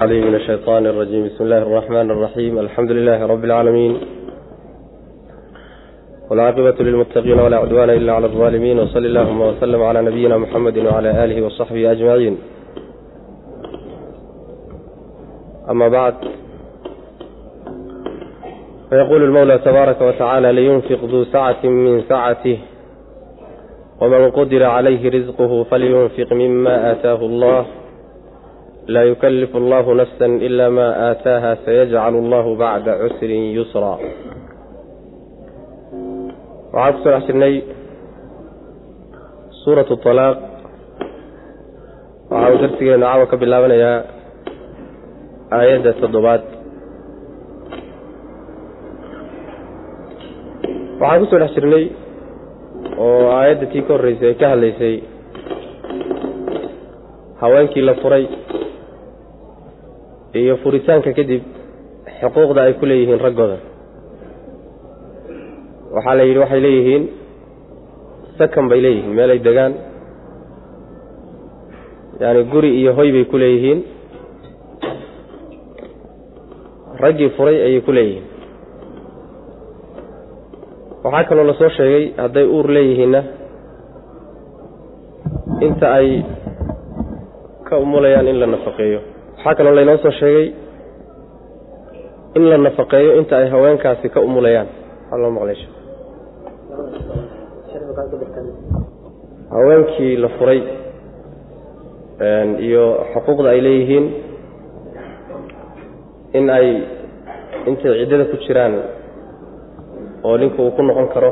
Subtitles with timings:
[0.00, 3.97] علي من الشيطان الرجيم بسم الله الرحمن الرحيم الحمد لله رب العالمين
[6.29, 11.41] والعاقبة للمتقين ولا عدوان إلا على الظالمين وصل اللهم وسلم على نبينا محمد وعلى آله
[11.45, 12.37] وصحبه أجمعين
[15.69, 16.13] أما بعد
[18.89, 22.59] فيقول المولى تبارك وتعالى لينفق ذو سعة من سعته
[24.01, 27.65] ومن قدر عليه رزقه فلينفق مما آتاه الله
[28.87, 33.93] laa yukalifu allahu nafsa ila ma aataaha sayajcalu allahu bacda cusrin yusra
[36.73, 37.55] waxaan ku soo dhex jirnay
[39.63, 40.37] suuratu alaaq
[42.31, 43.97] waxaa uu darsigeenu caawa ka bilaabanayaa
[45.57, 46.41] aayadda toddobaad
[51.01, 51.85] waxaan ku soo dhex jirnay
[53.05, 54.95] oo aayadda tii ka horreysay ay ka hadlaysay
[57.41, 58.25] haweenkii la furay
[60.39, 61.43] iyo furitaanka kadib
[62.21, 63.57] xuquuqda ay ku leeyihiin raggooda.
[65.95, 67.03] Waxaa la yidhi waxay leeyihiin
[68.39, 69.73] sakan bay leeyihiin meel ay degaan.
[72.21, 73.79] Yaani guri iyo hoy bay ku leeyihiin.
[77.03, 78.25] Raggii furay ayay ku leeyihiin.
[81.03, 83.21] Waxaa kaloo la soo sheegay hadday uur leeyihiinna
[85.65, 86.23] inta ay
[87.67, 88.99] ka umulayaan in la nafaqeeyo
[89.43, 90.47] waxaa kaloo laynoo soo sheegay
[92.37, 94.67] in la nafaqeeyo inta ay haweenkaasi ka umulayaan.
[95.21, 95.57] Loo maqlay
[99.53, 100.59] haweenkii la furay
[102.65, 104.05] iyo xuquuqda ay leeyihiin
[106.37, 106.67] in ay
[107.67, 108.73] intay ciddada ku jiraan
[110.23, 111.31] oo ninku uu ku noqon karo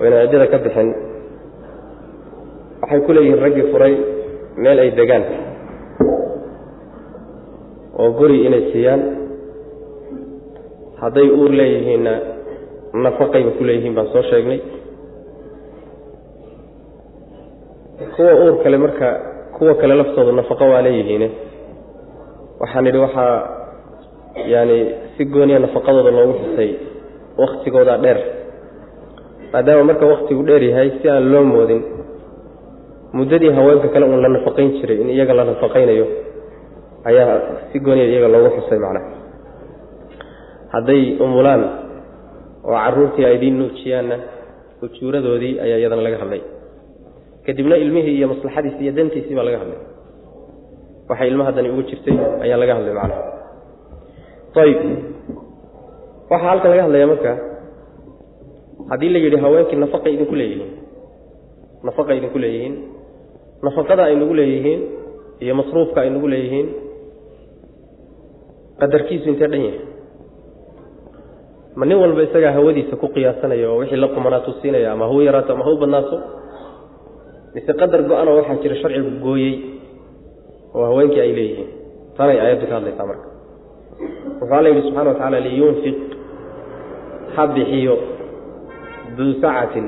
[0.00, 0.88] oo inay ciddada ka bixin
[2.82, 3.94] waxay ku leeyihiin raggii furay
[4.62, 5.24] meel ay degaan
[8.00, 9.02] oo guri inay siiyaan
[11.02, 12.12] hadday uur leeyihiinna
[13.04, 14.60] nafaqayba ku leeyihiin baan soo sheegnay.
[18.16, 19.08] Kuwa uur kale marka
[19.58, 21.28] kuwa kale laftooda nafaqo waa leeyihiine.
[22.60, 23.34] Waxaan idhi waxaa
[24.52, 24.78] yaani
[25.16, 26.70] si gooniya nafaqadooda loogu xusay
[27.38, 28.18] waktigooda dheer.
[29.52, 31.82] Maadaama marka waktigu dheer yahay si aan loo moodin
[33.12, 36.06] muddadii haweenka kale uun la nafaqayn jiray in iyaga la nafaqaynayo
[37.08, 37.34] ayaa
[37.72, 39.08] si gooniya iyaga loogu xusay macnaha.
[40.74, 41.62] Hadday umulaan
[42.64, 44.16] oo carruurtii ay idiin nuujiyaanna
[44.84, 46.42] ujuuradoodii ayaa iyadana laga hadlay.
[47.46, 49.80] Kadibna ilmihii iyo maslaxadiisi iyo dantiisii baa laga hadlay.
[51.08, 53.22] Waxay ilmaha dani ugu jirtay ayaa laga hadlay macnaha.
[54.62, 54.80] Ayib
[56.30, 57.32] waxaa halkan laga hadlaya marka
[58.90, 60.70] haddii la yidhi haweenkii nafaqa idinku leeyihiin
[61.86, 62.74] nafaqa idinku leeyihiin
[63.66, 64.80] nafaqada ay nagu leeyihiin
[65.44, 66.66] iyo masruufka ay nagu leeyihiin
[68.82, 69.80] qadarkiisu intee dhan yahay?
[71.78, 75.52] Ma nin walba isagaa hawadiisa ku qiyaasanaya oo wixii la qumanaato siinaya ama hau yaraato
[75.56, 76.16] ama hau badnaato?
[77.54, 79.54] Mise qadar go-anoo waxaa jira sharcigu gooyey
[80.76, 81.68] oo haweenkii ay leeyihiin?
[82.16, 83.28] Tanay aayaddu ka hadlaysaa marka.
[84.40, 85.96] Wuxuu alla yidhi subxana wa tacaala liyunfiq
[87.36, 87.94] ha bixiyo
[89.16, 89.86] duu sacatin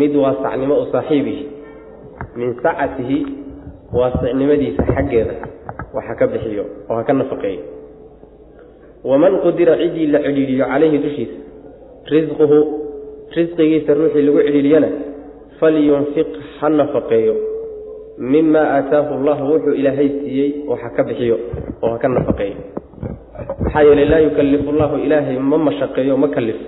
[0.00, 1.44] mid waasacnimo u saaxiibihi.
[2.38, 3.18] Min sacatihi
[3.98, 5.34] waasicnimadiisa xaggeeda
[5.94, 7.62] wax ha ka bixiyo oo ha ka nafaqeeyo.
[9.04, 11.36] Waman qudira ciddii la cidhiidhiyo calayhi dushiisa
[12.12, 12.58] risquhu
[13.36, 14.88] risqigiisa ruuxii lagu cidhiidhiyana
[15.60, 16.28] falyunfiq
[16.60, 17.34] ha nafaqeeyo.
[18.18, 21.38] Mima aataahu allahu wuxuu ilaahay siiyey oo ha ka bixiyo
[21.82, 22.56] oo ha ka nafaqeeyo.
[23.64, 26.66] Maxaa yeelay laa yukallifu allahu ilaahay ma mashaqeeyo ma kalifo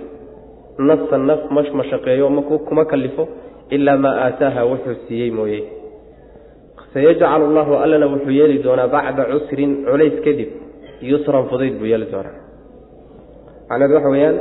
[0.77, 2.29] nafsan naf ma mashaqeeyo
[2.67, 3.27] kuma kalifo
[3.69, 5.63] ilaa maa aataaha wuxuu siiyey mooye
[6.95, 10.49] sayajcalu allahu allana wuxuu yeeli doonaa bacda cusrin culays kadib
[11.11, 12.35] yusran fudayd buu yeeli doonaa
[13.69, 14.37] macnaheedu waxa weeyaan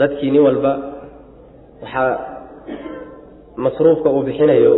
[0.00, 0.72] dadkii nin walba
[1.82, 2.10] waxaa
[3.64, 4.72] masruufka uu bixinayo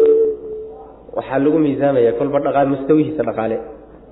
[1.17, 3.57] waxaa lagu miisaamaya kolba dhaqa mustawihiisa dhaqaale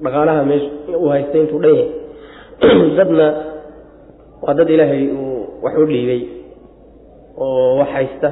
[0.04, 0.70] dhaqaalaha meesha
[1.02, 1.88] uu haysta intuu dhan yahay
[2.98, 3.26] dadna
[4.44, 6.20] waa dad ilaahay uu wax u dhiibay
[7.44, 8.28] oo wax haysta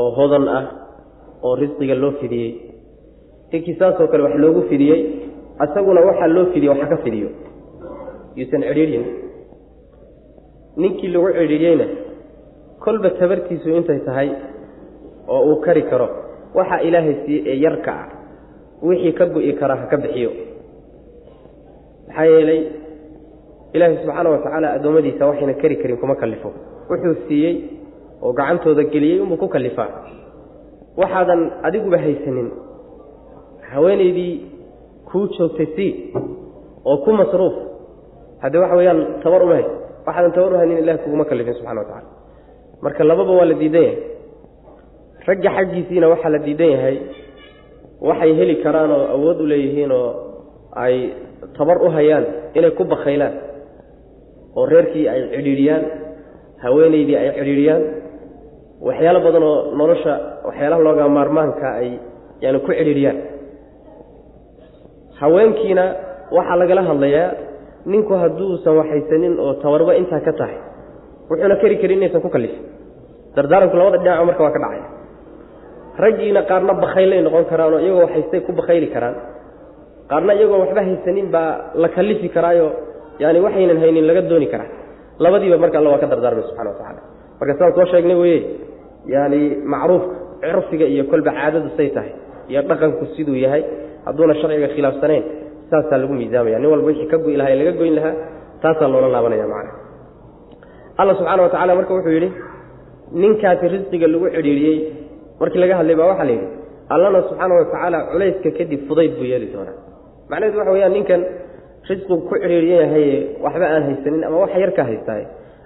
[0.00, 0.64] oo hodan ah
[1.46, 2.50] oo risqiga loo fidiyey
[3.52, 5.00] ninkii saasoo kale wax loogu fidiyey
[5.64, 7.28] asaguna waxaa loo fidiye waxa ka fidiyo.
[8.36, 9.04] Yuusan cidhiidhin.
[10.76, 11.86] Ninkii lagu cidhiidhiyeyna
[12.84, 14.28] kolba tabartiisu intay tahay
[15.28, 16.08] oo uu kari karo.
[16.54, 18.06] Waxaa ilaahay siiye ee yarka ah
[18.88, 20.30] wixii ka go'i karaa ha ka bixiyo.
[22.08, 22.60] Maxaa yeelay
[23.74, 26.48] ilaahay subxaana wa tacaala addoommadiisa waxayna kari karin kuma kallifo.
[26.90, 27.54] Wuxuu siiyey
[28.22, 29.88] oo gacantooda geliyey unbuu ku kallifaa.
[31.00, 32.48] Waxaadan adiguba haysanin
[33.72, 34.32] haweenaydii
[35.10, 35.86] kuu joogtay si
[36.90, 37.54] oo ku masruuf
[38.42, 39.72] haddee waxa weeyaan tabar uma hayso
[40.06, 42.08] waxaadan tabar uhaynin ilahi kuguma kalifin subxana wa tacala
[42.84, 43.98] marka lababa waa la diidan yahay.
[45.28, 46.96] Ragga xaggiisiina waxaa la diidan yahay
[48.08, 50.08] waxay heli karaan oo awood u leeyihiin oo
[50.84, 50.94] ay
[51.58, 52.24] tabar u hayaan
[52.56, 53.34] inay ku bakaylaan
[54.56, 55.82] oo reerkii ay cidhiidhiyaan
[56.64, 57.82] haweenaydii ay cidhiidhiyaan.
[58.86, 60.14] Waxyaalo badan oo nolosha
[60.46, 61.88] waxyaalaha looga maarmaanka ay
[62.44, 63.18] yani ku cidhiidhiyaan
[65.22, 65.84] haweenkiina
[66.36, 67.28] waxaa lagala hadlayaa
[67.92, 70.58] ninku hadduusan waxaysanin oo tabarba intaa ka tahay
[71.30, 72.62] wuxuuna keri karin inaysan ku kalifin
[73.36, 74.86] dardaaranku labada dhinaco marka waa ka dhacaya.
[76.02, 79.14] Raggiina qaarna bakhaylay noqon karaan oo iyagoo haystay ku bakhayli karaan.
[80.10, 81.50] Qaarna iyagoo waxba haysanin baa
[81.82, 82.66] la kalifi karaayo
[83.22, 84.70] yani waxaynan haynin laga dooni karaa.
[85.22, 87.00] Labadiiba marka alla waa ka dardaarmay subxana wa tacala
[87.40, 88.38] marka sidaan soo sheegnay weye
[89.14, 89.40] yani
[89.72, 90.14] macruufka
[90.52, 92.12] curfiga iyo kolba caadadu say tahay
[92.50, 93.62] iyo dhaqanku siduu yahay
[94.06, 95.24] hadduuna sharciga khilaafsanayn
[95.70, 96.58] saasaa lagu miisaamaya.
[96.62, 98.14] Nin walba wixii ka goy lahaa ee laga goyn lahaa
[98.62, 99.72] taasaa loola laabanaya macana
[101.00, 102.30] alla subxaana wa tacala marka wuxuu yidhi
[103.22, 104.78] ninkaasi risqiga lagu cidhiidhiyey
[105.40, 106.48] markii laga hadlay baa waxaa la yidhi
[106.94, 109.76] allana subxaana wa tacaala culayska kadib fudayd buu yeeli doonaa.
[110.30, 111.20] Macnaheedu waxa weyaan ninkan
[111.90, 113.14] risqigu ku cidhiidhiyan yahaye
[113.44, 115.22] waxba aan haysanin ama wax yar ka haystaay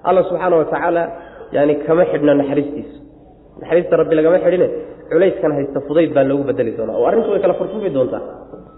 [0.09, 1.03] alla subxaana wa tacaala
[1.57, 2.97] yani kama xidhna naxariistiisa.
[3.61, 4.69] Naxariista rabbi lagama xidhine
[5.11, 6.97] culayskan haysta fudayd baa loogu bedeli doonaa.
[7.01, 8.23] Oo arrintu way kala furfuri doontaa.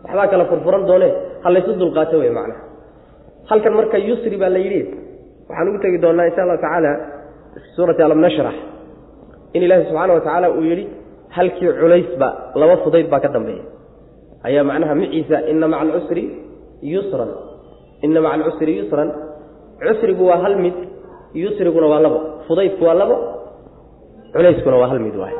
[0.05, 1.09] Waxbaa kala furfuran doone
[1.45, 2.61] ha laysu dulqaato wey macnaha.
[3.51, 4.81] Halkan marka yusri baa la yidhi.
[5.49, 6.93] Waxaan ugu tegi doonaa insha allahu tacaala
[7.77, 8.57] suurati alam nashrax
[9.55, 10.85] in ilaahi subxaana wa tacaala uu yidhi
[11.37, 12.29] halkii culaysba
[12.61, 13.65] laba fudayd baa ka dambeeya
[14.49, 16.25] ayaa macnaha miciisa ina maca alcusri
[16.93, 17.31] yusran.
[18.05, 19.09] Ina maca alcusri yusran.
[19.87, 20.77] Cusrigu waa hal mid
[21.43, 22.19] yusriguna waa labo.
[22.49, 23.17] Fudaydku waa labo
[24.35, 25.35] culayskuna waa hal mid waay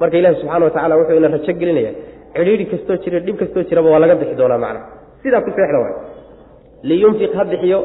[0.00, 1.92] marka ilaahi subxana wa tacala wuxuu ina rajo gelinaya.
[2.34, 4.86] Cidhiidhi kastoo jira dhib kastoo jiraba waa laga bixi doonaa macnaha
[5.22, 5.94] sidaa ku seexda waay.
[6.88, 7.78] Liyunfiq ha bixiyo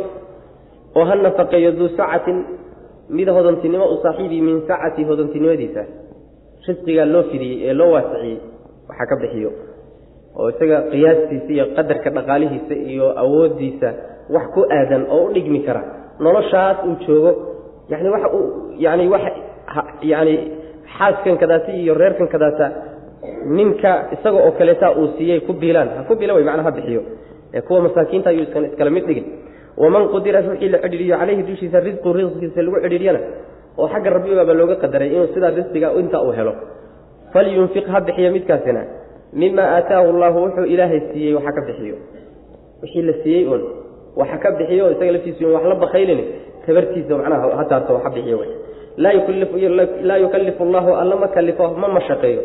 [0.97, 2.37] oo ha nafaqeeyo duu sacatin
[3.17, 5.83] mid hodantinimo u saaxiibii min sacati hodantinimadiisa.
[6.67, 8.37] Risqigaa loo fidiyey ee loo waasiciyey
[8.89, 9.51] waxa ka bixiyo.
[10.39, 13.89] Oo isaga qiyaastiisa iyo qadarka dhaqaalihiisa iyo awoodiisa
[14.35, 15.81] wax ku aadan oo u dhigmi kara.
[16.23, 17.31] Noloshaas uu joogo
[17.91, 18.45] yani waxa uu
[18.85, 19.21] yani wax
[20.11, 20.33] yani
[20.95, 22.65] xaaskan kadaata iyo reerkan kadaata
[23.57, 25.89] ninka isaga oo kaleeta uu siiyey ku biilaan.
[25.97, 27.01] Ha ku biila way macnaa ha bixiyo.
[27.53, 29.25] Ee kuwa masaakiinta ayuu iskan iskala mid dhigin
[29.81, 33.19] waman qudira ruuxii la cidhiiriyo caleyhi dushiisa risqu risqiisa lagu cidhiiriyana
[33.79, 36.53] oo xagga rabbigaaba looga qadaray inuu sidaa risqiga intaa uu helo.
[37.33, 38.81] Falyunfiq ha bixiyo midkaasina.
[39.41, 41.95] Mima aataahu allahu wuxuu ilaahay siiyey waxa ka bixiyo.
[42.81, 43.61] Wixii la siiyey un
[44.19, 46.19] waxa ka bixiyo isaga laftiisa wax la bakaylin
[46.65, 48.37] tabartiisa macnaha ha taarto waxa bixiyo
[49.03, 52.41] laa yukallifu allahu alla ma kalifo ma mashaqeeyo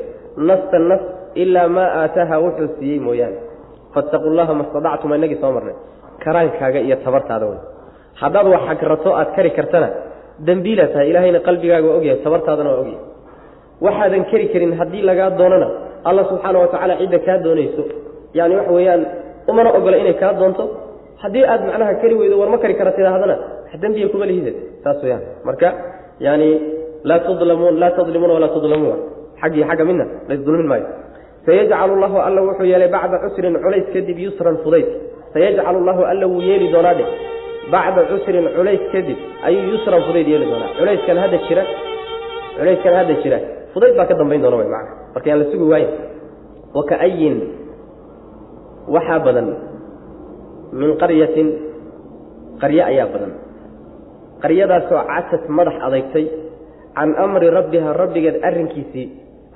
[0.49, 1.06] nafsa nafs
[1.43, 3.38] ilaa maa aataaha wuxuu siiyey mooyaane
[3.94, 5.75] fattaqu llaha ma stadactum inagii soo marnay
[6.25, 7.60] karaankaaga iyo tabartaada wey
[8.22, 9.88] haddaad wax xagrato aad kari kartana
[10.46, 13.00] dembiila tahay ilaahayna qalbigaaga waa ogyahay tabartaadana waa ogyahay
[13.87, 15.69] waxaadan keri karin haddii lagaa doonana
[16.08, 17.82] alla subxaana wa tacaala cidda kaa doonayso
[18.38, 19.02] yani waxa weeyaan
[19.50, 20.64] umana ogola inay kaa doonto
[21.22, 24.52] haddii aad macnaha kari weydo war ma kari kara tidaahdana wax dembiya kuma lihide
[24.84, 25.69] saas weyaan marka
[26.26, 26.48] yani
[27.08, 28.98] laa tudlamuun laa tadlimuuna walaa tudlamuun
[29.42, 30.86] xaggii xagga midna laysdulmin maayo.
[31.46, 34.88] Sayajcalu llahu alla wuxuu yeelay bacda cusrin culays kadib yusran fudayd.
[35.34, 37.04] Sayajcalu llahu alla wuu yeeli doonaa dhe
[37.74, 40.70] bacda cusrin culays kadib ayuu yusran fudayd yeeli doonaa.
[40.79, 41.62] Culayskan hadda jira.
[42.58, 43.38] Culayskan hadda jira.
[43.74, 45.91] Fudayd baa ka dambayn doona wy mana marka yaan la sugi waayin
[46.76, 47.36] wakaayin
[48.94, 49.48] waxaa badan
[50.81, 51.48] min qaryatin
[52.62, 53.32] qarye ayaa badan
[54.43, 56.25] qaryadaasoo casad madax adeygtay
[56.96, 59.06] can amri rabbiha rabbigeed arrinkiisii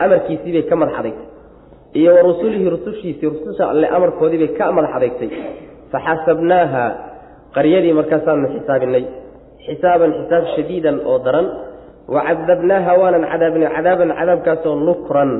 [0.05, 1.29] amarkiisii bay ka madax adeygtay
[2.01, 5.31] iyo wa rusulihi rusushiisii rususha alle amarkoodii bay ka madax adeegtay
[5.93, 6.85] faxasabnaaha
[7.57, 9.05] qaryadii markaasaanu xisaabinay
[9.67, 11.47] xisaaban xisaab shadiidan oo daran.
[12.15, 15.31] Wa cadabnaaha waanan cadaabinay cadaaban cadaabkaasoo nukran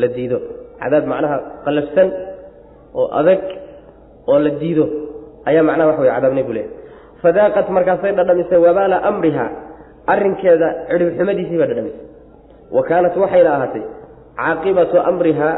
[0.00, 0.38] la diido.
[0.80, 2.08] Cadaab macnaha qalafsan
[3.00, 3.42] oo adag
[4.30, 4.84] oo la diido.
[5.48, 6.70] Ayaa macnaha wax wey cadaabnay buu leehay
[7.22, 9.46] fadaaqat markaasay dhadhamisay wabaala amriha.
[10.12, 12.04] Arrinkeeda cidhibxumadiisii baa dhadhamisay.
[12.76, 13.84] Wa kaanat waxayna ahaatay
[14.40, 15.54] caaqibatu amrihaa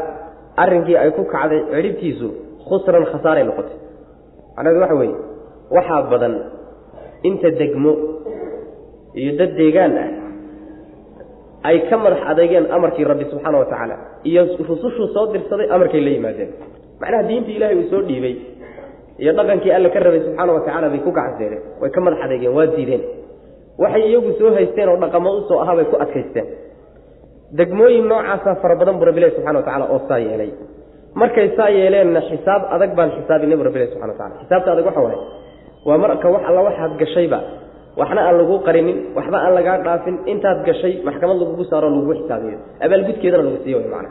[0.63, 2.27] arrinkii ay ku kacday cidhibtiisu
[2.67, 3.77] khusran khasaaray noqotay.
[4.55, 5.15] Macnaheedu waxa weeye
[5.75, 6.33] waxaa badan
[7.29, 7.91] inta degmo
[9.21, 10.09] iyo dad deegaan ah
[11.69, 13.95] ay ka madax adeegeen amarkii rabbi subxaana wa tacaala
[14.29, 16.49] iyo rusushuu soo dirsaday amarkay la yimaadeen.
[17.01, 18.35] Macnaha diintii ilahay uu soo dhiibay
[19.21, 22.53] iyo dhaqankii alle ka rabay subxaana wa tacala bay ku gacanseereen way ka madax adeegeen
[22.57, 23.03] waa diideen.
[23.83, 26.47] Waxay iyagu soo haysteen oo dhaqamo u soo ahaa bay ku adkaysteen.
[27.57, 30.51] Degmooyin noocaasa fara badan buu rabbilahi subxana wa tacala oo saa yeelay.
[31.21, 35.01] Markay saa yeeleenna xisaab adag baan xisaabinay bu rabbi ilahi subxana watacala xisaabta adag waxa
[35.05, 35.19] waaye
[35.87, 37.39] waa marka wax alla waxaad gashayba
[38.01, 42.57] waxna aan laguu qarinin waxba aan lagaa dhaafin intaad gashay maxkamad lagugu saaro lagugu xisaabiyo
[42.85, 44.09] abaalgudkeedana lagu siiyo mana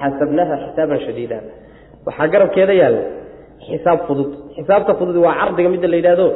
[0.00, 1.38] xasabnaaha xisaaban shadiida.
[2.06, 3.02] Waxaa garabkeeda yaalla
[3.68, 4.30] xisaab fudud.
[4.56, 6.26] Xisaabta fudud waa cardiga midda la yidhahdo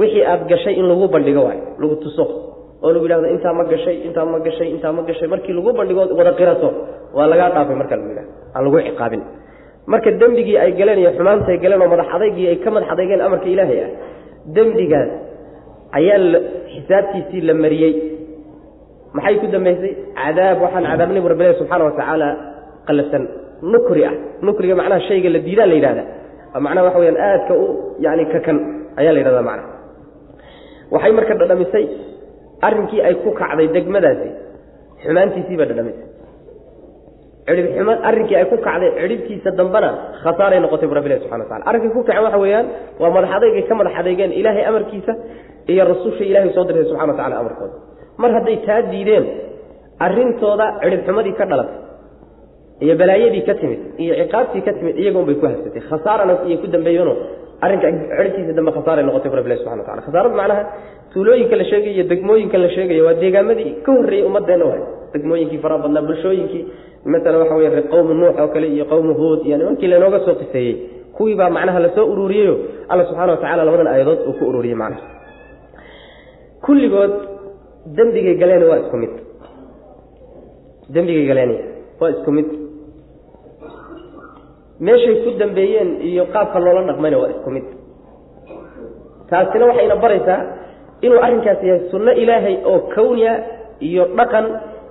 [0.00, 2.24] wixii aad gashay in lagu bandhigo waay lagu tuso.
[2.82, 5.28] Oo lagu yidhahdo intaa ma gashay intaa ma gashay intaa ma gashay.
[5.32, 6.68] Markii lagu bandhigo wada qirato.
[7.16, 9.22] Waa lagaa dhaafay marka lagu yidhahdo aan lagu ciqaabin.
[9.92, 13.46] Marka dembigii ay galeen iyo xumaantay galeen oo madax adaygii ay ka madax adeygeen amarka
[13.54, 13.90] ilaahay ah
[14.56, 15.10] dembigaas
[15.98, 16.18] ayaa
[16.74, 17.92] xisaabtiisii la mariyey.
[19.16, 22.28] Maxay ku dambaysay cadaab waxaan cadaabnay bu rabbi ilahi subxaana watacaala
[22.88, 23.24] qalafsan
[23.72, 24.14] nukri ah.
[24.46, 26.02] Nukriga macnaha shayga la diidaa la yidhahda
[26.66, 27.66] macnaha waxa weyaan aadka u
[28.04, 28.56] yani kakan
[29.00, 29.68] ayaa la yidhahda macnaha.
[30.94, 31.84] Waxay marka dhadhamisay
[32.66, 34.28] arrinkii ay ku kacday degmadaasi
[35.04, 36.06] xumaantiisii baa dhadhamisay.
[37.76, 39.88] Xuma arrinkii ay ku kacday cidhibtiisa dambena
[40.22, 42.66] khasaaray noqotay bu rabbi ilahi subxana watacala arrinkay ku kaceen waxa weeyaan
[43.02, 45.12] waa madax adeygay ka madax adeygeen ilaahay amarkiisa
[45.72, 47.74] iyo rasusha ilaahay soo dirtay subxana watacala amarkooda.
[48.22, 49.24] Mar hadday taa diideen
[50.06, 51.76] arrintooda cidhib xumadii ka dhalatay
[52.84, 56.66] iyo balaayadii ka timid iyo ciqaabtii ka timid iyagoon bay ku habsatay khasaarana iyay ku
[56.74, 57.16] dambeeyeenoo
[57.64, 60.62] arrinka cidhibtiisa dambe khasaaray noqotay bu rabbi ilahi subxana watacala khasaarada macnaha
[61.12, 64.82] tuulooyinka la sheegayo iyo degmooyinka la sheegayo waa deegaamadii ka horreeyey ummadeenna waay
[65.14, 66.62] degmooyinkii faraha badnaa bulshooyinkii
[67.12, 70.74] masalan waxa wey qowmu nuux oo kale iyo qowmu huud iyo nimankii laynooga soo qiseeyey
[71.16, 72.54] kuwii baa macnaha la soo ururiyeyo
[72.90, 75.02] alla subxana watacala labadan aayadood uu ku ururiyey macnaha.
[76.66, 77.12] Kulligood
[77.96, 79.12] dembigay galeen waa isku mid.
[80.94, 81.52] Dembigay galeen
[82.00, 82.46] waa isku mid
[84.86, 87.64] meeshay ku dambeeyeen iyo qaabka loola dhaqmayna waa isku mid.
[89.30, 90.40] Taasina waxayna baraysaa
[91.06, 93.32] inuu arrinkaas yahay sunno ilaahay oo kawniya
[93.88, 94.46] iyo dhaqan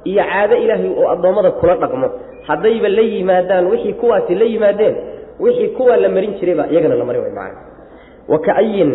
[0.10, 2.08] iyo caado ilaahay oo addoommada kula dhaqmo.
[2.48, 4.96] Haddayba la yimaadaan wixii kuwaasi la yimaadeen
[5.44, 7.60] wixii kuwaa la marin jirayba iyagana la marin way macana
[8.32, 8.92] wa kaayin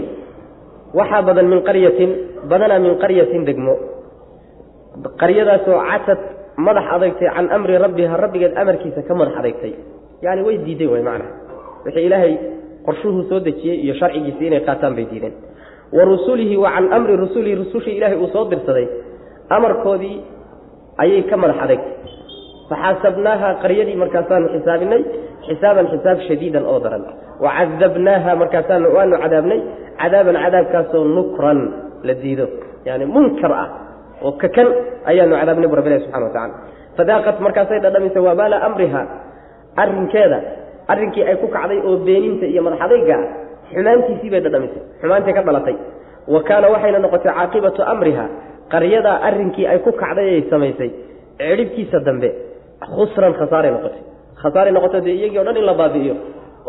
[0.98, 2.10] waxaa badan min qaryatin
[2.50, 3.74] badanaa min qaryatin degmo.
[5.20, 6.18] Qaryadaasoo catad
[6.66, 9.72] madax adeegtay can amri rabbiha rabbigeed amarkiisa ka madax adeegtay
[10.24, 11.26] yani way diideen way macana
[11.84, 12.32] wixii ilaahay
[12.86, 15.34] qorshuhuu soo dejiyey iyo sharcigiisii inay qaataan bay diideen.
[15.96, 18.86] Wa rusulihi wa can amri rusulihi rusushii ilaahay uu soo dirsaday
[19.56, 20.16] amarkoodii
[21.02, 21.94] ayay ka madax adeegtay
[22.70, 25.02] faxaasabnaaha qaryadii markaasaanu xisaabinay
[25.48, 27.02] xisaaban xisaab shadiidan oo daran.
[27.44, 29.60] Wacadabnaaha markaasaanu waanu cadaabnay
[30.02, 31.58] cadaaban cadaabkaasoo nukran
[32.06, 32.46] la diido.
[32.88, 33.68] Yani munkar ah
[34.24, 34.68] oo kakan
[35.10, 36.54] ayaanu cadaabnay bu rabbi ilahi subxana watacala
[36.98, 39.02] fadaaqat markaasay dhadhamisay wabaala amriha
[39.82, 40.38] arrinkeeda
[40.92, 43.26] arrinkii ay ku kacday oo beeninta iyo madax adayga ah
[43.74, 45.76] xumaantiisii bay dhadhamisay xumaantay ka dhalatay.
[46.34, 48.24] Wa kaana waxayna noqotay caaqibatu amriha
[48.72, 50.90] qaryadaa arrinkii ay ku kacday ay samaysay
[51.40, 52.28] cidhibkiisa dambe
[52.94, 54.02] khusran khasaaray noqotay.
[54.42, 56.14] Khasaaray noqotay dee iyagii o dhan in la baabi'iyo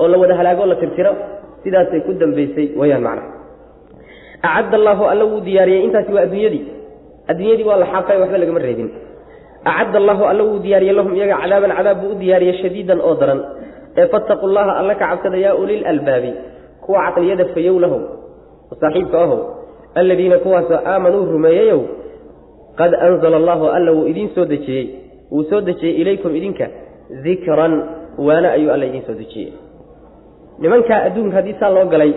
[0.02, 1.12] oo la wada halaago la tirtiro
[1.64, 3.24] sidaasay ku dambaysay wayaan macna.
[4.50, 6.64] Acadda allaahu alla wuu diyaariyey intaasi waa adduunyadii.
[7.32, 8.90] Adduunyadii waa la xaaqay waxba lagama reebin
[9.72, 13.40] acadda allaahu alla wuu diyaariyey lahum iyaga cadaaban cadaab buu u diyaariyey shadiidan oo daran
[14.02, 16.32] ee fattaqu llaha alla ka cabsada yaa ulil albaabi
[16.86, 18.02] kuwa caqliyada fayow lahow
[18.82, 19.40] saaxiibka ahow
[20.00, 21.82] aladiina kuwaasoo aamanuu rumeeyeyow
[22.80, 24.86] qad anzala allahu alla wuu idiin soo dejiyey
[25.32, 26.66] wuu soo dejiyey ilaykum idinka
[27.26, 27.74] dikran
[28.28, 29.52] waana ayuu alla idiin soo dejiyey
[30.62, 32.12] nimankaa adduunka haddii saa loo galay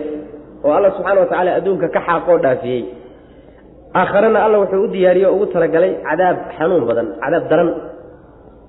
[0.65, 2.81] oo alla subxaana wa tacaala adduunka ka xaaqoo dhaafiyey
[3.99, 7.69] aakharena alla wuxuu u diyaariye o ugu talagalay cadaab xanuun badan cadaab daran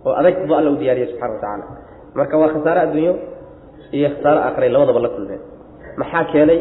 [0.06, 1.64] oo adag buu alla u diyaariyey subxana wa tacaala
[2.18, 3.14] marka waa khasaare adduunyo
[3.96, 5.40] iyo khasaare aakharay labadaba la kulmeen
[6.00, 6.60] maxaa keenay?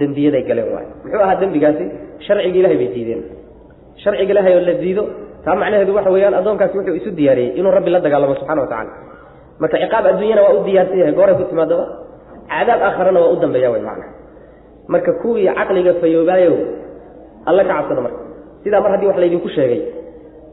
[0.00, 1.84] Dembiyaday galeen waay muxuu ahaa dembigaasi?
[2.26, 3.20] Sharciga ilahay bay diideen.
[4.02, 5.02] Sharciga ilahay oo la diido
[5.44, 8.90] taa macnaheedu waxa weeyaan addoonkaasi wuxuu isu diyaariyey inuu rabbi la dagaalamo subxana wa tacala
[9.62, 11.84] marka ciqaab adduunyana waa u diyaarsan yahay gooray ku timaadaba
[12.52, 14.06] cadaab aakharana waa u dambeeya way macna.
[14.92, 16.54] Marka kuwii caqliga fayoobaayow
[17.48, 18.20] alla ka cabsada marka.
[18.64, 19.80] Sidaa mar haddii wax laydinku sheegay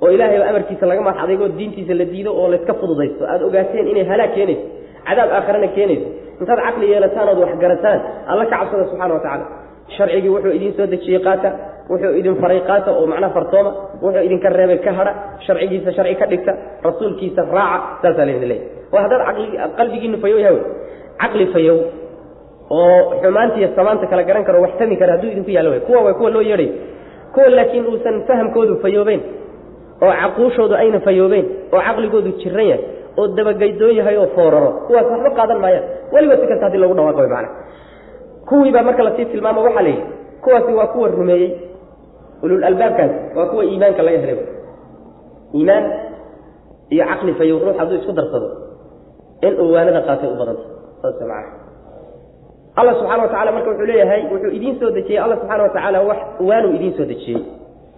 [0.03, 4.05] oo ilaahay amarkiisa laga madax adeegoo diintiisa la diido oo layska fududaysto aada ogaateen inay
[4.11, 4.63] halaag keenayso
[5.07, 6.07] cadaab aakharana keenayso
[6.41, 7.99] intaad caqli yeelataan ood wax garataan
[8.31, 9.45] alla ka cabsada subxana wa tacaala.
[9.95, 11.49] Sharcigii wuxuu idiin soo dejiyey qaata
[11.91, 13.71] wuxuu idin faray qaata oo macnaha fartooma
[14.03, 15.11] wuxuu idinka reebay ka hadha
[15.45, 16.51] sharcigiisa sharci ka dhigta
[16.87, 19.21] rasuulkiisa raaca saasaa laydin leeyahy waa haddaad
[19.79, 20.65] qalbigiinu fayow yahay wey.
[21.21, 21.77] Caqli fayow
[22.77, 26.29] oo xumaantiiyo samaanta kala garan karo wax tami kara hadduu idinku yaallo kuwa way kuwa
[26.35, 26.69] loo yeedhay.
[27.33, 29.21] Kuwa laakiin uusan fahamkoodu fayoobeyn
[30.05, 32.83] oo caquushoodu ayna fayoobeyn oo caqligoodu jiran yahay
[33.19, 34.69] oo dabagaydoon yahay oo fooraro.
[34.87, 37.49] Kuwaas waxba qaadan maayaan weligood si kasta haddii lagu dhawaaqo way macana
[38.49, 40.03] kuwii baa marka la sii tilmaamo waxaa la yidhi
[40.43, 41.49] kuwaasi waa kuwa rumeeyey
[42.43, 44.39] ulul albaabkaasi waa kuwa iimaanka laga helay.
[45.57, 45.85] Iimaan
[46.93, 48.47] iyo caqli fayow ruux hadduu isku darsado
[49.47, 50.63] in uu waanada qaatay u badanta
[51.01, 51.60] saas macana
[52.79, 55.19] alla subxana wa tacala marka wuxuu leeyahay wuxuu idiin soo dejiyey.
[55.25, 56.17] Alla subxana wa tacaala wax
[56.49, 57.41] waanuu idiin soo dejiyey.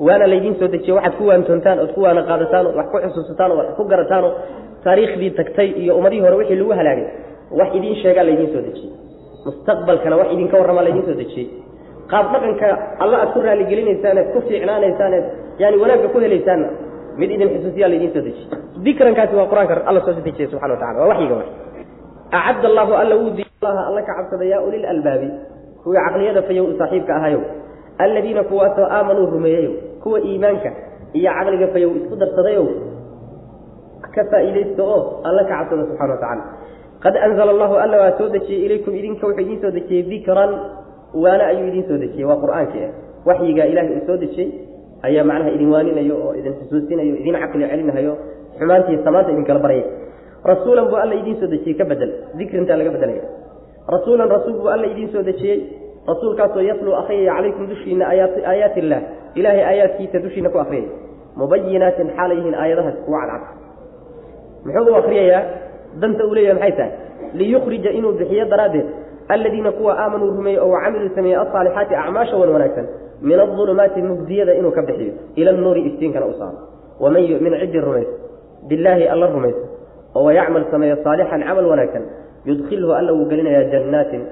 [0.05, 0.95] Waana laydiin soo dejiyey.
[0.97, 4.23] Waxaad ku waantoontaan ood ku waana qaadataan ood wax ku xusuusataan oo wax ku garataan
[4.27, 4.31] oo
[4.85, 7.07] taariikhdii tagtay iyo ummadihii hore wixii lagu halaagay.
[7.59, 8.91] Wax idiin sheegaa laydiin soo dejiyey.
[9.45, 11.47] Mustaqbalkana wax idinka warramaa laydiin soo dejiyey.
[12.11, 12.67] Qaab dhaqanka
[13.03, 16.67] alla aad ku raaligelinaysaan eed ku fiicnaanaysaan eed wanaagga ku helaysaanna
[17.19, 18.47] mid idin xusuusiyaa laydiin soo dejiyey.
[18.85, 21.45] Dikrankaasi waa qur'aanka alla soo dejiyey subxana wa tacala waa waxyiga wa
[22.39, 23.31] acadda allahu alla wuu
[23.69, 25.29] alla ka cabsada yaa ulil albaabi
[25.83, 27.41] kuwii caqliyada fayow saaxiibka ahayow
[28.03, 30.69] alladiina kuwaasoo aamanuu rumeeyeyow kuwa iimaanka
[31.19, 32.65] iyo caqliga fayow isku darsadayow
[34.15, 36.43] ka faa'iidaysta oo alla ka cabsada subxana wa tacala
[37.03, 40.51] qad anzala allahu alla waa soo dejiyey ilaykum idinka wuxuu idiin soo dejiyey dikran
[41.23, 42.91] waana ayuu idiin soo dejiyey waa qur'aankii ah
[43.29, 44.49] waxyigaa ilahay uu soo dejiyey
[45.07, 48.13] ayaa macnaha idin waaninayo oo idin xusuusinayo idin caqli celinahayo
[48.59, 49.83] xumaantii samaanta idinkala baryay
[50.51, 53.23] rasuulan buu alla idiin soo dejiyey ka bedel dikrintaa laga bedelaya
[53.87, 55.59] rasuulan rasuul buu alla idiin soo dejiyey.
[56.07, 59.01] Rasuulkaasoo yatluu akriyaya calaykum dushiina aayaati illaah
[59.39, 60.89] ilaahay aayaadkiisa dushiina ku akriyaya
[61.39, 63.43] mubayinaatin xaalay yihiin aayadahaas kuwa cadcad.
[64.65, 65.41] Muxuu u akriyayaa
[66.01, 66.91] danta uu leeyahay maxay tahay?
[67.39, 68.85] Liyukhrija inuu bixiyo daraaddeed.
[69.33, 72.85] Aladiina kuwa aamanuu rumeeyey oo wacamiluu sameeyey alsaalixaati acmaasha wan wanaagsan
[73.21, 75.13] min adulumaati mugdiyada inuu ka bixiyo.
[75.35, 76.57] Ila nuuri iftiinkana u saaro.
[76.99, 78.11] Waman yumin ciddii rumaysa
[78.69, 79.63] billaahi alla rumaysa
[80.15, 82.03] oo wayacmal sameeyo saalixan camal wanaagsan
[82.47, 84.23] yudkhilhu alla wuu gelinayaa jannaatin.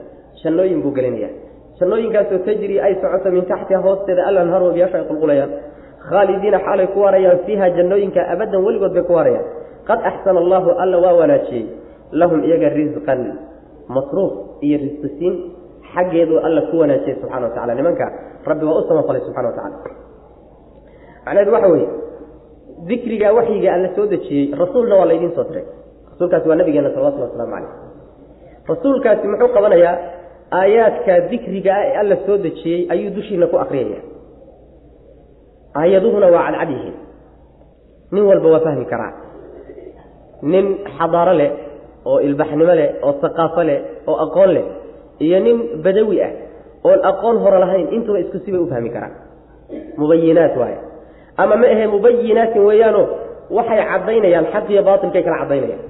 [0.44, 1.34] Jannooyin buu gelinayaa
[1.80, 5.51] jannooyinkaasoo tajrii ay socoto min taxtiha hoosteeda alanhaar wabiyaasha ay qulqulayaan.
[6.10, 9.46] Khaalidiina xaalay ku waarayaan fiiha jannooyinka abadan weligood bay ku waarayaan.
[9.89, 11.65] Qad axsana allahu alla waa wanaajiyey.
[12.20, 13.22] Lahum iyaga risqan
[13.96, 14.34] masruuf
[14.65, 15.34] iyo risqisiin
[15.94, 18.06] xaggeedu alla ku wanaajiyey subxana wa tacala nimanka
[18.50, 19.77] rabbi waa u samafalay subxana wa tacala
[21.25, 21.89] macnaheedu waxa weeye
[22.89, 25.65] dikriga waxyiga alla soo dejiyey rasuulna waa laydiin soo diray
[26.12, 27.72] rasuulkaasi waa nabigeena salawatulli waslamu caleyh
[28.70, 29.96] rasuulkaasi muxuu qabanayaa
[30.60, 34.01] aayaadka dikriga ah ee alla soo dejiyey ayuu dushiina ku akriyaya
[35.79, 36.96] aayaduhuna waa cadcad yihiin.
[38.14, 39.14] Nin walba waa fahmi karaa.
[40.51, 40.66] Nin
[40.98, 41.51] xadaaro leh
[42.09, 44.66] oo ilbaxnimo leh oo saqaafo leh oo aqoon leh
[45.25, 46.31] iyo nin badawi ah
[46.88, 49.14] oon aqoon hore lahayn intuba isku sibay u fahmi karaan.
[50.00, 50.77] Mubayinaat waaye.
[51.42, 53.01] Ama ma ahe mubayinaatin weeyaano
[53.57, 55.81] waxay caddaynayaan xaq iyo baatilkay kala caddaynayaan.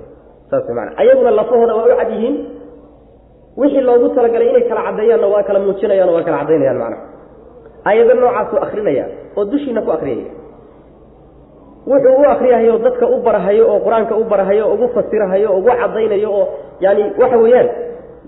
[0.52, 2.36] Saas maana ayaguna lafahooda waa u cad yihiin
[3.60, 7.04] wixii loogu talagalay inay kala caddeeyaanna waa kala muujinayaan oo waa kala caddaynayaan macnaha
[7.90, 9.06] ayado noocaasuu akrinaya
[9.38, 10.28] oo dushiina ku akriyaya
[11.92, 15.70] wuxuu u akriyahayo dadka u barahayo oo qur'aanka u barahayo o ugu fasirahayo o ugu
[15.82, 16.46] caddaynayo oo
[16.84, 17.70] yaani waxa weeyaan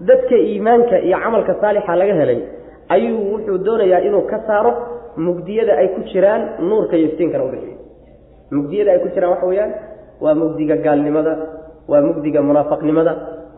[0.09, 2.39] dadka iimaanka iyo camalka saalixa laga helay
[2.93, 4.71] ayuu wuxuu doonayaa inuu ka saaro
[5.25, 7.77] mugdiyada ay ku jiraan nuurka iyo iftiinkana ubixiyo
[8.55, 9.71] mugdiyada ay ku jiraan waxa weeyaan
[10.23, 11.33] waa mugdiga gaalnimada
[11.91, 13.13] waa mugdiga munaafaqnimada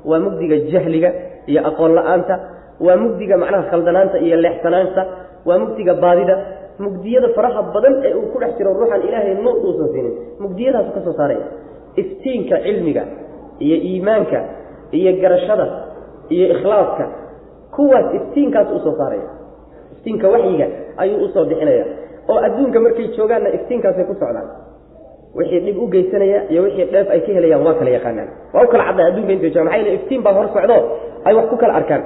[0.10, 1.10] waa mugdiga jahliga
[1.52, 2.36] iyo aqoon la'aanta.
[2.86, 5.02] Waa mugdiga macnaha khaldanaanta iyo leexsanaanta.
[5.48, 6.36] Waa mugdiga baadida.
[6.84, 10.14] Mugdiyada faraha badan ee uu ku dhex jiro ruuxan ilaahay nuur uusan siinin.
[10.44, 11.46] Mugdiyadaasu ka soo saaraya
[12.02, 13.04] iftiinka cilmiga
[13.66, 14.40] iyo iimaanka
[14.98, 15.66] iyo garashada
[16.36, 17.06] iyo ikhlaaska
[17.76, 19.28] kuwaas iftiinkaas u soo saaraya.
[19.96, 20.68] Iftiinka waxyiga
[21.02, 21.86] ayuu u soo bixinaya
[22.32, 24.48] oo adduunka markay joogaanna iftiinkaasay ku socdaan
[25.38, 28.30] wixii dhib u geysanaya iyo wixii dheef ay ka helayaan waa kala yaqaanaan.
[28.54, 30.78] Waa u kala caddaa adduunka intay joogaan maxaa yeele iftiin baa hor socdo?
[31.28, 32.02] Ay wax ku kala arkaan.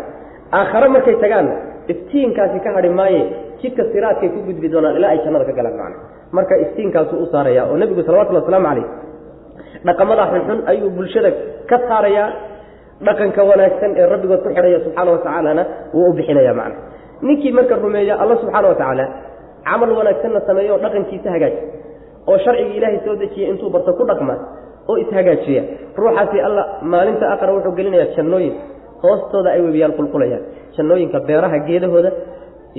[0.57, 1.53] Aakhare markay tagaanna
[1.93, 3.21] iftiinkaasi ka hadhi maaye
[3.61, 5.97] jidka siraadkay ku gudbi doonaan ilaa ay jannada ka galaan macna
[6.37, 8.85] marka iftiinkaasuu u saaraya oo nebigu salawatullhi wasalaamu calayh
[9.87, 11.29] dhaqamada xunxun ayuu bulshada
[11.69, 12.27] ka saarayaa
[13.07, 15.63] dhaqanka wanaagsan ee rabbigood ku xidhaya subxaana watacaalana
[15.95, 16.75] wuu u bixinaya macna
[17.27, 19.05] ninkii marka rumeeya alla subxaana wa tacaala
[19.69, 21.59] camal wanaagsanna sameeyo oo dhaqankiisa hagaaji
[22.29, 24.35] oo sharciga ilaahay soo dejiya intuu barto ku dhaqma
[24.89, 25.61] oo ishagaajiya
[26.01, 26.63] ruuxaasi alla
[26.93, 28.53] maalinta aqra wuxuu gelinayaa jannooyin
[29.03, 30.43] hoostooda ay webiyaal qulqulayaan.
[30.75, 32.11] Jannooyinka beeraha geedahooda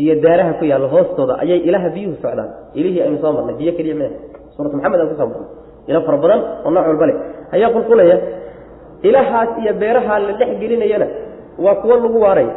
[0.02, 2.50] iyo daaraha ku yaalla hoostooda ayay ilaha biyuhu socdaan.
[2.78, 4.10] Ilihii aynu soo marnay biyo keliya meh
[4.54, 5.48] suurat maxamed aan ku soo marnay.
[5.90, 7.16] Ilo fara badan oo nooc walba leh.
[7.56, 8.16] Ayaa qulqulaya
[9.08, 11.06] ilahaas iyo beeraha la dhex gelinayana
[11.64, 12.52] waa kuwo lagu waaraya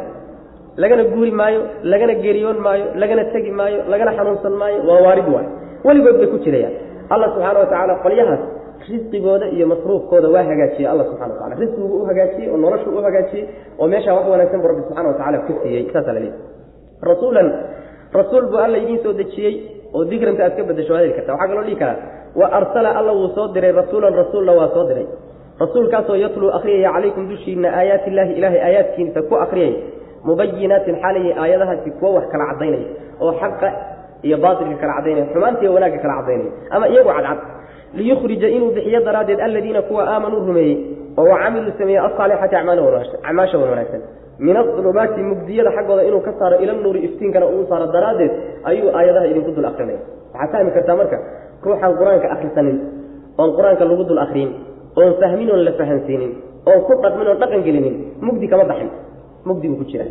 [0.82, 1.60] lagana guuri maayo
[1.92, 5.46] lagana geriyoon maayo lagana tegi maayo lagana xanuunsan maayo waa waarid waay
[5.86, 6.74] weligood bay ku jirayaan.
[7.14, 8.40] Alla subxaana wa tacaala qolyahaas
[8.90, 10.86] risqigooda iyo masruufkooda waa hagaajiyey.
[10.92, 13.44] Alla subxana wa tacala risqigu u hagaajiyey oo noloshu u hagaajiyey
[13.80, 15.82] oo meeshaa wax wanaagsan bu rabbi subxana wa tacala ku siiyey.
[15.92, 16.20] Saasaa la
[17.10, 17.48] rasuulan
[18.18, 19.54] rasuul buu alla idiin soo dejiyey
[19.96, 21.96] oo dikranta aad ka bedesho waa heli karta waxaa kaloo dhihi karaa
[22.40, 25.06] wa arsala alla wuu soo diray rasuulan rasuulna waa soo diray.
[25.62, 29.72] Rasuulkaasoo yatluu akriyaya calaykum dushiina aayaati illaahi ilaahay aayaadkiisa ku akriyay
[30.28, 32.88] mubayinaatin xaalayhi aayadahaasi kuwo wax kala cadaynaya
[33.24, 33.68] oo xaqa
[34.26, 37.38] iyo baatilka kala cadaynaya xumaantiiyo wanaagga kala cadaynaya ama iyagu cadcad.
[37.98, 40.76] Liyukhrija inuu bixiyo daraaddeed aladiina kuwa aamanuu rumeeyey
[41.20, 44.00] oo wacamiluu sameeyey asaalixati acmaasha wan wanaagsan.
[44.46, 48.32] Min aulumaati mugdiyada xaggooda inuu ka saaro ila nuuri iftiinkana uu saaro daraaddeed
[48.70, 49.98] ayuu aayadaha idinku dul akrinaya.
[50.34, 51.16] Waxaad fahmi kartaa marka
[51.64, 52.76] ruuxaan qur'aanka akrisanin
[53.40, 54.50] oon qur'aanka lagu dul akriyin
[54.98, 56.32] oon fahmin oon la fahansiinin
[56.68, 57.94] oon ku dhaqmin oon dhaqan gelinin
[58.26, 58.90] mugdi kama baxin
[59.48, 60.04] mugdi buu ku jira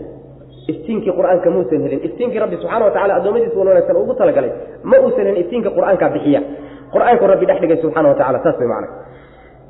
[0.72, 2.00] iftiinkii qur'aanka muusan helin.
[2.08, 4.52] Iftiinkii rabbi subxana watacala addoommadiisa wan wanaagsan ugu talagalay
[4.90, 6.42] ma uusan helin iftiinka qur'aankaa bixiya.
[6.94, 8.88] Qur'aanku rabbi dhex dhigay subxana wa tacala saas way macna.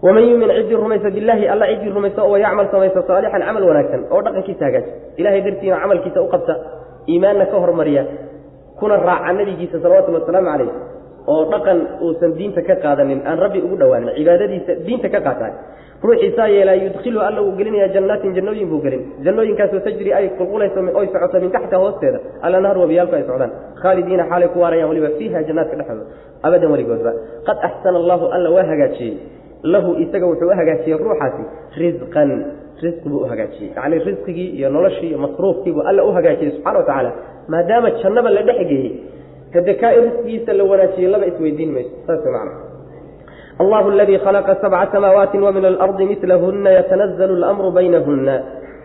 [0.05, 4.19] Waman yuumin ciddii rumaysa bilaahi alla ciddii rumaysa oo yacmal samaysa saalixan camal wanaagsan oo
[4.25, 6.53] dhaqankiisa hagaaji ilahay dartiina camalkiisa u qabta
[7.11, 8.03] iimaanna ka hormariya
[8.79, 10.69] kuna raaca nabigiisa salawatullhi wasalaamu calayh
[11.27, 15.53] oo dhaqan uusan diinta ka qaadanin aan rabbi ugu dhowaanin cibaadadiisa diinta ka qaataay
[16.07, 19.03] ruuxiisaa yeelaa yudkhilu alla uu gelinaya jannaatin jannooyin buu gelin.
[19.25, 23.51] Jannooyinkaasoo tajri ay qulqulayso oy socoto min taxta hoosteeda alanahar wabiyaalku ay socdaan.
[23.81, 26.03] Khaalidiina xaalay ku waarayaan waliba fiiha jannaadka dhexdooda.
[26.47, 27.11] Abadan weligoodba.
[27.47, 29.13] Qad axsana allahu alla waa hagaajiyey.
[29.73, 31.43] Lahu isaga wuxuu u hagaajiyey ruuxaasi
[31.81, 32.29] risqan
[32.83, 33.69] risqi buu u hagaajiyey.
[33.77, 37.11] Yacni risqigii iyo noloshii iyo masruufkiibuu alla u hagaajiyey subxana wa tacaala
[37.53, 38.91] maadaama jannaba la dhex geeyey
[39.53, 42.49] tadakaa'i risqigiisa la wanaajiye laba isweydiin mayso saas man
[43.61, 48.35] allahu aladii khalaqa sabca samaawaati wamin alardi milahuna yatanazalu almru baynahuna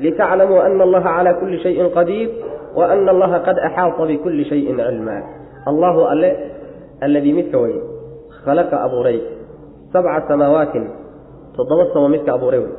[0.00, 2.28] litaclamuu ana allaha calaa kulli shayin qadiir
[2.76, 5.22] wa ana allaha qad axaata bikulli shayin cilmaa
[5.70, 6.30] allahu alle
[7.00, 7.76] alladii midka wey
[8.44, 9.18] khalaqa abuuray
[9.92, 10.84] sabca samaawaatin
[11.56, 12.74] toddoba samo midka abuuray wey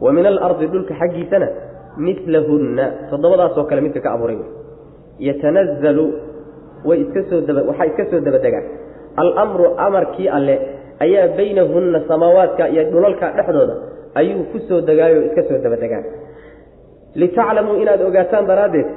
[0.00, 1.48] wa min alardi dhulka xaggiisana
[1.98, 4.50] milahunna toddobadaasoo kale midka ka abuuray wey
[5.28, 6.27] yatanazalu
[6.84, 8.64] way iska soo daba waxaa iska soo dabadegaa
[9.16, 10.54] alamru amarkii alle
[11.00, 13.74] ayaa baynahunna samaawaatka iyo dhulalka dhexdooda
[14.14, 16.02] ayuu ku soo degaayo iska soo dabadegaa
[17.14, 18.88] litaclamuu inaad ogaataan daraaddeed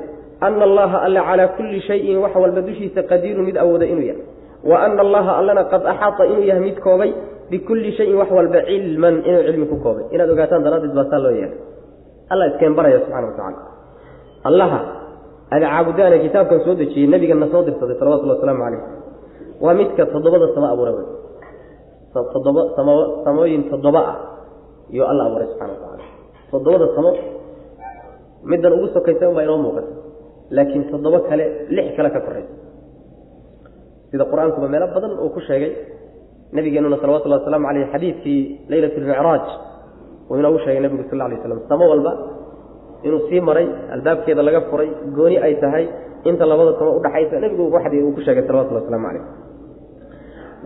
[0.42, 4.26] ana allaha alla calaa kulli shayin wax walba dushiisa qadiirun mid awooda inuu yahay.
[4.66, 7.14] Wa ana allaha allana qad axaata inuu yahay mid koobay
[7.50, 10.06] bikulli shayin wax walba cilman inuu cilmi ku koobay.
[10.12, 11.58] Inaad ogaataan daraaddeed baa saa loo yeelay.
[12.30, 15.01] Alla iskeen subxana wa tacala
[15.52, 18.82] allaha ada caabudaane kitaabkan soo dejiyey nebigana soo dirsaday salawatullhi wasalaamu calayh
[19.64, 21.06] waa midka toddobada sama abuura wey
[22.34, 22.94] toddoba samo
[23.26, 24.18] samooyin toddoba ah
[24.94, 26.04] iyuu alla abuuray subxana watacala
[26.52, 27.12] toddobada samo
[28.52, 29.92] middan ugu sokaysa unbaa inoo muuqata
[30.56, 32.54] laakiin toddoba kale lix kale ka koraysa
[34.12, 35.72] sida qur'aankuba meelo badan uu ku sheegay
[36.56, 39.46] nabigeenuna salawatullahi wasalaamu caleyh xadiidkii leylat lmicraaj
[40.30, 42.12] uu inoogu sheegay nebigu sal alay slam samo walba
[43.08, 45.86] inuu sii maray albaabkeeda laga furay gooni ay tahay
[46.30, 49.24] inta labada samo udhaxaysa nebigu waxdi uu ku sheegay salawatullahi waslamu caleyh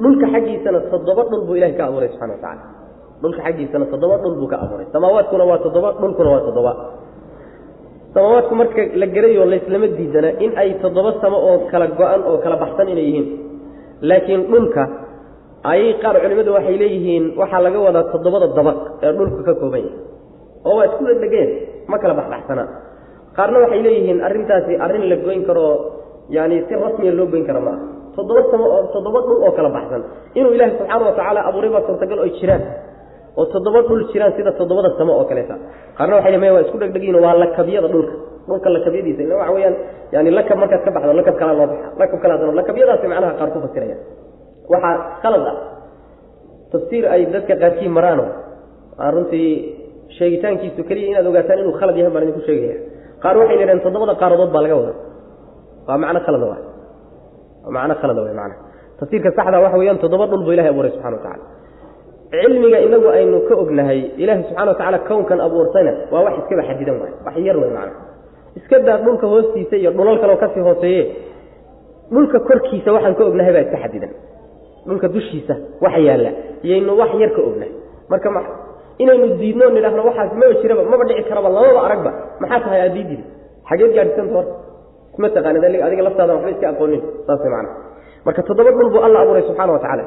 [0.03, 2.63] dhulka xaggiisana toddoba dhul buu ilahay ka abuuray subxana wa tacala
[3.23, 4.85] dhulka xaggiisana toddoba dhul buu ka abuuray.
[4.95, 6.71] Samaawaadkuna waa toddoba dhulkuna waa toddoba
[8.15, 12.55] samaawaadku marka la gerayo layslama diidana in ay toddoba samo oo kala go-an oo kala
[12.63, 13.27] baxsan inay yihiin.
[14.09, 14.83] Laakiin dhulka
[15.71, 19.95] ayay qaar culimmadu waxay leeyihiin waxaa laga wadaa toddobada dabaq ee dhulka ka kooban yahay.
[20.67, 21.49] Oo waa isku dhegdhegeen
[21.91, 22.63] ma kala baxbaxsana.
[23.37, 25.73] Qaarna waxay leeyihiin arrintaasi arrin la goyn karoo
[26.37, 27.79] yani si rasmiya loo goyn kara ma aha.
[28.15, 30.01] Toddoba samo oo toddoba dhul oo kala baxsan.
[30.39, 32.63] Inuu ilaahi subxaana watacaala abuuray baa suurtagal oy jiraan.
[33.39, 35.55] Oo toddoba dhul jiraan sida toddobada samo oo kaleeta
[35.97, 38.15] qaarna waxay maya waa isku dhegdhegiin waa lakabyada dhulka.
[38.47, 39.75] Dhulka lakabyadiisa ila waxa weeyaan
[40.15, 41.87] yani lakab markaad ka baxdo lakab kalaa loo baxa.
[42.01, 43.97] Lakab kalaa dano lakabyadaasi macnaha qaar ku fasiraya
[44.73, 45.55] waxaa khalad ah.
[46.71, 48.25] Tafsiir ay dadka qaarkii maraano.
[49.01, 49.49] Aan runtii
[50.17, 52.77] sheegitaankiisu keliya inaad ogaataan inuu khalad yahay baan idinku sheegaya
[53.23, 54.95] qaar waxay yidhaheen toddobada qaaradood baa laga wadaa.
[55.87, 56.59] Waa macno khalada waa
[57.75, 58.55] macno khalada way macna
[58.99, 61.43] tafsiirka saxda waxa weeyaan toddoba dhul buu ilahay abuuray subxana watacala
[62.31, 67.13] cilmiga inagu aynu ka ognahay ilaahi subxana watacaala kownkan abuurtayna waa wax iskaba xadidan waay.
[67.25, 67.93] Wax yar wey macna
[68.59, 71.03] iska daa dhulka hoostiisa iyo dhulal kaleo ka sii hooseeye
[72.13, 74.11] dhulka korkiisa waxaan ka ognahay baa iska xadidan.
[74.87, 76.31] Dhulka dushiisa waxa yaalla
[76.67, 77.71] iyaynu wax yar ka ognahay.
[78.11, 78.41] Marka ma
[79.03, 83.23] inaynu diidno nidhaahno waxaas maba jiraba maba dhici karaba lamaba aragba maxaa tahay aad diididi
[83.69, 84.55] xageed gaadhisanta horta
[85.15, 87.01] isma taqaanid adiga laftaada waxba iska aqoonin.
[87.27, 87.69] Saas macna.
[88.25, 90.05] Marka toddoba dhul buu alla abuuray subxana wa tacaala.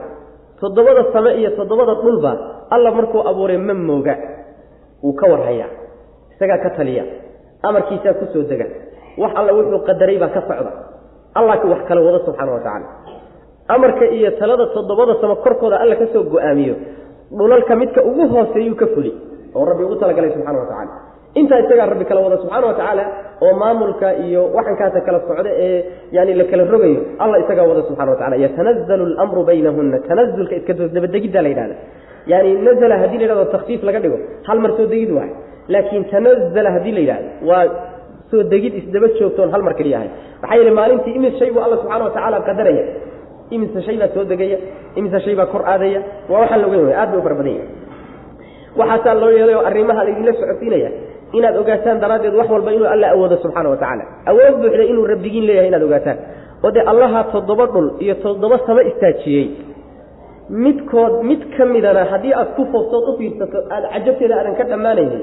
[0.61, 2.33] Toddobada same iyo toddobada dhulba
[2.71, 4.15] alla markuu abuuray ma mooga.
[5.03, 5.71] Wuu ka warhayaa
[6.35, 7.05] isagaa ka taliya.
[7.63, 8.67] Amarkiisaa ku dega.
[9.17, 10.73] Wax alla wuxuu qadaray baa ka socda.
[11.35, 12.87] Allah wax kala wado subxaana wa tacaala.
[13.69, 16.75] Amarka iyo talada toddobada samo korkooda alla ka go'aamiyo
[17.39, 19.13] dhulalka midka ugu hooseeyuu ka fuli
[19.57, 20.93] oo rabbi ugu talagalay subxana wa tacala
[21.41, 23.05] intaa isagaa rabbi kala wada subxaana wa tacaala
[23.47, 25.79] oo maamulka iyo waxankaasa kala socda ee
[26.17, 29.99] yani la kala rogayo alla isagaa wada subxana wa tacala yatanazalu lamru baynahunna.
[30.09, 31.75] Tanazulka iska dabadegidda la yidhahda
[32.33, 35.31] yani nazla haddii la yhahdo takfiif laga dhigo hal mar soo degid waay
[35.75, 37.65] laakiin tanazala haddii la yidhahdo waa
[38.31, 40.11] soo degid isdaba joogtoon hal mar keliya ahay
[40.43, 42.85] maxaa yeele maalintii imis shay buu alla subxana wa tacaala qadaraya
[43.55, 44.59] imise shay baa soo degaya
[44.99, 47.55] imise shay baa kor aadaya waa waxaan la ogeyn way aad bay u fara badan
[47.59, 47.69] yahay
[48.81, 50.91] waxaasaa loo yeelay oo arrimaha laydinla socodsiinaya
[51.39, 54.05] inaad ogaataan daraaddeed wax walba inuu alla awoodo subxaana wa tacaala.
[54.31, 56.19] Awood buuxda inuu rabbigiin leeyahay inaad ogaataan.
[56.65, 59.47] Oo dee allaha toddoba dhul iyo toddoba samo istaajiyey
[60.65, 65.23] midkood mid ka midana haddii aad ku fooftood u fiirsato aada cajabteeda aadan ka dhammaanaynin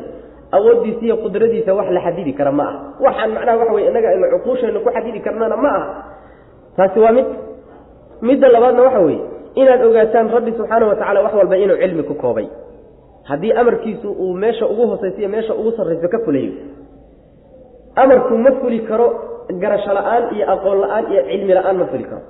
[0.58, 2.78] awooddiisa iyo qudradiisa wax la xadidi kara ma aha.
[3.06, 5.86] Waxaan macnaha waxa weye innaga aynu cuquushaynu ku xadidi karnana ma aha.
[6.78, 7.26] Taasi waa mid
[8.22, 9.22] midda labaadna waxa weeye
[9.62, 12.48] inaad ogaataan rabbi subxaana wa tacala wax walba inuu cilmi ku koobay.
[13.30, 16.52] Haddii amarkiisu uu meesha ugu hoosaysa iyo meesha ugu sarrayso ka fulayo
[17.96, 19.08] amarku ma fuli karo
[19.62, 22.22] garasho la'aan iyo aqoon la'aan iyo cilmi la'aan ma fuli karo.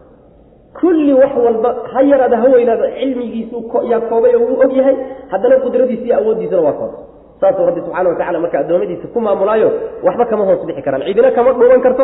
[0.79, 3.57] Kulli wax walba ha yaraada ha weynaado cilmigiisu
[3.91, 4.95] yaa koobay oo wuu og yahay
[5.31, 6.99] haddana qudradiisa iyo awooddiisana waa koobay.
[7.41, 9.69] Saasuu rabbi subxana wa tacala marka addoommadiisa ku maamulaayo
[10.07, 11.03] waxba kama hoos bixi karaan.
[11.07, 12.03] Cidina kama dhuuban karto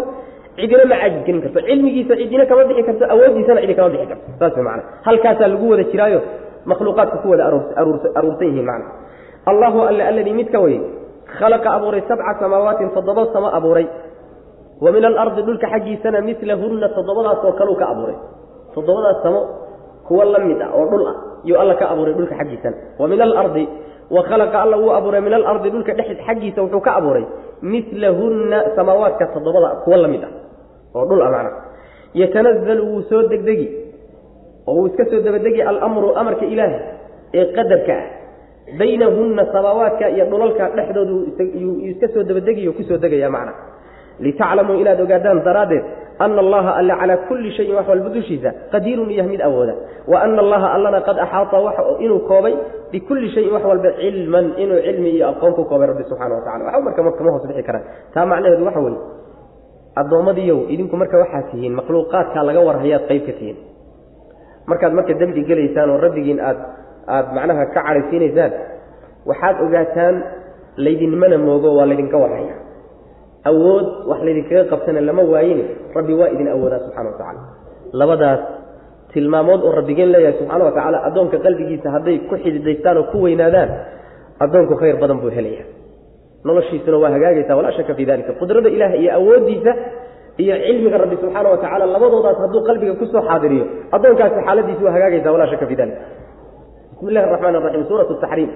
[0.58, 1.60] cidina ma caajis gelin karto.
[1.68, 4.26] Cilmigiisa cidina kama bixi karto awooddiisana cidi kama bixi karto.
[4.40, 6.20] Saas macana halkaasaa lagu wada jiraayo
[6.70, 7.44] makhluuqaadka ku wada
[8.20, 8.86] aruursan yihiin macna.
[9.52, 10.80] Allahu alle alladii midka weye
[11.40, 13.88] khalaqa abuuray sabca samaawaatin toddoba samo abuuray.
[14.82, 18.18] Wa min alardi dhulka xaggiisana milahunna toddobadaasoo kaleu ka abuuray.
[18.76, 19.40] Toddobadaas samo
[20.08, 22.78] kuwa la mid ah oo dhul ah yuu alla ka abuuray dhulka xaggiisana.
[23.00, 23.66] Wa min alardi
[24.12, 25.22] wa khalaqa alla wuu abuuray.
[25.22, 27.26] Min alardi dhulka dhex xaggiisa wuxuu ka abuuray
[27.62, 30.32] milahunna samaawaadka toddobada kuwa la mid ah
[30.96, 31.52] oo dhul ah macna
[32.22, 33.68] yatanazalu wuu soo degdegi
[34.68, 36.80] oo wuu iska soo dabadegi alamru amarka ilaahi
[37.34, 38.08] ee qadarka ah.
[38.80, 41.16] Baynahunna samaawaadka iyo dhulalka dhexdoodu
[41.64, 43.54] yuu iska soo dabadegiyo ku soo degaya macna.
[44.20, 45.84] Litaclamuu inaad ogaadaan daraaddeed
[46.20, 49.76] ana allaha alle calaa kulli shayin wax walba dushiisa qadiirun iyo mid awooda.
[50.08, 51.58] Wa ana allaha allana qad axaata
[52.00, 52.56] inuu koobay
[52.92, 56.64] bikulli shayin wax walba cilman inuu cilmi iyo aqoon ku koobay rabbi subxana wa tacala
[56.72, 57.84] waxba marka kama hoos bixi karaan.
[58.14, 59.00] Taa macnaheedu waxa weeye
[59.96, 63.58] addoommadiiyow idinku marka waxaad tihiin makhluuqaadkaa laga warhayaad qayb ka tihiin.
[64.70, 66.58] Markaad marka dembi gelaysaan oo rabbigiin aad
[67.16, 68.52] aada macnaha ka cadhaysiinaysaan
[69.30, 70.16] waxaad ogaataan
[70.86, 72.56] laydinmana moogo waa laydinka warhaya.
[73.50, 75.64] Awood wax laydinkaga qabsana lama waayine
[75.98, 77.42] rabbi waa idin awoodaa subxana wa tacala
[78.00, 78.42] labadaas
[79.14, 83.70] tilmaamood oo rabbigeen leeyahay subxaana wa tacaala addoonka qalbigiisa hadday ku xididaystaan oo ku weynaadaan
[84.44, 85.64] addoonku khayr badan buu helaya
[86.48, 89.72] noloshiisuna waa hagaagaysa walaa shaka fii dalika qudrada ilaah iyo awooddiisa
[90.44, 94.94] iyo cilmiga rabbi subxaana wa tacala labadoodaas hadduu qalbiga ku soo xaadiriyo addoonkaasi xaaladiisi waa
[94.98, 95.98] hagaagaysa walaa shaka fii dalik
[96.92, 98.50] bismi illahi araxmaan araxiim suurat taxriim.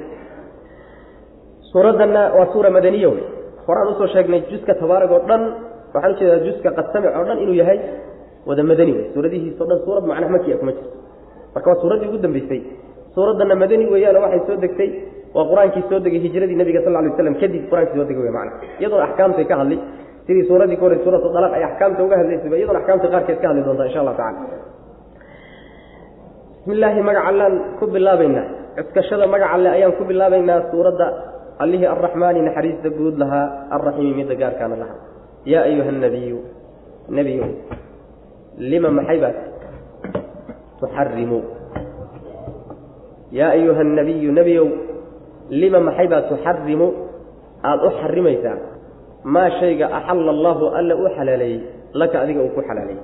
[1.71, 3.23] Suuraddanna waa suura madaniya wey.
[3.67, 5.41] Horaan u soo sheegnay juska tabaarag oo dhan
[5.93, 7.79] waxaan u jeedaa juska qasamic oo dhan inuu yahay
[8.47, 9.05] wada madani wey.
[9.13, 10.89] Suuradihiisao dhan suurad macnaha makia kuma jirto.
[11.55, 12.61] Marka waa suuraddii ugu dambeysay.
[13.15, 14.89] Suuraddanna madani weeyaano waxay soo degtay
[15.35, 18.51] waa qur'aankii soo degay hijradii nabiga sal lay slam kadib qur'aankii soo degay wey macna.
[18.79, 19.77] Iyadoona axkaamtay ka hadli
[20.27, 23.61] sidii suuradii ka horey suuratu dalaq ay axkaamta uga hadlaysayba iyadoona axkaamta qaarkeed ka hadli
[23.67, 24.39] doontaa insha allahu tacala
[26.65, 28.45] bismi illaahi magaca allaan ku bilaabaynaa.
[28.77, 31.05] Cuskashada magaca alle ayaan ku bilaabaynaa suuradda
[31.63, 33.45] allihii arraxmaani naxariista guud lahaa
[33.75, 34.97] alraxiimi midda gaarkaana lahaa.
[35.51, 36.39] Yaa ayuha nabiyu
[37.17, 37.49] nebiyow
[38.71, 39.37] lima maxay baad?
[40.81, 41.39] Tuxarimu
[43.39, 44.67] yaa ayuha nabiyu nebiyow
[45.49, 46.87] lima maxay baad tuxarimu
[47.69, 48.57] aada u xarimaysaa
[49.33, 51.59] maa shayga axalla allaahu alla u xalaaleeyey
[51.99, 53.03] laka adiga uu ku xalaaleeyey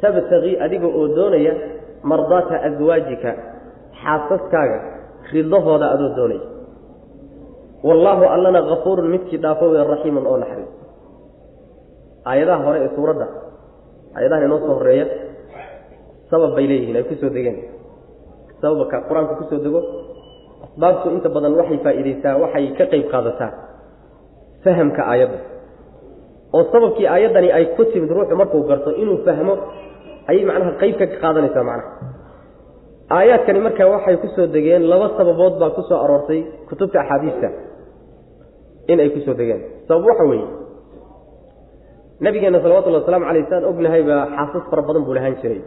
[0.00, 1.52] tabtaqii adiga oo doonaya
[2.10, 3.30] mardaata aswaajika
[4.02, 4.78] xaasaskaaga
[5.32, 6.44] ridahooda adoo doonaya.
[7.88, 10.72] Wallaahu allana kafuurun midkii dhaafo wey raxiimun oo naxariis.
[12.30, 13.26] Aayadaha hore ee suuradda
[14.16, 15.06] aayadahan inoo soo horreeya
[16.30, 17.56] sabab bay leeyihiin ay ku soo degeen.
[18.60, 19.80] Sababka qur'aanku ku soo dego
[20.74, 23.50] asbaabtu inta badan waxay faa'iidaysaa waxay ka qayb qaadataa
[24.64, 25.38] fahamka aayadda.
[26.54, 29.54] Oo sababkii aayaddani ay ku timid ruuxu markuu garto inuu fahmo
[30.30, 31.90] ayay macnaha qayb ka qaadanaysaa macnaha.
[33.16, 37.48] Aayaadkani markaa waxay ku soo degeen laba sababood baa ku soo aroortay kutubta axaadiista
[38.90, 39.60] in ay ku soo degeen.
[39.86, 40.46] Sabab waxa weeye
[42.24, 45.62] nabigeena salawatullhi waslamu alay saan ognahay baa xaasas fara badan buu lahaan jiray.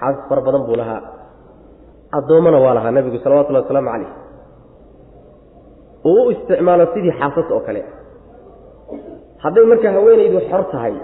[0.00, 1.00] Xaasas fara badan buu lahaa
[2.18, 4.10] addoommana waa lahaa nabigu salawatullahi wasalaamu calayh.
[6.10, 7.82] Uu u isticmaalo sidii xaasas oo kale.
[9.42, 10.94] Hadday markaa haweenaydu xor tahay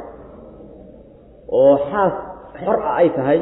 [1.61, 2.15] oo xaas
[2.65, 3.39] xor ah ay tahay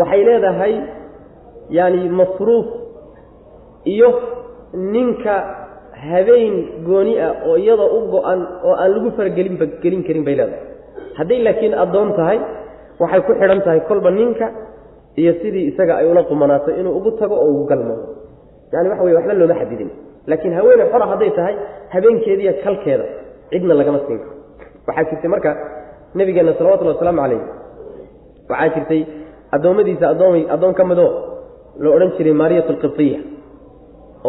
[0.00, 0.74] waxay leedahay
[1.76, 2.66] yaani masruuf
[3.94, 4.08] iyo
[4.94, 5.34] ninka
[6.10, 6.54] habeen
[6.88, 10.62] gooni ah oo iyadoo u go-an oo aan lagu faragelinba gelin karin bay leedahay.
[11.18, 12.38] Hadday laakiin addoon tahay
[13.02, 14.46] waxay ku xidhan tahay kolba ninka
[15.20, 18.04] iyo sidii isaga ay ula qumanaato inuu ugu tago oo ugu galmoodo
[18.72, 19.90] yani waxa wey waxba looma xadidin.
[20.30, 21.54] Laakiin haweeney xora hadday tahay
[21.94, 23.04] habeenkeediiyo kalkeeda
[23.50, 24.32] cidna lagama siin karo.
[24.88, 25.50] Waxaa jirtay marka
[26.18, 27.40] nabigeena salawatullhi wasalaamu calayh
[28.50, 29.00] waxaa jirtay
[29.56, 31.10] addoommadiisa addoom addoon ka midoo
[31.82, 33.20] la odhan jiray maariyat alqibtiya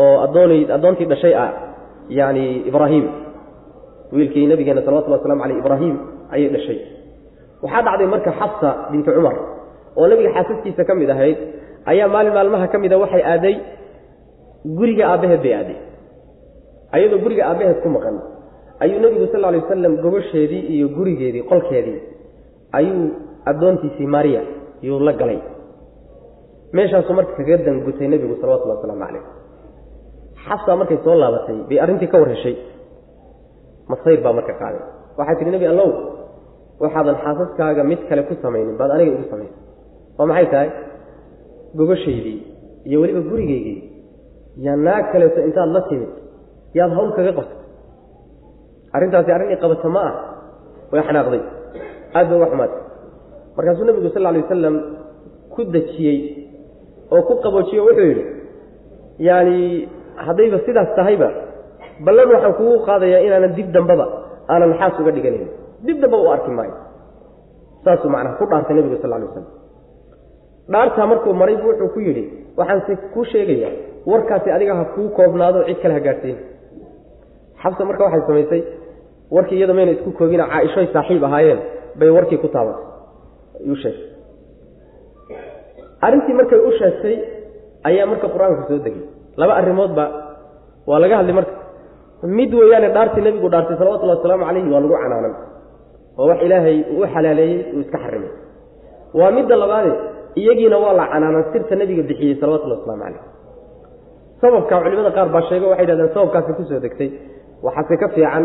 [0.01, 1.49] oo addoon addoontii dhashay ah
[2.19, 3.05] yani ibraahim.
[4.15, 5.95] Wiilkii nabigeena salawatulli waslamu aleyh ibraahim
[6.33, 6.79] ayay dhashay.
[7.63, 9.35] Waxaa dhacday marka xafsa binti cumar
[9.99, 11.37] oo nabiga xaasaskiisa ka mid ahayd
[11.91, 13.55] ayaa maalin maalmaha ka mida waxay aaday
[14.79, 15.77] guriga aabbaheed bay aaday
[16.97, 18.15] ayadoo guriga aabbaheed ku maqan
[18.83, 21.99] ayuu nebigu sal lla lay wasalam gobasheedii iyo gurigeedii qolkeedii
[22.79, 23.03] ayuu
[23.51, 24.41] addoontiisii maariya
[24.87, 25.39] yuu la galay.
[26.75, 29.23] Meeshaasuu marka kaga dangutay nebigu salawatullhi wasalaamu calayh
[30.45, 32.55] xafsa markay soo laabatay bay arrintii ka war heshay
[33.91, 34.83] masayr baa marka qaaday.
[35.19, 35.89] Waxay tihi nebi allow
[36.83, 39.57] waxaadan xaasaskaaga mid kale ku samaynin baad aniga igu samaysay
[40.19, 40.69] oo maxay tahay?
[41.79, 42.37] Gobashaydii
[42.89, 43.77] iyo weliba gurigaygii
[44.65, 46.11] yaa naag kaleeto intaad la timid
[46.77, 47.57] yaad hawl kaga qabtay
[48.95, 50.13] arrintaasi arrin i qabata ma ah.
[50.91, 51.41] Way xanaaqday.
[52.17, 52.81] Aad bay uga xumaatay.
[53.55, 54.75] Markaasuu nebigu sal alay wasalam
[55.53, 56.17] ku dejiyey
[57.13, 58.23] oo ku qaboojiyey wuxuu yidhi
[59.27, 59.57] yaani
[60.25, 61.29] haddayba sidaas tahayba
[62.05, 64.05] ballan waxaan kugu qaadayaa inaanan dib dambaba
[64.51, 65.49] aanan xaas uga dhiganayn
[65.85, 66.75] dib dambaba u arki maayo.
[67.85, 69.45] Saasuu macnaha ku dhaartay nebigu sal lla alay waslam
[70.73, 72.23] dhaartaa markuu maray bu wuxuu ku yidhi
[72.59, 73.71] waxaanse kuu sheegayaa
[74.11, 76.37] warkaasi adiga ha kuu koobnaado cid kale ha gaadhsiin
[77.63, 78.61] xabsa marka waxay samaysay
[79.35, 81.59] warkii iyada mayna isku koobina caaishoy saaxiib ahaayeen
[81.99, 84.07] bay warkii ku taabatay u sheegtay.
[86.05, 87.15] Arrintii markay u sheegtay
[87.89, 89.03] ayaa marka qur'aanka soo degay.
[89.39, 90.03] Laba arrimoodba
[90.89, 91.53] waa laga hadlay marka.
[92.37, 95.33] Mid weeyaane dhaartii nebigu dhaartay salawatullhi wasalaamu calayhi waa lagu canaanan
[96.19, 98.31] oo wax ilaahay uu xalaaleeyey uu iska xarimay.
[99.19, 99.91] Waa midda labaade
[100.39, 103.21] iyagiina waa la canaanan sirta nebiga bixiyey salawatullahi waslamu calayh.
[104.41, 107.09] Sababka culimada qaar baa sheego waxay dhahdeen sababkaasi ku soo degtay.
[107.65, 108.43] Waxaase ka fiican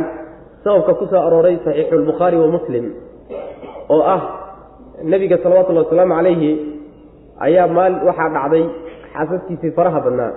[0.65, 2.85] sababka ku soo arooray saxiixu lbukhaari wa muslim
[3.95, 4.21] oo ah
[5.13, 6.51] nebiga salawatullahi wasalaamu calayhi
[7.47, 8.65] ayaa maal waxaa dhacday
[9.15, 10.33] xaasaskiisii faraha badnaa.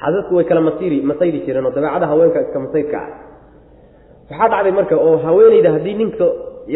[0.00, 3.08] Xaasasku way kala masiri masayri jireen oo dabeecada haweenka iska masayrka ah.
[4.30, 6.26] Waxaa dhacday marka oo haweeneyda haddii ninka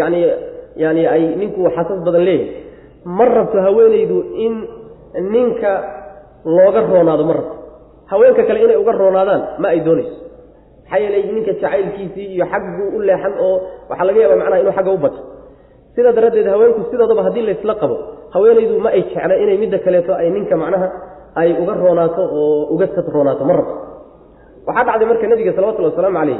[0.00, 0.20] yani
[0.84, 2.67] yani ay ninku xasas badan leeyahay
[3.04, 4.54] ma rabto haweeneydu in
[5.34, 5.72] ninka
[6.44, 7.54] looga roonaado ma rabto.
[8.10, 10.14] Haweenka kale inay uga roonaadaan ma ay doonayso.
[10.84, 13.54] Maxaa yeelay ninka jacaylkiisii iyo xagguu u leexan oo
[13.90, 15.20] waxaa laga yaaba macnaha inuu xagga u bato.
[15.94, 17.96] Sidaa daraaddeed haweenku sidoodaba haddii laysla qabo
[18.34, 20.86] haweenaydu ma ay jecla inay midda kaleeto ay ninka macnaha
[21.40, 23.74] ay uga roonaato oo uga sad roonaato ma rabto.
[24.66, 26.38] Waxaa dhacday marka nebiga salawatullhi wasalaamu calayh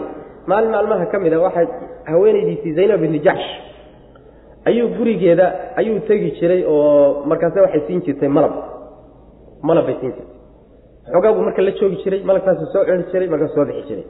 [0.51, 1.67] maalin maalmaha ka mid a waxaa
[2.11, 3.47] haweenaydiisii zaynab bini jacsh
[4.69, 5.47] ayuu gurigeeda
[5.81, 8.53] ayuu tegi jiray oo markaase waxay siin jirtay malab.
[9.63, 10.37] Malab bay siin jirtay.
[11.13, 14.07] Xoogaabuu marka la joogi jiray malabkaasuu soo celi jiray markaas soo bixi jiray.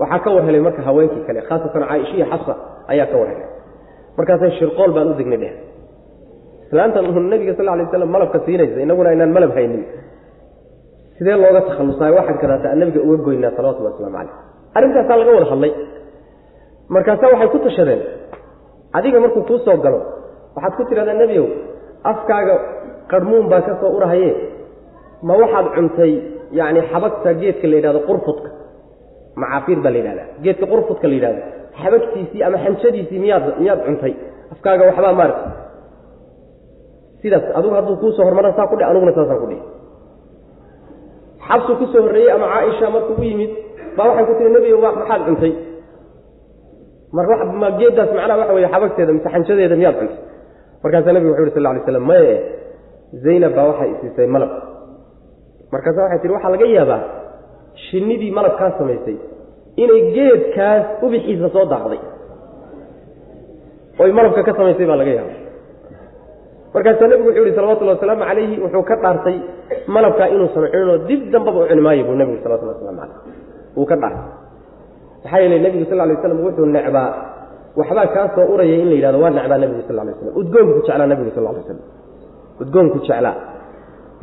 [0.00, 2.54] Waxaa ka war helay marka haweenkii kale khaasatan caaisha iyo xafsa
[2.92, 3.48] ayaa ka war helay
[4.18, 5.52] markaasa shirqool baan u degnay dheh
[6.66, 9.82] islaantan nabiga sal lay slam malabka siinaysa inaguna aynaan malab haynin.
[11.18, 14.34] Sidee looga takhallusaayo waxaad kadaata nabiga uga goynaa salawatulli waslamu caleyh
[14.76, 15.72] arrintaasaa laga wada hadlay.
[16.94, 18.00] Markaasa waxay ku tashadeen
[18.98, 20.00] adiga markuu kuu soo galo
[20.56, 21.46] waxaad ku tidhahdaa nebiow
[22.12, 22.54] afkaaga
[23.12, 24.30] qarhmuun baa ka soo urahaye.
[25.26, 26.12] Ma waxaad cuntay
[26.58, 28.48] yacni xabagta geedka la yidhahdo qurfudka?
[29.40, 30.26] Macaafiir baa la yidhahdaa.
[30.44, 31.40] Geedka qurfudka la yidhahdo.
[31.80, 34.12] Xabagtiisii ama xanjadiisii miyaad miyaad cuntay?
[34.52, 35.40] Afkaaga waxbaa maarta
[37.22, 39.62] sidaas adigu hadduu kuusoo hormara saa ku dhe aniguna saasaan ku dhihi
[41.48, 43.50] xabsu ku soo horreeyey ama caaisha markuu u yimid
[43.96, 45.52] baa waxay ku tihi nebiga wa maxaad cuntay
[47.14, 50.18] ma geeddaas macnaha waxa weye xabagteeda mise xanjadeeda miyaad cuntay
[50.82, 52.32] markaasaa nebigu wuxu yhi sal lay slam maye
[53.24, 54.50] zaynab baa waxay isiisay malab.
[55.72, 57.00] Markaasa waxay tihi waxaa laga yaabaa
[57.86, 59.16] shinnidii malabkaa samaysay
[59.82, 62.00] inay geedkaas ubixiisa soo daaqday.
[64.02, 65.34] Oy malabka ka samaysay baa laga yaaba
[66.74, 69.36] markaasaa nebigu wuxuu yihi salawatullhi wasalaamu calayhi wuxuu ka dhaartay
[69.96, 73.18] malabkaa inuusan cuninoo dib dambaba u cuni maayo buu nebigu salawatulli waslamu caleyh
[73.76, 74.26] wuu ka dhaartay
[75.24, 77.08] maxaa yeelay nebigu sal lay slam wuxuu necbaa
[77.78, 80.32] waxbaa kaa soo uraya in la yidhahdo waa necbaa nebigu sal lay slam.
[80.40, 81.78] Udgoonku jeclaa nebigu sal lay slam.
[82.62, 83.34] Udgoonku jeclaa.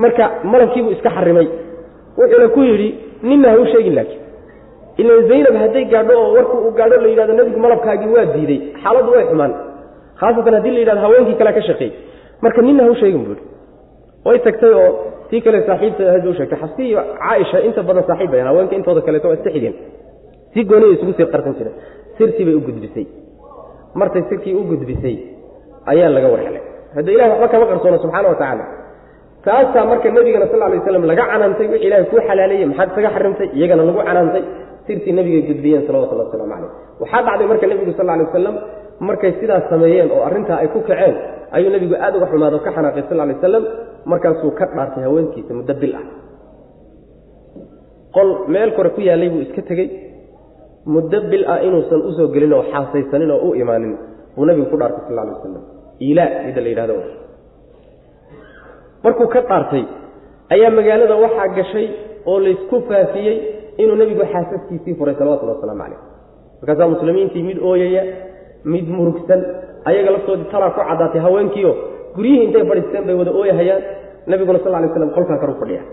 [0.02, 1.48] Marka malabkiibuu iska xarimay.
[2.18, 2.90] Wuxuuna ku yidhi
[3.30, 4.20] ninna ha u sheegin laakiin.
[5.02, 9.10] Ilan zaynab hadday gaadho oo warku uu gaadho la yidhahdo nebigu malabkaagii waa diiday xaaladdu
[9.16, 9.52] way xumaan.
[10.20, 11.92] Khaasatan haddii la yidhahdo haweenkii kale ka shaqeey
[12.44, 13.46] marka ninna ha u sheegin buu ihi
[14.28, 14.90] way tagtay oo
[15.30, 16.58] tii kale saaxiibta ahayd bay u sheegtay.
[16.64, 19.76] Xafsi iyo caaisha inta badan saaxiib bayan haweenka intooda kaleeto waa iska xigeen
[20.54, 21.76] si gooniya isugu sii qarsan jireen
[22.18, 23.06] sirtii bay u gudbisay.
[24.00, 25.16] Martay sirkii u gudbisay
[25.92, 26.64] ayaa laga war helay
[26.96, 28.66] hadda ilahi waxba kama qarsoono subxaana wa tacaala
[29.46, 33.48] taasaa marka nebigana sal lay waslam laga canaantay wixii ilahay kuu xalaaleeyey maxaad isaga xarimtay?
[33.58, 34.44] Iyagana lagu canaantay
[34.88, 36.72] sirtii nebigay gudbiyeen salawatullah waslamu caleyh
[37.02, 38.56] waxaa dhacday marka nebigu sal lay wasalam
[39.08, 41.16] markay sidaas sameeyeen oo arrintaa ay ku kaceen
[41.56, 43.64] ayuu nebigu aad uga xumaado ka xanaaqay sal lay wasalam
[44.12, 46.06] markaasuu ka dhaartay haweenkiisa muddo bil ah.
[48.16, 49.88] Qol meel kore ku yaallay buu iska tegey
[50.86, 53.94] muddo bil ah inuusan u soo gelin oo xaasaysanin oo u imaanin
[54.36, 55.64] buu nabigu ku dhaartay sal alay wasalam
[56.10, 56.96] ilaa midda la yidhahdo.
[59.04, 59.84] Markuu ka dhaartay
[60.54, 61.88] ayaa magaalada waxaa gashay
[62.30, 63.36] oo laysku faafiyey
[63.82, 66.00] inuu nebigu xaasaskiisii furay salawatullhi wasalaamu calayh
[66.62, 68.04] markaasaa muslimiintii mid ooyaya
[68.74, 69.40] mid murugsan
[69.90, 71.72] ayaga laftoodii talaa ku caddaatay haweenkiio
[72.16, 73.84] guryihii intay fadhiisteen bay wada ooyahayaan
[74.32, 75.84] nabiguna sal lay slam qolkaa karu fadhiya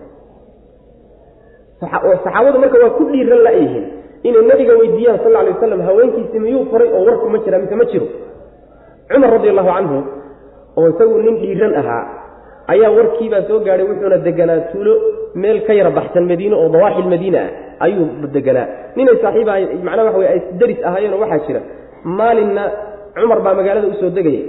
[1.81, 3.85] saxaabadu marka waa ku dhiiran layihiin
[4.29, 7.85] inay nabiga weydiiyaan sal lay wasalam haweenkiisi miyuu furay oo warku ma jira mise ma
[7.93, 8.07] jiro?
[9.11, 9.99] Cumar radi allahu canhu
[10.79, 12.05] oo isagu nin dhiiran ahaa
[12.73, 14.93] ayaa warkiibaa soo gaadhay wuxuuna deganaa tuulo
[15.43, 17.51] meel ka yara baxsan madiine oo dawaaxil madiine ah.
[17.85, 18.67] Ayuu deganaa.
[18.97, 21.61] Ninay saaxiib ahay macnaa waxa wey ay daris ahaayeenoo waxaa jira.
[22.19, 22.63] Maalinna
[23.21, 24.43] cumar baa magaalada u soo degaya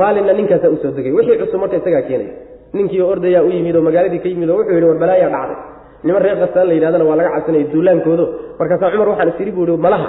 [0.00, 2.28] maalinna ninkaasaa u soo degaya wixii cusub marka isagaa keenay.
[2.76, 5.58] Ninkii oo ordayaa u yimid oo magaaladii ka yimid oo wuxuu yidhi war balaayaa dhacday
[6.04, 8.24] niman reer kastaan la yidhahdana waa laga cabsanaya duulaankoodo.
[8.58, 10.08] Markaasaa cumar waxaan isiri buu malaha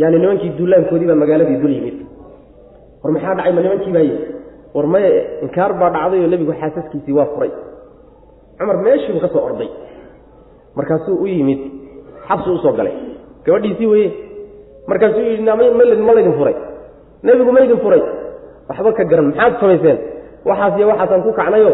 [0.00, 1.96] yaani nimankii duulaankoodii baa magaaladii dul yimid.
[3.02, 4.22] War maxaa dhacay ma nimankii baa yimid?
[4.74, 5.10] War maya
[5.44, 7.50] inkaar baa dhacday oo nebigu xaasaskiisii waa furay.
[8.58, 9.68] Cumar meeshiibuu ka soo orday.
[10.76, 11.60] Markaasuu u yimid
[12.28, 12.94] xabsuu u soo galay.
[13.46, 14.08] Gabadhiisii weye
[14.90, 16.56] markaasuu yidhi ma laydin furay.
[17.22, 18.02] Nebigu ma ydin furay.
[18.68, 19.98] Waxba ka garan maxaad samayseen?
[20.48, 21.70] Waxaas iyo waxaasaan ku kacnayo.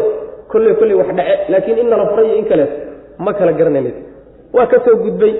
[0.51, 2.71] Kolley kolley wax dhace laakiin in nala furay iyo in kalees
[3.19, 4.01] ma kala garanaynaysa
[4.55, 5.33] waa ka soo gudbay.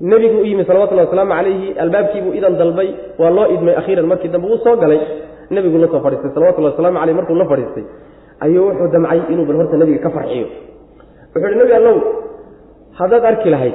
[0.00, 2.88] Nebigu u yimi salawatullhi wasalaamu calayhi albaabkiibuu idan dalbay
[3.20, 5.00] waa loo idmay akhiiran markii dambe wuu soo galay.
[5.50, 7.84] Nebigu la soo fadhiistay salawatullahi wasalaamu caleyh markuu la fadhiistay
[8.44, 10.46] ayuu wuxuu damcay inuu bal horta nebiga ka farxiyo.
[11.34, 11.96] Wuxuu ihi nebi allow
[12.98, 13.74] haddaad arki lahayd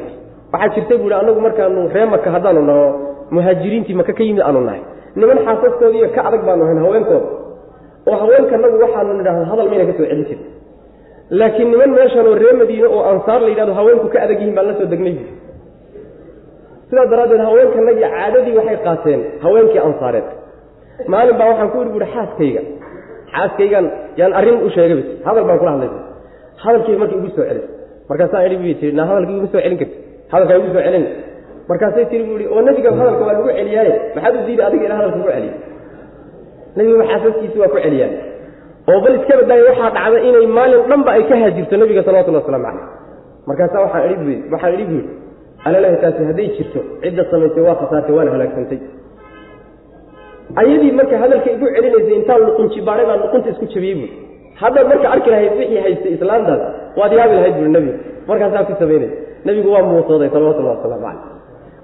[0.53, 2.85] waxaa jirtay buu ihi annagu markaanu ree maka haddaanu naho
[3.35, 4.81] muhaajiriintii maka ka yimid aanu nahay.
[5.19, 7.27] Niman xaasaskoodiiyo ka adag baanu ahayn haweenkooda.
[8.09, 10.47] Oo haweenkanagu waxaanu nidhahda hadal mayna ka soo celin jirin
[11.29, 14.73] laakiin niman meeshanoo ree madiine oo ansaar la yidhahdo haweenku ka adag yihiin baan la
[14.79, 15.15] soo degnay.
[16.89, 20.27] Sidaas daraaddeed haweenkanagii caadadii waxay qaateen haweenkii ansaareed.
[21.11, 22.61] Maalin baa waxaan ku idhi buuhi xaaskayga
[23.33, 23.85] xaaskaygan
[24.19, 25.99] yaan arrin u sheegay hadal baan kula hadlaysa
[26.63, 27.69] hadalkii markii igu soo celisay
[28.09, 29.95] markaasaa idhi bu tii na hadalkii iguma soo celin karti
[30.31, 31.05] hadalkaa igu soo celin.
[31.69, 33.93] Markaasay bu ihi oo nebiga hadalka waa lagu celiyaaye.
[34.15, 35.53] Maxaad u diiday adiga ina hadalka ku celiyo?
[36.75, 38.13] Nebiga xaasaskiisi waa ku celiyaan
[38.91, 42.65] oo bal iska badaayo waxaa dhacda inay maalin dhanba ay ka haajirto nebiga salawatullah waslamu
[42.67, 42.85] caleyh
[43.49, 45.03] markaasaa waxaan idhi waxaan idhi buui
[45.67, 48.79] alalahi taasi hadday jirto cidda samaysay waa khasaartay waana halaagsantay.
[50.61, 54.09] Ayadii marka hadalka igu celinaysay intaan luqunji baadhay baan luqunta isku jabiyey buui
[54.61, 56.61] haddaad marka arki lahayd wixii haystay islaantaas
[56.99, 57.97] waad yaabi lahayd buui nebigu
[58.29, 59.09] markaasaa ku samaynay
[59.47, 61.21] nebigu waa muusooday salawatullahi wasalaamu caleyh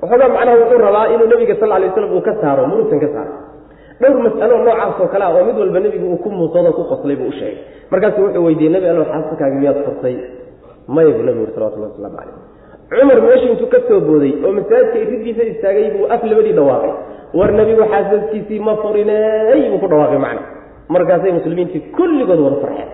[0.02, 3.34] waxoogaa macnaha wuxuu rabaa inuu nebiga sal alay waslam uu ka saaro murugtan ka saaro
[4.02, 7.16] dhowr mas'alo noocaas oo kale ah oo mid walba nebigu uu ku muusoodo ku qoslay
[7.20, 7.58] buu u sheegay.
[7.92, 10.16] Markaasuu wuxuu weydiiyey nebi allow xaasaskaaga miyaad furtay
[10.88, 12.38] maya buu nebigu uri salawatullahi waslamu caleyh
[12.90, 16.92] cumar meeshu intuu ka soo booday oo masaajidka iridiisa istaagay buu af labadii dhawaaqay.
[17.40, 20.42] War nebigu xaasaskiisii ma furiney buu ku dhawaaqay macna.
[20.90, 22.90] Markaasay muslimiintii kulligood wada farxeen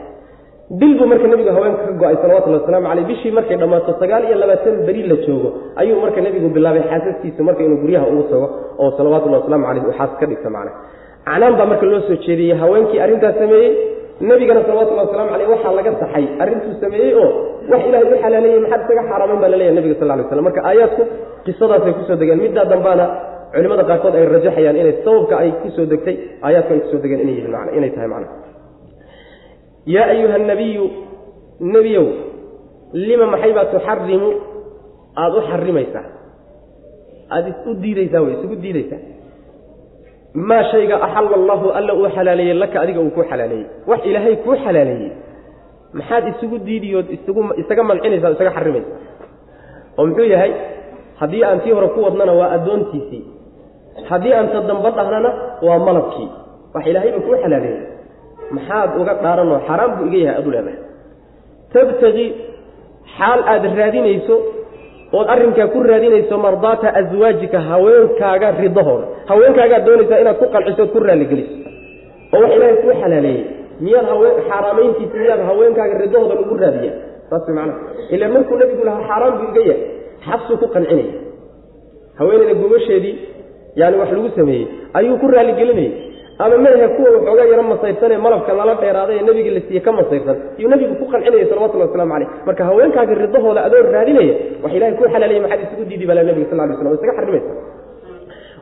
[0.69, 4.35] bil buu marka nebigu haweenka ka go'ay salawatullhi wasalaamu caleyh bishii markay dhammaato sagaal iyo
[4.41, 5.49] labaatan beri la joogo
[5.81, 8.47] ayuu marka nebigu bilaabay xaasaskiisa marka inuu guryaha ugu tago
[8.81, 10.71] oo salawatullahi waslamu caleyh uu xaas ka dhigta macna
[11.27, 13.69] canaan baa marka loo soo jeediyey haweenkii arrintaas sameeyey
[14.29, 16.25] nebigana salawatullahi waslamu caleyh waxaa laga saxay.
[16.43, 17.29] Arrintuu sameeyey oo
[17.71, 21.03] wax ilahay u xalaaleeyey maxaad isaga xaaraamayn baa laleeyahy nebiga sal lay slam marka aayaadku
[21.45, 23.05] qisadaasay ku soo degeen middaa dambaana
[23.55, 26.15] culimada qaarkood ay rajaxayaan inay sababka ay ku soo degtay
[26.47, 28.27] aayaadku ay ku soo degeen inay yihiin man inay tahay macna
[29.93, 30.85] yaa ayuha nabiyu
[31.73, 32.07] nebiyow
[33.07, 34.29] lima maxay baa tuxarimu
[35.21, 36.05] aada u xarimaysaa
[37.35, 39.01] aada is u diidaysaa wey isugu diidaysaa
[40.49, 44.55] maa shayga axalla allahu alla uu xalaaleeyey laka adiga uu kuu xalaaleeyey wax ilaahay kuu
[44.65, 45.11] xalaaleeyey
[45.97, 48.99] maxaad isugu diidiyood isugu isaga mancinaysaa o isaga xarimaysaa
[49.97, 50.51] oo muxuu yahay
[51.21, 53.23] haddii aan tii hore ku wadnana waa addoontiisii
[54.09, 55.29] haddii aan ta damba dhahnana
[55.67, 56.29] waa malabkii
[56.73, 57.81] wax ilaahayba kuu xalaaleeyey
[58.55, 60.77] maxaad uga dhaaranoo xaaraan buu iga yahay adu leedahay.
[61.73, 62.25] Tabtagi
[63.17, 64.35] xaal aad raadinayso
[65.17, 69.05] ood arrinkaa ku raadinayso mardaata aswaajika haweenkaaga ridahooda.
[69.29, 71.53] Haweenkaagaad doonaysaa inaad ku qanciso ood ku raalligeliso.
[72.33, 73.43] Oo wax ilaahay kuu xalaaleeyey.
[73.85, 76.93] Miyaad haween xaaraamayntiisa miyaad haweenkaaga ridahooda lagu raadiya
[77.29, 77.79] saas macnaha.
[78.13, 79.81] Ila markuu nebigu lahaa xaaraan buu iga yahay.
[80.27, 81.13] Xabsuu ku qancinaya
[82.19, 83.15] haweeneyda gogasheedii
[83.79, 84.65] yaani wax lagu sameeyey
[84.97, 85.91] ayuu ku raaligelinayay
[86.43, 90.37] ama maahe kuwa waxoogaa yaro masayrsanee malabka lala dheeraaday ee nebiga la siiye ka masayrsan
[90.59, 95.07] iyuu nebigu ku qancinaya salawatullahi waslamu caleyh marka haweenkaaga ridahooda adoo raadinaya wax ilahay kuu
[95.13, 97.51] xalaalaya maxaad isugu diidi bala nebiga sal lay slam isaga xarimaysa?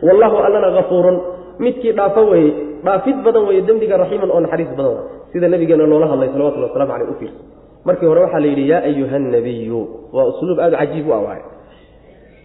[0.08, 1.18] Wallahu allana hafuurun
[1.64, 2.52] midkii dhaafo weeye
[2.86, 4.98] dhaafid badan weeye dembiga raxiiman oo naxariis badan
[5.34, 7.42] sida nabigeena loola hadlay salawatullah waslamu aleyh u fiirsa
[7.88, 9.80] markii hore waxaa la yidhi yaa ayuha nabiyu
[10.16, 11.42] waa usluub aada cajiib u awaay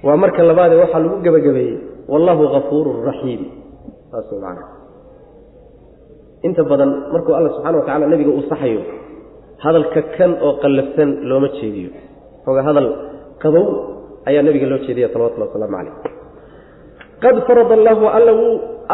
[0.07, 1.76] waa marka labaade waxaa lagu gebagabeeyey
[2.12, 3.43] wallahu gafuurun raxiim.
[4.12, 4.62] Saas macana
[6.47, 8.82] inta badan markuu alla subxana wa tacala nabiga uu saxayo
[9.64, 11.91] hadalka kan oo qallafsan looma jeediyo.
[12.47, 12.89] Oga hadal
[13.43, 13.66] qabow
[14.28, 15.95] ayaa nabiga loo jeediya salawatulli wasalaamu calayh.
[17.22, 18.05] Qad farada allahu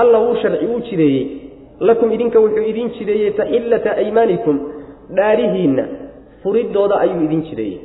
[0.00, 1.24] alla wuu sharci wuu jideeyey.
[1.80, 4.56] Lakum idinka wuxuu idin jideeyey taxillata aymaanikum
[5.16, 5.84] dhaarihiinna
[6.42, 7.80] furidooda ayuu idin jideeyey.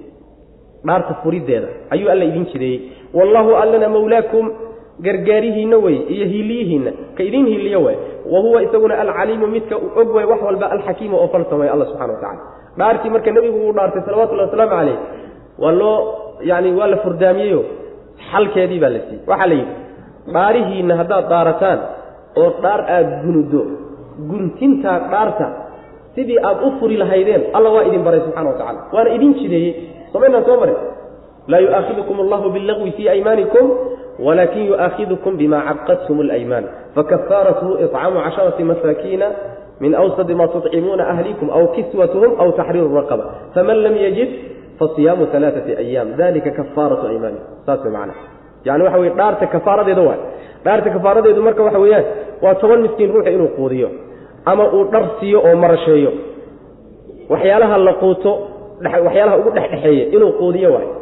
[0.88, 2.80] Dhaarta furiddeeda ayuu alla idin jideeyey.
[3.14, 4.46] Wallaahu allana mawlaakum
[5.06, 6.92] gargaarihiinna wey iyo hiiliyihiinna.
[7.18, 7.96] Ka idin hiiliyo way.
[8.32, 12.14] Wa huwa isaguna alcaliimu midka og way wax walba alxakiimu oo falsan way alla subxana
[12.14, 12.42] wa tacala
[12.78, 14.98] dhaartii marka nebigu uu dhaartay salawatullahi wasalaamu calayh
[15.64, 15.98] waa loo
[16.50, 17.62] yani waa la furdaamiyeyo
[18.32, 19.22] xalkeedii baa la siiyey.
[19.28, 19.74] Waxaa la yidhi
[20.34, 21.80] dhaarihiinna haddaad dhaarataan
[22.42, 23.62] oo dhaar aada gunudo
[24.30, 25.48] guntintaa dhaarta
[26.16, 29.74] sidii aad u furi lahaydeen alla waa idin baray subxana wa tacala waana idin jideeyey.
[30.14, 30.76] Somaynaan soo marin
[31.52, 33.66] laa yu'aakidukum allahu billagwi fii aymaanikum
[34.27, 36.65] walakin yu'aakidukum bima caqadtum alaymaan
[36.97, 39.27] fakafaaratuhu iطcaamu casharati masaakiina
[39.83, 43.25] min awsadi ma tuطcimuuna ahlikum aw kiswatuhum aw taxriiru raqaba
[43.55, 44.29] faman lam yajid
[44.81, 48.15] fasiyaamu alaaثati ayaam dalika kafaaratu aymaanikum saas way macana
[48.67, 50.21] yani waxa weye dhaarta kafaaradeeda waay
[50.65, 52.05] dhaarta kafaaradeedu marka waxa weeyaan
[52.45, 53.89] waa toban miskiin ruuxa inuu quudiyo
[54.51, 56.13] ama uu dhar siiyo oo marasheeyo
[57.33, 58.33] waxyaalaha la quuto
[59.07, 60.93] waxyaalaha ugu dhexdhexeeya inuu quudiyo waayo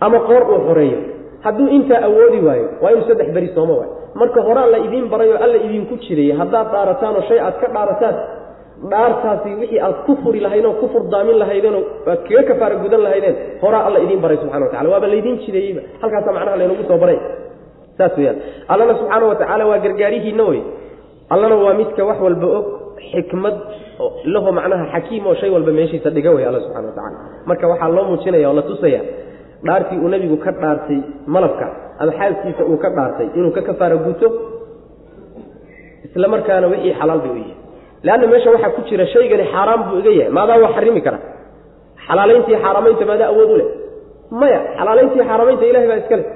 [0.00, 0.98] ama qoor uu xoreeyo
[1.45, 3.93] hadduu intaa awoodi waayo waa inuu saddex beri sooma waayo.
[4.19, 7.67] Marka horaa la idiin baray oo alla idinku jirayay haddaad dhaarataan oo shay aad ka
[7.75, 8.15] dhaarataan
[8.91, 13.35] dhaartaasi wixii aad ku furi lahaydeen oo ku furdaamin lahaydeenoo aad kaga kafaara gudan lahaydeen
[13.63, 15.81] horaa alla idiin baray subxana wa tacala waaba laydiin jireeyeyba.
[16.01, 17.17] Halkaasaa macnaha laynagu soo baray.
[17.97, 18.37] Saas weyaan
[18.73, 20.61] allana subxaana wa tacaala waa gargaarihiinna wey.
[21.33, 22.65] Allana waa midka wax walba og
[23.11, 23.55] xikmad
[24.33, 27.17] laho macnaha xakiim oo shay walba meeshiisa dhiga wey alla subxana wa tacala
[27.49, 29.01] marka waxaa loo muujinaya oo la tusaya
[29.65, 30.99] dhaartii uu nebigu ka dhaartay
[31.35, 31.65] malabka
[32.01, 34.27] ama xaalkiisa uu ka dhaartay inuu ka kafaara guto
[36.05, 37.53] isla markaana wixii xalaal bay u yihi
[38.05, 40.31] leanna meesha waxaa ku jira shaygani xaaraan buu iga yahay.
[40.37, 41.19] Maadaa waa xarimi kara.
[42.07, 43.67] Xalaalayntii xaaramaynta maadaa awood u leh.
[44.39, 46.27] Maya xalaalayntii xaaramaynta ilahay baa iska leh.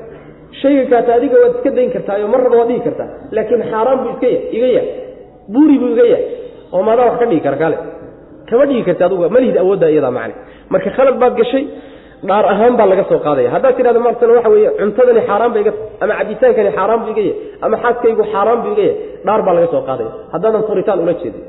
[0.62, 3.08] Shayga kaata adiga waad iska dayn kartaayo marraba waad dhigi kartaa.
[3.36, 4.90] Laakiin xaaraan buu iska ya iga yahay.
[5.54, 6.26] Buuri buu iga yahay.
[6.74, 7.78] Oo maadaa wax ka dhigi kara kale.
[8.50, 10.34] Kama dhigi karta adugu malihid awoodda iyadaa macne.
[10.74, 11.64] Marka khalad baad gashay
[12.30, 13.50] dhaar ahaan baa laga soo qaadaya.
[13.56, 15.72] Haddaad tidhahdo maartan waxa weeye cuntadani xaaraan ba iga
[16.04, 18.96] ama cabitaankani xaaraan buu iga yahay ama xaaskaygu xaaraan buu iga yahay
[19.28, 20.12] dhaar baa laga soo qaadaya.
[20.34, 21.44] Haddaadan furitaan ula jeedin.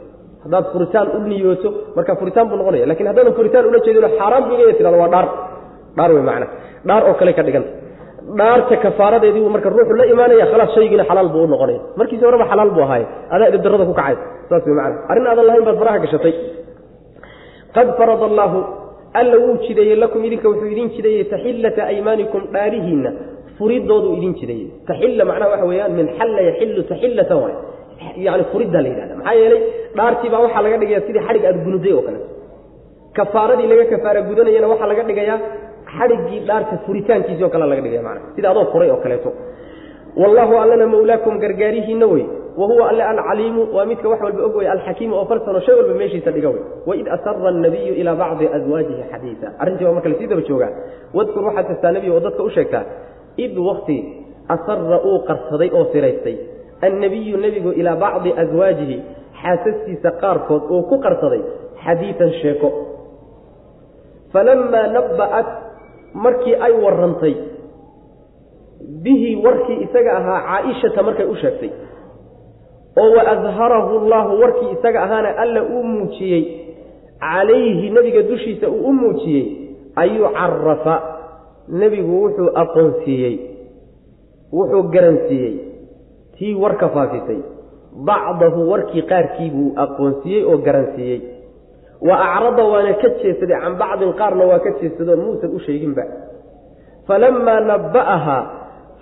[0.44, 2.84] Haddaad furitaan u niyooto marka furitaan buu noqonaya.
[2.90, 5.26] Lakin haddaadan furitaan ula jeedino xaaraan buu iga yahay tidhahdo waa dhaar.
[5.96, 6.46] Dhaar wey macna.
[6.88, 7.70] Dhaar oo kale ka dhiganta
[8.38, 11.80] dhaarta kafaaradeedii marka ruuxu la imaanaya khalaas shaygiina xalaal buu u noqonaya.
[12.00, 13.02] Markiisi horeba xalaal buu ahaay
[13.34, 14.16] adaa idibdarada ku kacay.
[14.48, 16.32] Saas wey macana arrin aadan lahayn baad faraha gashatay.
[17.76, 18.58] Qad farada allaahu
[19.20, 23.10] alla wuu jideeyey lakum idinka wuxuu idin jideeyey taxillata aymaanikum dhaarihiinna.
[23.58, 27.54] Furidooduu idin jideeyey taxilla macnaha waxa weeyaan min xalla yaxillu taxillatan waay.
[28.26, 29.14] Yani furiddaa la yidhahda.
[29.20, 29.62] Maxaa yeelay
[29.96, 32.28] dhaartii waxaa laga dhigaya sidii xadhig aada gunuday oo kaleeto
[33.18, 35.38] kafaaradii laga kafaara gudanayana waxaa laga dhigayaa
[35.96, 39.30] xadhiggii dhaarta furitaankiisii oo kale laga dhigaya macana sida adoo furay oo kaleeto.
[40.20, 42.24] Wallaahu allana mawlaakum gargaarihiinna wey
[42.61, 45.94] wa huwa alle alcaliimu waa midka wax walba og wey alxakiimu oo falsano shay walba
[46.00, 49.46] meeshiisa dhiga wey waid asara annabiyu ilaa bacdi aswaajihi xadiisa.
[49.62, 50.70] Arrintii baa marka la sii daba joogaa.
[51.16, 52.84] Wadkur waxaad kastaa nebiga oo dadka u sheegtaa
[53.44, 53.96] id wakti
[54.55, 56.36] asara uu qarsaday oo siraystay
[56.86, 58.96] annabiyu nebigu ilaa bacdi aswaajihi
[59.42, 61.42] xaasaskiisa qaarkood uu ku qarsaday
[61.84, 62.68] xadiidan sheeko.
[64.32, 65.48] Falamaa nabba'at
[66.24, 67.34] markii ay warrantay
[69.05, 71.70] bihi warkii isaga ahaa caaishata markay u sheegtay
[73.01, 76.43] oo wa adharahu allaahu warkii isaga ahaana alla uu muujiyey
[77.20, 79.47] calayhi nebiga dushiisa uu u muujiyey
[79.97, 80.95] ayuu carafa
[81.68, 83.34] nebigu wuxuu aqoonsiiyey
[84.53, 85.55] wuxuu garansiiyey
[86.38, 87.40] tii warka faafisay
[88.09, 91.20] bacdahu warkii qaarkii buu aqoonsiiyey oo garansiiyey.
[92.09, 96.03] Wa acrada waana ka jeesaday can bacdin qaarna waa ka jeesadoo muusan u sheeginba.
[97.07, 98.43] Falamaa nabba'ahaa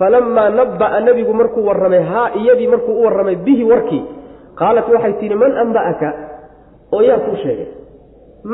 [0.01, 4.03] falamaa nabba'a nebigu markuu warramay haa iyadii markuu u warramay bihi warkii
[4.61, 6.09] qaalat waxay tihi man amba'aka
[6.97, 7.69] oo yaa kuu sheegay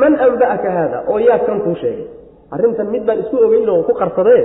[0.01, 2.05] man amba'aka haada oo yaa kan kuu sheegay
[2.55, 4.43] arrintan mid baan isku ogeyn oo ku qarsadee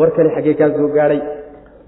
[0.00, 1.20] warkani xaggee kaa soo gaadhay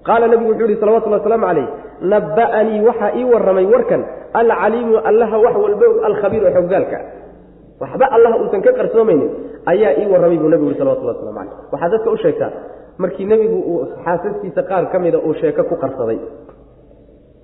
[0.07, 1.67] qaala nebigu wuxuu yihi salawatullhi wasalaamu calayh
[2.13, 4.01] nabba'anii waxaa ii warramay warkan
[4.41, 6.97] alcaliimu allaha wax walba og alkhabiir oo xoggaalka
[7.81, 9.29] waxba allaha uusan ka qarsoomaynin
[9.71, 12.51] ayaa ii warramay buu nebigu yihi salawatullah waslamu calayh waxaad dadka u sheegtaa
[12.97, 16.19] markii nebigu uu xaasaskiisa qaar ka mida uu sheeko ku qarsaday.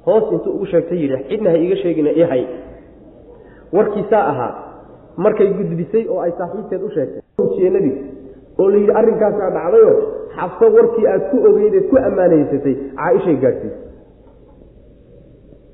[0.06, 2.44] Hoos intuu ugu sheegtay yidhi cidna ha iiga sheegina i hay.
[3.76, 4.52] Warkiisaa ahaa
[5.18, 8.02] markay gudbisay oo ay saaxiibteed u sheegtay nebiga
[8.60, 9.92] oo la yidhi arrinkaasaa dhacdayo
[10.36, 13.82] xabso warkii aad ku ogeydeed ku ammaanaysatay caaishay gaadhsiisay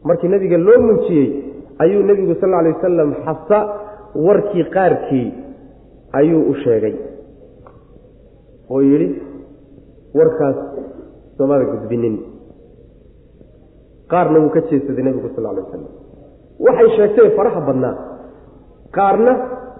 [0.03, 1.27] markii nabiga loo muujiyey
[1.83, 3.57] ayuu nebigu sal alay wasalam xabsa
[4.27, 5.27] warkii qaarkii
[6.19, 6.95] ayuu u sheegay.
[8.69, 9.07] Oo yidhi
[10.17, 10.55] warkaas
[11.37, 12.15] soomada gudbinin
[14.11, 15.91] qaarna wuu ka jeesaday nebigu sal alay wasalam
[16.65, 17.95] waxay sheegtay faraha badnaa.
[18.97, 19.31] Qaarna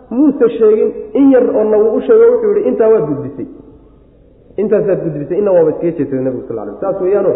[0.10, 3.48] muuse sheegin in yar oona wuu u sheego wuxuu yihi intaa waad gudbisay
[4.62, 7.32] intaasaad gudbisay inna waaba iskaga jeesaday nebigu sal alay saas weeyaano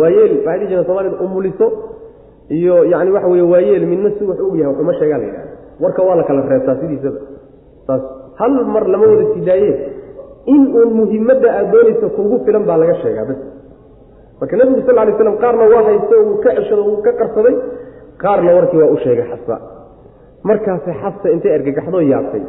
[0.00, 1.66] waayeel waxay dhihi somalida umuliso
[2.48, 6.02] iyo yani waxa weye waayeel midna si wax og yahay waxuma sheegaa la yidhahda warka
[6.02, 7.20] waa la kala reebtaa sidiisaba.
[7.86, 8.02] Saas
[8.40, 9.70] hal mar lama wada sidaaye
[10.54, 13.38] in uun muhimadda aad doonaysa kugu filan baa laga sheegaa bas
[14.40, 17.54] marka nebigu sal lay slam qaarna waa haysta wuu ka ceshado wuu ka qarsaday
[18.22, 19.54] qaarna warkii waa u sheegay xabsa
[20.48, 22.42] markaase xabsa intay ergagaxdoo yaabtay.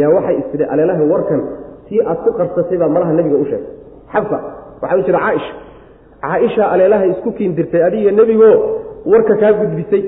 [0.00, 1.40] Yaa waxay istidhi aleelaha warkan
[1.88, 3.74] tii aad ku qarsatay baa malaha nebiga u sheegtay
[4.14, 4.36] xabsa
[4.82, 5.52] waxaa u jira caaisha
[6.24, 8.50] caaisha aleelaha isku kiindirtay adiga nebigo
[9.12, 10.02] warka kaa gudbisay.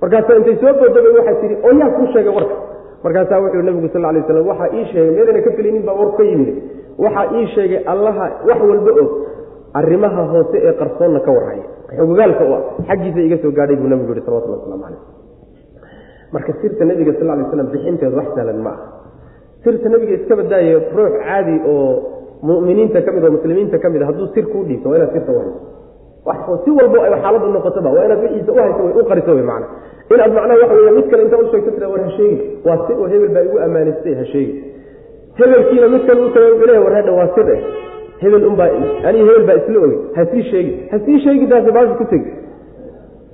[0.00, 2.54] Markaasa intay soo boodabay waxay tihi oo yaa kuu sheegay warka
[3.04, 6.22] markaasaa wuxuu nebigu sal lay slam waxaa ii sheegay meedana ka felinin baa war ka
[6.30, 6.50] yimid.
[7.04, 9.10] Waxaa ii sheegay allaha wax walba og
[9.80, 11.64] arrimaha hoose ee qarsoonna ka warhaya.
[11.98, 15.00] Xogogaalka u ah xaggiisa iga soo gaadhay buu nebigu yihi salawatullah waslamu calayh
[16.34, 18.86] marka sirta nebiga sal lay slam bixinteedu wax sahlan ma aha.
[19.64, 20.34] Sirta nebiga iska
[20.96, 21.86] ruux caadi oo
[22.42, 25.32] muminiinta ka mid oo muslimiinta ka mid a hadduu sir kuu dhiibto waa inaad sirta
[25.32, 29.66] uhayso si walbo ay xaaladu noqotoba waa inaad wixiisa uhayso way u qariso wy macana
[30.10, 32.96] inaad macnaha waxa wey mid kale intaa u sheegto tira war ha sheegi waa sir
[33.00, 34.54] oo hebel baa igu ammaanaystay ha sheegi
[35.38, 37.62] hebelkiina mid kale u taga wuxuu leeya war hadha waa sir eh.
[38.22, 38.70] Hebel unbaa
[39.08, 39.98] aniga hebel baa isla ogi.
[40.14, 40.72] Ha sii sheegi.
[40.90, 41.46] Ha sii sheegi
[41.98, 42.30] ku tegi.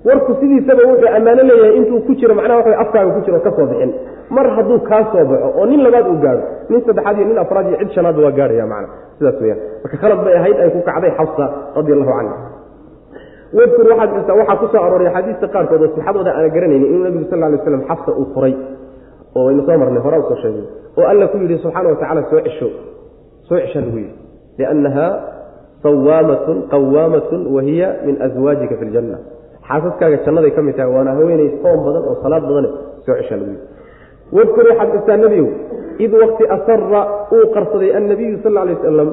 [0.04, 3.66] Warku sidiisaba wuxuu ammaano leeyahay intuu ku jiro macnaha waxa afkaaga ku jiro ka soo
[3.66, 3.92] bixin.
[4.30, 7.66] Mar hadduu kaa soo baxo oo nin labaad uu gaadho nin saddexaad iyo nin afraad
[7.68, 8.88] iyo cid shanaadba waa gaadhaya macna
[9.18, 11.44] sidaas weyaan marka khalad bay ahayd ay ku kacday xabsa
[11.76, 12.36] radi allahu canha
[13.56, 17.26] wadkur waxaad jirtaa waxaa ku soo arooray axaadiista qaarkood oo sixadooda aana garanaynin inuu nebigu
[17.30, 18.54] sal lay slam xabsa uu furay.
[19.36, 20.64] Oo waynu soo marnay hore u soo sheegay.
[20.98, 22.68] Oo alla ku yidhi subxaana watacala soo cesho
[23.48, 24.14] soo cesha lagu yidhi.
[24.58, 25.06] Liannaha
[25.84, 29.16] sawaamatun qawaamatun wa hiya min aswaajika fi ljanna
[29.68, 32.68] xaasaskaaga jannaday ka mid tahay waana haweenay soom badan oo salaad badane
[33.06, 33.64] soo cesha lagu yidhi.
[34.36, 35.48] Wadkur waxaad jirtaa nebiyow
[36.04, 37.00] id waqti asara
[37.36, 39.08] uu qarsaday annabiyu sal lay wasalam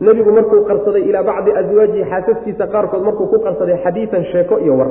[0.00, 4.90] nebigu markuu qarsaday ilaa bacdi aswaajihi xaasaskiisa qaarkood markuu ku qarsaday xadiidan sheeko iyo war.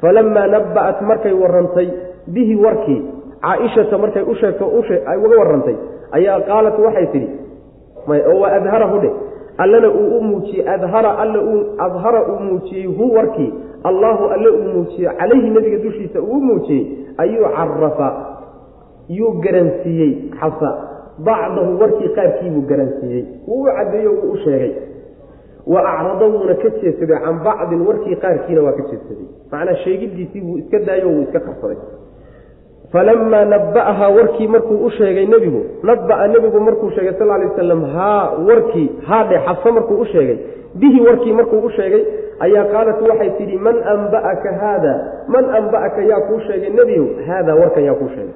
[0.00, 1.88] Falamaa nabba'at markay warantay
[2.34, 3.00] bihi warkii
[3.42, 5.76] caaishata markay uga warantay
[6.12, 7.28] ayaa qaalat waxay tidhi
[8.08, 9.12] waa adharahu dheh
[9.58, 11.40] allana uu u muujiyey adhara alla
[11.78, 13.52] adhara uu muujiyey hu warkii
[13.84, 16.86] allaahu alle uu muujiyey calayhi nebiga dushiisa uu muujiyey
[17.18, 18.08] ayuu carafa
[19.08, 20.89] yuu garansiiyey xabsa
[21.26, 23.24] bacdahu warkii qaarkiibuu garansiiyey.
[23.48, 24.72] Wuu u caddeeyo wuu u sheegay.
[25.66, 30.58] Wa acrada wuuna ka jeedsaday can bacdin warkii qaarkiina waa ka jeedsaday macnaa sheegidiisii wuu
[30.58, 31.76] iska daayo wuu iska qarsaday
[32.92, 38.30] falamaa nabba'ahaa warkii markuu u sheegay nebigu nabba'a nebigu markuu sheegay sal lay wasalam haa
[38.48, 40.38] warkii haadhe xabso markuu u sheegay.
[40.74, 42.02] Bihi warkii markuu u sheegay
[42.40, 44.94] ayaa qaalat waxay tidhi man amba'aka haada?
[45.28, 47.06] Man amba'aka yaa kuu sheegay nebiyow?
[47.26, 48.34] Haada warkan yaa kuu sheegay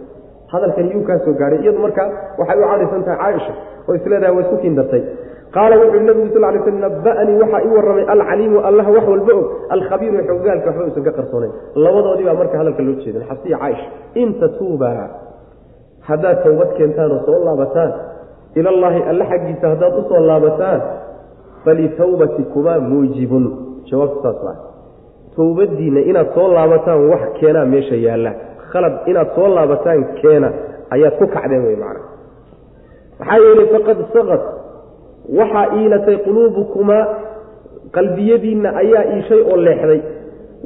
[0.54, 2.02] hadalkan yuu kaa soo gaadhay iyadu marka
[2.40, 3.52] waxay u cadhaysan tahay caaisha
[3.88, 5.02] oo isleedahay waa isku kiindartay
[5.56, 9.46] qaala wuxuu nabigu sal lay sl naba'anii waxaa ii warramay alcaliimu allaha wax walba og
[9.76, 11.52] alkhabiiru xogaalka waxba usan ka qarsoonayn.
[11.84, 13.86] Labadoodii baa marka hadalka loo jeedin xabsiya caaisha
[14.22, 15.06] in tatuubaa
[16.08, 17.90] haddaad towbad keentaan oo soo laabataan
[18.60, 20.80] ilallaahi alle xaggiisa haddaad u soo laabataan
[21.64, 23.44] falitawbatikumaa muujibun.
[23.90, 24.56] Jawaabtu saas waa
[25.36, 28.32] towbadiinna inaad soo laabataan wax keenaa meesha yaalla
[28.72, 30.48] khalad inaad soo laabataan keena
[30.94, 32.00] ayaad ku kacdeen wey macana
[33.18, 34.42] maxaa yeelay faqad saqad
[35.38, 37.04] waxaa iilatay quluubukumaa
[37.96, 40.00] qalbiyadiinna ayaa iishay oo leexday.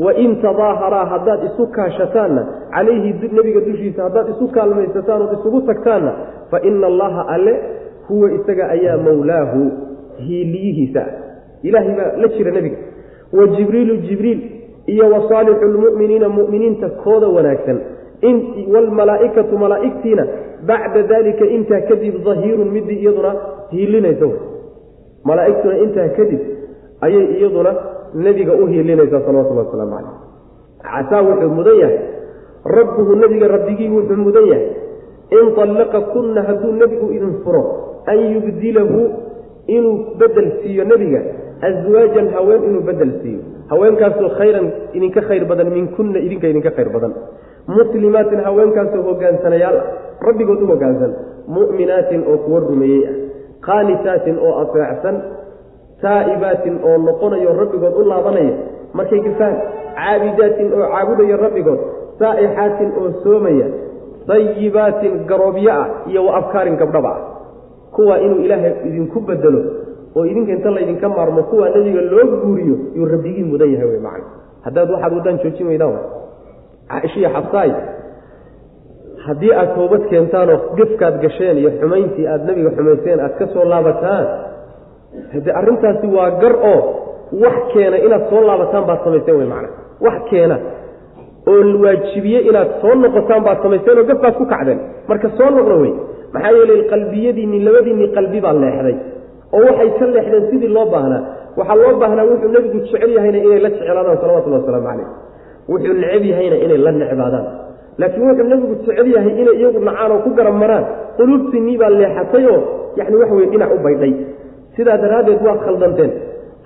[0.04, 2.42] Wain tadaaharaa haddaad isu kaashataanna
[2.74, 6.12] calayhi nebiga dushiisa haddaad isu kaalmaysataan ood isugu tagtaanna
[6.50, 7.54] fa ina allaha alle
[8.08, 9.60] huwa isaga ayaa mawlaahu
[10.26, 11.02] hiiliyihiisa.
[11.62, 12.76] Ilaahay baa la jira nebiga.
[13.32, 14.40] Wa jibriilu jibriil
[14.92, 17.78] iyo wa saalixu lmu'miniina mu'miniinta kooda wanaagsan.
[18.74, 20.24] Waalmalaa'ikatu malaa'igtiina
[20.68, 23.30] bacda dalika intaa kadib dahiirun midii iyaduna
[23.72, 24.28] hiilinaysa
[25.28, 26.40] malaa'igtuna intaa kadib
[27.06, 27.72] ayay iyaduna
[28.24, 30.16] nebiga u hiilinaysaa salawatullah wasalaamu caleyh
[30.82, 31.98] casaa wuxuu mudan yahay.
[32.78, 34.68] Rabbuhu nebiga rabbigii wuxuu mudan yahay.
[35.38, 37.62] In tallaqa kunna hadduu nebigu idin furo
[38.06, 39.00] an yubdilahu
[39.68, 41.20] inuu bedel siiyo nebiga
[41.68, 44.66] aswaajan haween inuu bedel siiyo haweenkaasoo khayran
[44.96, 47.12] idinka khayr badan minkunna idinka idinka khayr badan.
[47.76, 49.86] Muslimaatin haweenkaasoo hogaansanayaal ah
[50.26, 51.12] rabbigood u hogaansan.
[51.56, 53.14] Mu'minaatin oo kuwa rumeeyey ah.
[53.66, 55.16] Qaanitaatin oo aseecsan
[56.02, 58.54] taa'ibaatin oo noqonayo rabbigood u laabanaya.
[58.98, 59.54] Markay gafaan
[59.98, 61.80] caabidaatin oo caabudaya rabbigood.
[62.20, 63.66] Saa'ixaatin oo soomaya.
[64.28, 67.20] Dayibaatin garoobyo ah iyo wa afkaarin gabdhaba ah.
[67.96, 69.60] Kuwaa inuu ilaahay idinku bedelo
[70.16, 74.26] oo idinka inta laydinka maarmo kuwaa nebiga loo guuriyo yuu rabbigii mudan yahay wey macana
[74.66, 75.96] haddaad waxaad waddaan joojin weydaan
[76.90, 77.70] caaishiya xabsaay
[79.26, 84.26] haddii aad toobad keentaanoo gefkaad gasheen iyo xumayntii aad nebiga xumayseen aad ka soo laabataan
[85.32, 86.80] hade arrintaasi waa gar oo
[87.44, 89.68] wax keena inaad soo laabataan baad samayseen wey macana
[90.06, 90.56] wax keena
[91.52, 94.80] oo waajibiye inaad soo noqotaan baad samayseen oo gafbaad ku kacdeen.
[95.08, 95.92] Marka soo noqda wey
[96.34, 98.96] maxaa yeelay qalbiyadiinni labadiinni qalbi baa leexday
[99.56, 101.20] oo waxay ka leexdeen sidii loo baahnaa.
[101.58, 105.08] Waxaa loo baahnaa wuxuu nebigu jecel yahayna inay la jeclaadaan salawatullahi wasalaamu calayh
[105.70, 107.46] wuxuu neceb yahayna inay la necbaadaan.
[108.00, 110.84] Laakiin wuxuu nebigu jecel yahay inay iyagu nacaan oo ku garab maraan.
[111.18, 112.58] Quluubtiinnii baa leexatay oo
[112.98, 114.12] yacni wax weye dhinac u baydhay.
[114.76, 116.12] Sidaa daraaddeed waad khaldanteen.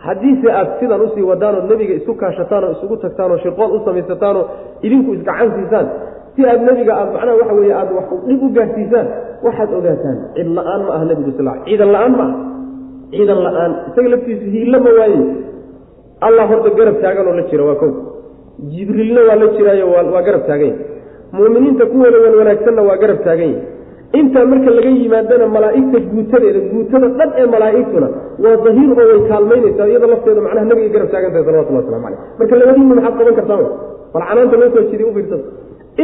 [0.06, 3.78] Haddiise aad sidan u sii wadaanoo nebiga isu kaashataan oo isugu tagtaan oo shirqood u
[3.86, 4.44] samaysataanoo
[4.86, 5.86] idinku isgacan siisaan
[6.34, 9.06] si aad nebiga aad macnaha waxa weeye aad wax dhib u gaarsiisaan
[9.46, 12.36] waxaad ogaataan cid la'aan ma aha nebigu sal ciidan la'aan ma aha
[13.12, 15.20] ciidan la'aan isaga laftiisu hiilla ma waaye
[16.26, 17.90] allah horta garab taaganoo la jira waa kow.
[18.72, 20.72] Jibriilna waa la jiraayo waa garab taagan.
[20.72, 23.52] Yahy mu'miniinta kuwooda wan wanaagsanna waa garab taagan.
[23.54, 28.08] Yahy intaa marka laga yimaadana malaa'igta guutadeeda guutada dhan ee malaa'igtuna
[28.44, 32.20] waa dahiir oo way kaalmaynaysaa iyada lafteeda macnaha nabiga garab taagan tahay salawatullah waslamu caleyh
[32.38, 33.70] marka labadiinna maxaad qaban kartaan wey
[34.14, 35.12] bal canaanta loo soo jiday u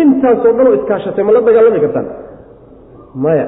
[0.00, 2.06] intaasoo dhan oo iskaashatay ma la dagaalami kartaan.
[3.24, 3.46] Maya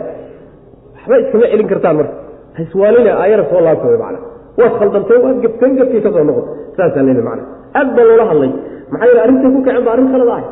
[0.97, 2.15] waxba iskama celin kartaan marka
[2.59, 4.19] haswaalina aayara soo laabta macana
[4.61, 6.45] waad khaldantay waad gaftan gafkii ka soo noqon.
[6.77, 7.45] Saasaa leedahay macana
[7.81, 8.53] aad loola hadlay.
[8.93, 10.43] Maxaa yeele arrintay ku kacen ba arrin khalad ah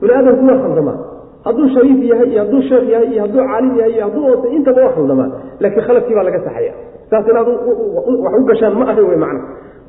[0.00, 0.96] bini aadamku waa khaldamaa
[1.46, 4.80] hadduu shariif yahay iyo hadduu sheekh yahay iyo hadduu caalim yahay iyo hadduu oose intaba
[4.86, 5.28] waa khaldamaa
[5.62, 6.72] laakiin khaladkii baa laga saxaya
[7.10, 7.48] saas inaad
[8.24, 9.40] wax u gashaan ma ahay wey macana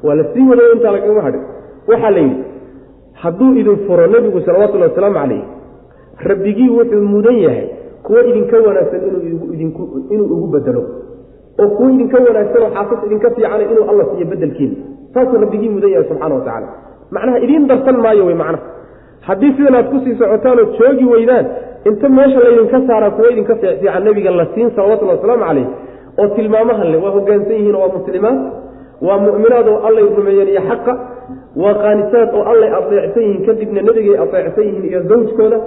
[0.06, 1.44] waa la sii wadayo intaa lagama hadhin.
[1.90, 2.44] Waxaa la yidhi
[3.24, 5.42] hadduu idin furo nebigu salawatullahi wasalaamu calayh
[6.30, 7.68] rabbigii wuxuu mudan yahay
[8.06, 9.02] kuwo idinka wanaagsan
[10.14, 10.82] inuu ugu bedelo
[11.62, 14.76] oo kuwo idinka wanaagsan oo xaafis idinka fiicana inuu alla siiyo bedelkiina
[15.14, 16.68] saasuu rabbigii mudan yahay subxana wa tacala
[17.16, 18.64] macnaha idiin darsan maayo wey macnaha.
[19.28, 21.46] Haddii sidan aad ku sii socotaanoo joogi weydaan
[21.90, 25.68] inta meesha laydinka saaraa kuwo idinka fiicfiican nebiga la siin salawatullahi wasalaamu calayh
[26.22, 28.38] oo tilmaamahan le waa hogaansan yihiin oo waa muslimaad
[29.08, 30.94] waa mu'minaad oo allay rumeeyeen iyo xaqa
[31.64, 35.58] waa qaanisaad oo allay adeecsan yihiin kadibna nebigay adeecsan yihiin iyo zawjkooda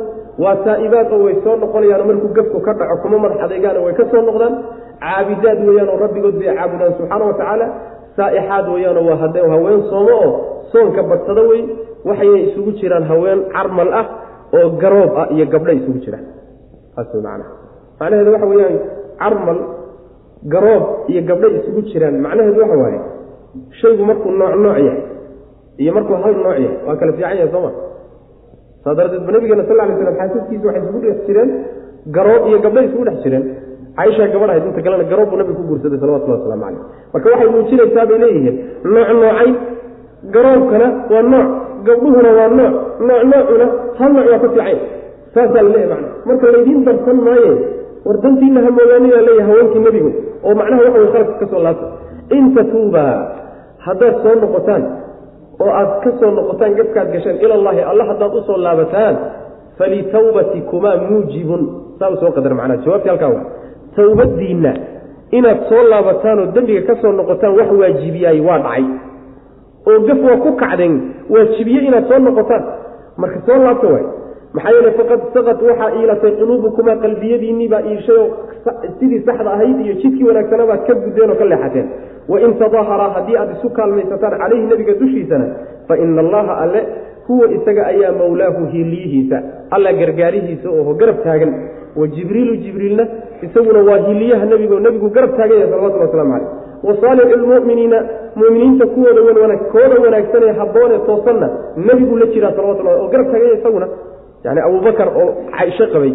[0.45, 4.05] waa taa'ibaad oo way soo noqonayaan markuu gafku ka dhaco kuma madax adeegaan way ka
[4.13, 4.55] soo noqdaan
[5.03, 7.67] caabidaad weeyaan oo rabbigood bay caabudaan subxaana wa tacaala
[8.19, 10.31] saa'ixaad weeyaanoo waa hade haween soomo oo
[10.73, 11.63] soonka badsado wey
[12.09, 14.07] waxayna isugu jiraan haween carmal ah
[14.59, 16.25] oo garoob ah iyo gabdha isugu jiraan.
[16.95, 17.51] Saas macnaha.
[18.01, 18.77] Macnaheedu waxa weeyaan
[19.23, 19.59] carmal
[20.55, 22.15] garoob iyo gabdha isugu jiraan.
[22.27, 23.01] Macnaheedu waxa waaye
[23.81, 25.03] shaygu markuu nooc nooc yahay
[25.83, 27.71] iyo markuu hal nooc yahay waa kala fiican yahay sooma
[28.85, 31.51] saa daradeed ba nabigeena sal lay slam xaasaskiisa waxay isugu dhex jireen
[32.17, 33.45] garoob iyo gabdhay isugu dhex jireen
[33.97, 36.81] caaisha gabadha inta kalena garoob buu nabigu ku guursaday salawatullah waslamu caleyh
[37.13, 38.57] marka waxay muujinaysaa bay leeyihiin
[38.95, 39.51] nooc noocay
[40.35, 41.49] garoobkana waa nooc
[41.87, 42.73] gabdhuhuna waa nooc
[43.09, 43.67] nooc noocuna
[43.99, 44.79] hal nooc waa ka fiican.
[45.35, 47.53] Saasaa la leeyahy macna marka laydiin darsan maaye
[48.07, 50.11] war dantiina hamoogaanina leeyahay haweenkii nebigu
[50.47, 51.87] oo macnaha waxa way khaladka ka soo laabta.
[52.37, 53.15] In tatuubaa
[53.87, 54.83] haddaad soo noqotaan
[55.65, 59.15] oo aad ka soo noqotaan gafkaad gasheen ilallahi alla haddaad u soo laabataan
[59.79, 61.63] falitawbatikumaa muujibun.
[61.99, 62.83] Saa u soo qadar macnaha.
[62.85, 63.45] Jawaabtii halkaa waa
[63.97, 64.73] tawbadiinna
[65.39, 68.85] inaad soo laabataan oo dembiga ka soo noqotaan wax waajibiyaay waa dhacay.
[69.89, 70.95] Oo gaf waa ku kacdeen
[71.35, 72.65] waajibiye inaad soo noqotaan.
[73.17, 74.05] Marka soo laabta waay
[74.55, 78.27] maxaa yeele faqad saqad waxaa iilatay quluubukumaa qalbiyadiinnii baa iilshayoo
[79.01, 81.87] sidii saxda ahayd iyo jidkii wanaagsana baad ka guddeen oo ka leexateen.
[82.29, 85.47] Wain tadaaharaa haddii aad isu kaalmaysataan calayhi nebiga dushiisana
[85.89, 86.81] fa ina allaha alle
[87.29, 91.53] huwa isaga ayaa mawlaahu hiliyihiisa alla gargaarihiisa oo garab taagan.
[91.97, 93.07] Wa jibriilu jibriilna
[93.43, 96.49] isaguna waa hiliyaha nebigo nebigu garab taagan yahay salawatullah waslamu caleyh
[96.87, 97.99] wa saalixu lmu'miniina
[98.41, 101.49] mu'miniinta kuwooda kooda wanaagsan ee habboon ee toosanna
[101.89, 103.89] nebigu la jiraa salawatullah oo garab taagan yahay isaguna.
[104.45, 106.13] Yani abubakar oo caaisho qabay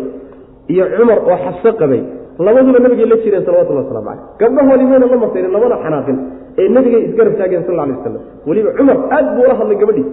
[0.68, 2.02] iyo cumar oo xafso qabay
[2.40, 6.18] labaduba nabigay la jireen salawatullah waslamu caleyh gabdhahoodii mayna la masayrin lamana xanaaqin
[6.62, 10.08] ee nebigay isgarab taageen sal alay wasalam weliba cumar aad buu ula hadlay gabadhiis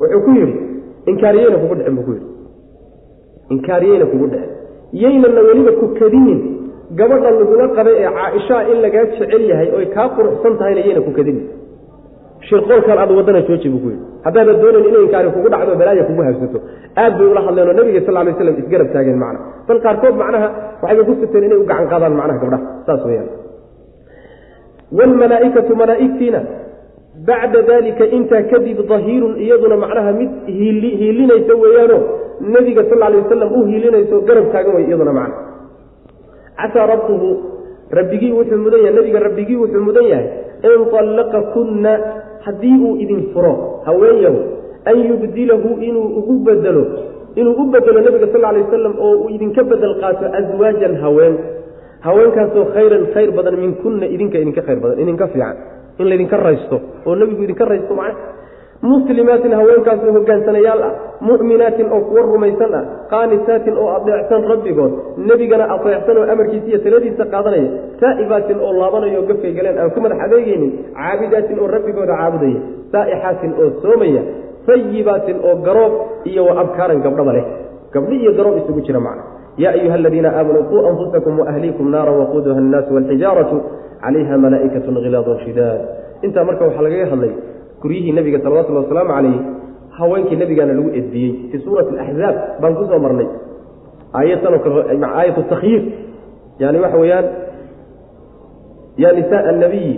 [0.00, 0.54] wuxuu ku yidhi
[1.10, 2.26] inkaariyeyna kugu dhecen buu ku yidhi.
[3.54, 4.50] Inkaariyeyna kugu dhecen
[5.02, 6.40] yaynana weliba ku kadinin
[6.98, 11.12] gabadha lagula qabay ee caaishaa in lagaa jecel yahay oy kaa quruxsan tahayna yayna ku
[11.18, 11.44] kadinin
[12.48, 14.04] shirqoolkan aad wadana jooji buu ku yidhi.
[14.26, 16.58] Haddaadan doonayn inay inkaari kugu dhacdo balaaya kugu habsato
[17.02, 20.48] aad bay ula hadleen oo nabiga sal lay slam isgarab taageen macna bal qaarkood macnaha
[20.82, 23.28] waxayba ku siteen inay u gacan qaadaan macnaha gabdhaha saas weyaan
[24.98, 26.40] wlmalaaikatu malaaigtiina
[27.26, 31.98] bacda dalika intaa kadib dahiirun iyaduna macnaha mid hiilinaysa weeyaano
[32.40, 35.36] nebiga sal lay wasalam u hiilinayso garab taagan wey iyaduna macna.
[36.58, 37.28] Casaa rabbuhu
[37.90, 40.28] rabbigii wuxuu mudan yahay nabiga rabbigii wuxuu mudan yahay
[40.62, 41.92] in allaqakunna
[42.46, 44.38] haddii uu idin furo haweenyahu
[44.84, 46.84] an yubdilahu inuu ugu bedelo
[47.34, 51.38] inuu u bedelo nabiga sal lay wasalam oo uu idinka bedel qaato aswaajan haween.
[51.98, 55.56] Haweenkaasoo khayran khayr badan minkunna idinka idinka khayr badan idinka fiican
[56.00, 56.76] in laydinka raysto
[57.06, 58.36] oo nebigu idinka raysto macna.
[58.82, 60.92] Muslimaatin haweenkaasoo hogaansanayaal ah
[61.28, 62.82] mu'minaatin oo kuwa rumaysan ah
[63.12, 64.92] qaanitaatin oo adeecsan rabbigood
[65.30, 67.68] nebigana adeecsan oo amarkiisa iyo taladiisa qaadanaya
[68.02, 72.60] saa'ibaatin oo laabanayo gafkay galeen aan ku madax adeegaynin caabidaatin oo rabbigooda caabudaya
[72.94, 74.22] saa'ixaatin oo soomaya
[74.68, 75.94] sayibaatin oo garoob
[76.30, 77.44] iyo wa abkaaran gabdhaba leh.
[77.94, 79.22] Gabdhi iyo garoob isugu jira macna
[79.62, 83.56] ya ayuha aladiina aamanuu quu anfusakum waahliikum naara waquuduha annaasu walxijaaratu
[84.02, 85.80] calayha malaa'ikatun khilaadun shidaad
[86.26, 87.32] intaa marka waxaa lagaga hadlay
[87.82, 89.38] guryihii nebiga salawatullhi wasalaamu calayh
[89.98, 93.28] haweenkii nebigaana lagu edbiyey fii suurati alaxzaab baan ku soo marnay
[94.20, 95.82] aayadtanoo kale aayat takhyiir
[96.62, 97.26] yani waxa weeyaan
[99.02, 99.94] ya nisaءa annabiyi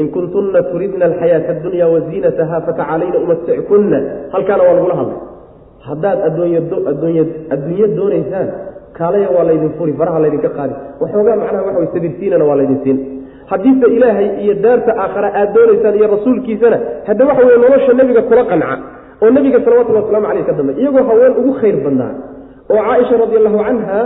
[0.00, 3.98] in kuntunna turidna alxayaata addunya waziinataha fatacalayna umatickunna
[4.32, 5.18] halkaana waa lagula hadlay
[5.88, 8.48] haddaad adduunyo doonaysaan
[8.98, 10.74] kaalaya waa laydin furi faraha laydinka qaadi.
[11.00, 12.98] Waxoogaa macnaha waxa way sabirsiinana waa laydin siin.
[13.50, 16.78] Haddiise ilaahay iyo daarta aakhara aad doonaysaan iyo rasuulkiisana
[17.08, 18.74] hadda waxa weye nolosha nebiga kula qanca
[19.22, 22.12] oo nebiga salawatullhi waslamu caleyh ka dambe iyagoo haween ugu khayr badnaa.
[22.72, 23.98] Oo caaisha radi allahu canha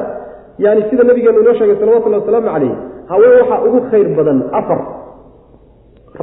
[0.64, 2.72] yani sida nabigeenu inoo sheegay salawatullhi wasalaamu calayh
[3.12, 4.80] haween waxaa ugu khayr badan afar.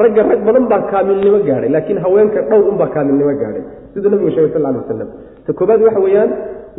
[0.01, 4.51] Ragga rag badan baa kaamilnimo gaadhay laakiin haweenka dhowr unbaa kaamilnimo gaadhay siduu nabigu shegay
[4.55, 5.10] sal lay wasalam
[5.50, 6.32] ta koobaad waxa weeyaan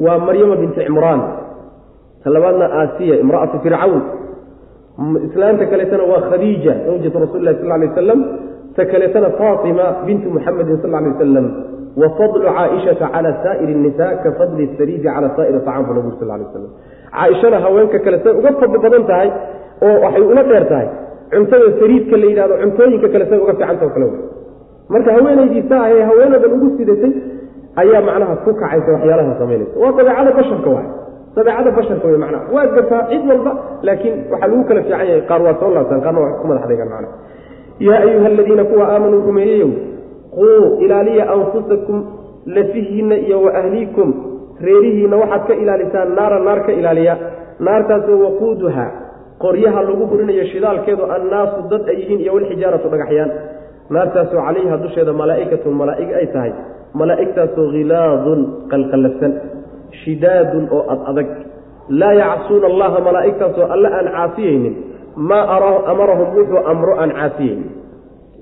[0.07, 1.21] waa maryama binti cimraan.
[2.23, 4.03] Ta labaadna aasiya imra'atu fircawn.
[5.27, 8.21] Islaanta kaleetana waa khadiija zawjatu rasuli sal lay wasalam
[8.77, 11.47] ta kaleetana faatima bintu muxamedin sal lay wasalam
[12.01, 16.29] wa fadlu caaishata cala saa'iri nisa ka fadli sariidi cala saa'iri acam bu nabig sal
[16.33, 16.71] lay wasalam
[17.16, 19.29] caaishana haweenka kale say uga fadli badan tahay
[19.87, 20.89] oo waxay ula dheer tahay.
[21.33, 24.07] Cuntada sariidka la yidhahdo cuntooyinka kale say uga fiicanta o kale.
[24.93, 27.12] Marka haweenaydiisa ahee haweenadan ugu sidatay
[27.83, 30.89] ayaa macnaha ku kacaysa waxyaalaha samaynaysa waa dabeecada basharka waay.
[31.37, 32.45] Dabeecada basharka wey macnaha.
[32.55, 33.53] Waa gataa cid walba
[33.87, 36.91] laakiin waxaa lagu kala fiican yahay qaar waa soo laabtaan qaarna waa ku madax deegaan
[36.95, 37.14] macnaha.
[37.87, 39.71] Yaa ayuha aladiina kuwa aamanuu rumeeyeyow
[40.35, 40.49] quu
[40.85, 41.99] ilaaliya anfusakum
[42.57, 44.09] lafihiinna iyo wa ahliikum
[44.66, 47.14] reerihiinna waxaad ka ilaalisaan naara naar ka ilaaliya.
[47.66, 48.87] Naartaasoo waquuduha
[49.45, 53.31] qoryaha lagu burinayo shidaalkeedu annaasu dad ay yihiin iyo walxijaaratu dhagaxyaan.
[53.95, 56.53] Naartaasoo calayha dusheeda malaa'ikatun malaa'ig ay tahay
[56.95, 58.41] malaa'igtaasoo khilaadun
[58.72, 59.32] qalqallafsan
[60.05, 61.28] shidaadun oo ad adag.
[62.01, 64.74] Laa yacsuuna allaha malaa'igtaasoo alle aan caasiyeynin
[65.16, 65.45] maa
[65.93, 67.70] amarahum wuxuu amro aan caasiyeynin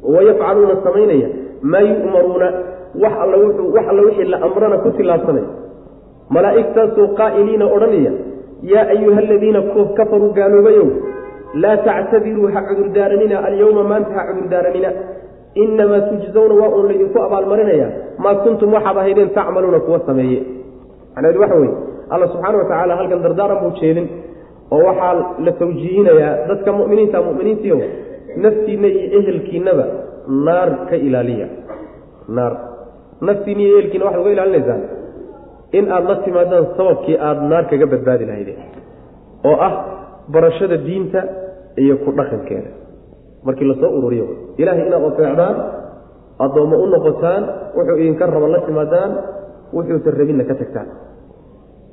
[0.03, 1.28] wayafcaluuna samaynaya
[1.62, 2.49] maa yu'maruuna
[3.03, 5.49] wax alla wixii la amrana ku tilaabsanaya
[6.30, 8.12] malaa'igtaasoo qaa'iliina odhanaya
[8.62, 9.62] yaa ayuha aladiina
[9.99, 10.88] kafaruu gaaloobayow
[11.55, 14.92] laa tactadiruu ha cudurdaaranina alyowma maanta ha cudurdaaranina
[15.55, 17.88] inamaa tujzawna waa uun laydinku abaalmarinaya
[18.24, 20.40] maa kuntum waxaad ahaydeen tacmaluuna kuwa sameeye
[21.14, 21.74] macnaheedu waxa weye
[22.11, 24.09] alla subxaana watacaala halkan dardaaran buu jeedin
[24.70, 25.14] oo waxaa
[25.46, 27.78] la tawjiihinayaa dadka muminiinta muminiintiio
[28.44, 29.84] naftiinna iyo ehelkiinaba
[30.46, 31.46] naar ka ilaaliya
[32.36, 32.53] naar
[33.28, 34.82] naftiinna iyo ehelkiina waxaad uga ilaalinaysaan
[35.78, 38.61] in aada la timaadaan sababkii aada naar kaga badbaadi lahaydeen
[39.49, 39.72] oo ah
[40.34, 41.20] barashada diinta
[41.82, 42.70] iyo ku dhaqankeeda
[43.49, 44.26] markii la soo ururiyo.
[44.61, 45.57] Ilaahay inaad oteecdaan
[46.44, 47.42] addoommo u noqotaan
[47.76, 49.11] wuxuu idinka raba la timaadaan
[49.76, 50.88] wuxuusan rabinna ka tagtaan.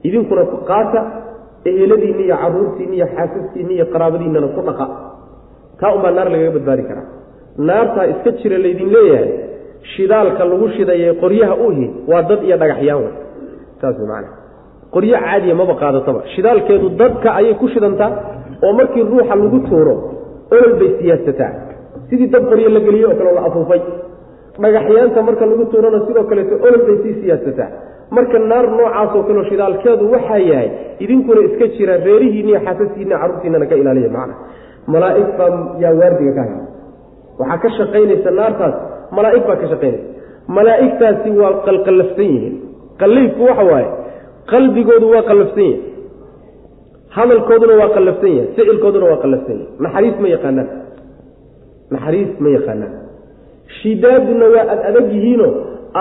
[0.08, 1.00] Idinkuna qaata
[1.70, 4.86] eheladiinna iyo caruurtiinna iyo xaasaskiinna iyo qaraabadiinnana ku dhaqa.
[5.80, 7.08] Taa unbaa naar lagaga badbaadi karaa.
[7.68, 9.30] Naartaa iska jira laydin leeyahay
[9.94, 13.14] shidaalka lagu shidayay qoryaha uhi waa dad iyo dhagaxyaan wey
[13.82, 14.26] saas way
[14.96, 18.12] qoryo caadiya maba qaadataba shidaalkeedu dadka ayay ku shidantaa
[18.64, 19.96] oo markii ruuxa lagu tuuro
[20.54, 21.52] olol bay siyaasataa.
[22.10, 23.82] Sidii dad qoryo la geliye oo kale la afuufay.
[24.64, 27.70] Dhagaxyaanta marka lagu tuurana sidoo kaleeto olol bay sii siyaasataa.
[28.16, 30.70] Marka naar noocaasoo kaleo shidaalkeedu waxaa yahay
[31.04, 34.36] idinkuna iska jira reerihiinna iyo xaasaskiinna carruurtiinana ka ilaaliya macna
[34.94, 35.50] malaa'ig baa
[35.84, 36.54] yaa waardiga ka hay
[37.40, 38.76] waxaa ka shaqaynaysa naartaas
[39.18, 40.08] malaa'ig baa ka shaqaynaysa.
[40.58, 42.56] Malaa'igtaasi waa qalqallafsan yihiin.
[43.02, 43.88] Qalliifku waxa waaye
[44.52, 45.80] qalbigoodu waa qallafsan yahay
[47.16, 49.68] hadalkooduna waa qallafsan yahay ficilkooduna waa qallafsan yahay.
[49.84, 50.70] Naxariis ma yaqaanaan.
[51.94, 52.94] Naxariis ma yaqaanaan.
[53.82, 55.48] Shidaaduna waa ad adag yihiino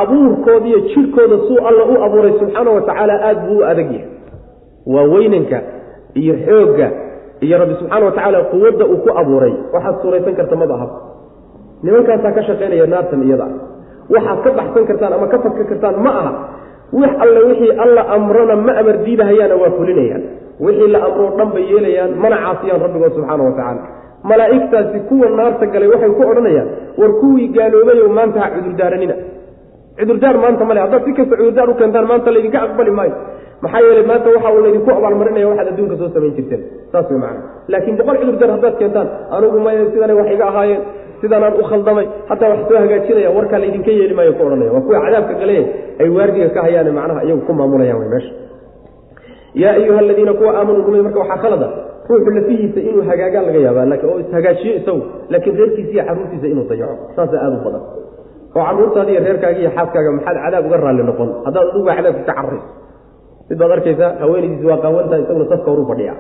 [0.01, 4.09] abuurkooda iyo jidhkooda suu alla u abuuray subxaana wa tacaala aada buu u adag yahay.
[4.93, 5.59] Waa weynanka
[6.21, 6.89] iyo xoogga
[7.45, 9.55] iyo rabbi subxaana wa tacaala quwadda uu ku abuuray.
[9.75, 10.89] Waxaad suuraysan karta maba aha
[11.85, 13.47] nimankaasaa ka shaqaynaya naartan iyada.
[14.15, 16.33] Waxaad ka baxsan kartaan ama ka fadka kartaan ma aha.
[16.99, 20.23] Wix alle wixii alla amrona ma amar diidahayaana waa fulinayaan
[20.61, 23.83] wixii la amroo dhan bay yeelayaan mana caasiyaan rabbigood subxaana wa tacaala.
[24.31, 26.69] Malaa'igtaasi kuwa naarta galay waxay ku odhanayaan
[27.01, 29.15] war kuwii gaaloobayo maanta ha cudurdaaranina.
[29.99, 33.15] Cudurdaar maanta male haddaad si kasta cudurdaar u keentaan maanta laydinka aqbali maayo.
[33.63, 36.61] Maxaa yeelay maanta waxa uu laydinku abaalmarinaya waxaad adduunka soo samayn jirteen.
[36.93, 37.41] Saas way macana
[37.73, 40.83] laakiin boqol cudurdaar haddaad keentaan anugu maya sidana wax iga ahaayeen
[41.21, 44.71] sidanaan u khaldamay hataa wax soo hagaajinaya warkaa laydinka yeeli maayo ku odhanaya.
[44.77, 45.57] Waa kuwa cadaabka gale
[46.03, 48.33] ay waardiga ka hayaane macnaha iyagu ku maamulayaan way meesha
[49.63, 51.69] yaa ayuha aladiina kuwa aamanuu rumay marka waxaa khalada.
[52.09, 55.03] Ruuxu lafihiisa inuu hagaagaan laga yaabaa oo ishagaajiyo isagu
[55.33, 57.83] laakiin reerkiisa iyo carruurtiisa inuu dayaco saasa aada u badan.
[58.57, 61.29] Oo carruurtaada iyo reerkaaga iyo xaaskaaga maxaad cadaab uga raalli noqon.
[61.47, 62.69] Haddaad aduga cadaabka ka cararayso
[63.49, 66.15] mid baad arkaysaa haweenaydiisi waa qaawantaha isaguna safka horu fadhiya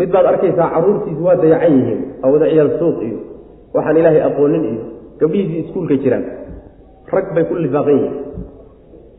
[0.00, 3.18] mid baad arkaysaa carruurtiisi waa dayacan yihiin oo wada ciyaal suuq iyo
[3.76, 4.82] waxaan ilaahay aqoonin iyo
[5.20, 6.24] gabdhihiisii iskuulka jiraan.
[7.14, 8.14] Rag bay ku lifaaqan yihiin.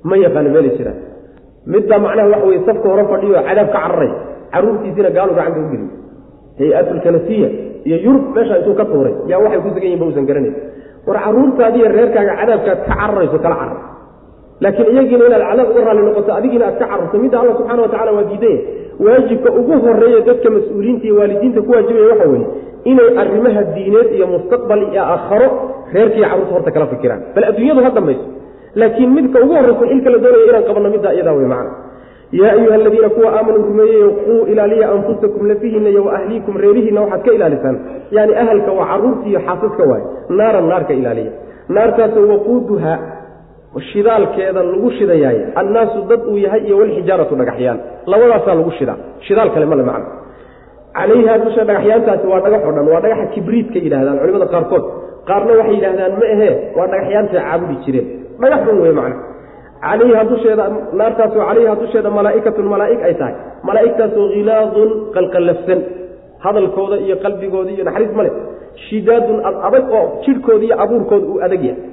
[0.08, 0.98] Ma yaqaano meelay jiraan
[1.74, 4.12] midbaa macnaha waxa weye safka hore fadhiyo cadaab ka cararay
[4.54, 5.90] carruurtiisiina gaalu gacanta u geliy
[6.60, 7.50] hay'atulkanasiya
[7.88, 10.56] iyo yurub meesha intuu ka tuuray yaa waxay ku sugan yihiin ba usan garanayn
[11.08, 13.80] war carruurtaadiiyo reerkaaga cadaabkaad ka cararayso kala carar.
[14.64, 17.90] Laakiin iyagiina inaad cadaab uga raalli noqoto adigiina aad ka cararto midda alla subxana wa
[17.94, 18.60] tacala waa diidaya
[19.06, 22.48] waajibka ugu horreeya dadka mas'uuliyiinta iyo waalidiinta ku waajibaya waxa weeye
[22.92, 25.48] inay arrimaha diineed iyo mustaqbal iyo aakharo
[25.96, 27.22] reerkiiyo carruurta horta kala fikiraan.
[27.36, 28.26] Bal adduunyadu ha dambayso
[28.76, 31.72] laakiin midka ugu horraysa xilka la doonaya inaan qabanno middaa iyadaa wey macana
[32.40, 37.22] yaa ayuha aladiina kuwa aamanuu rumeeyeyo quu ilaaliya anfusakum lafihiinna iyo wa ahliikum reerihiinna waxaad
[37.26, 37.78] ka ilaalisaan.
[38.18, 40.04] Yani ahalka waa carruurtii iyo xaasaska waaye.
[40.40, 41.32] Naaran naarka ilaaliya.
[41.76, 42.94] Naartaasoo waquuduha
[43.92, 45.40] shidaalkeeda lagu shidayaay.
[45.56, 47.80] Annaasu dad uu yahay iyo walxijaaratu dhagaxyaan.
[48.12, 48.98] Labadaasaa lagu shidaa.
[49.28, 50.06] Shidaal kale male macna.
[50.98, 54.84] Calayha dusha dhagaxyaantaasi waa dhagax o dhan waa dhagaxa kibriidka yidhahdaan culimada qaarkood.
[55.30, 58.08] Qaarna waxay yidhahdaan ma ahee waa dhagaxyaantay caabudi jireen
[58.42, 59.16] dhagax xun wey macna
[59.84, 60.64] calayha dusheeda
[61.00, 63.36] naartaasoo calayha dusheeda malaa'ikatun malaa'ig ay tahay.
[63.68, 65.80] Malaa'igtaasoo khilaadun qalqallafsan.
[66.46, 68.32] Hadalkooda iyo qalbigooda iyo naxariis male
[68.90, 69.38] shidaadun
[69.68, 71.84] adag oo jidhkooda iyo abuurkooda uu adag yahay.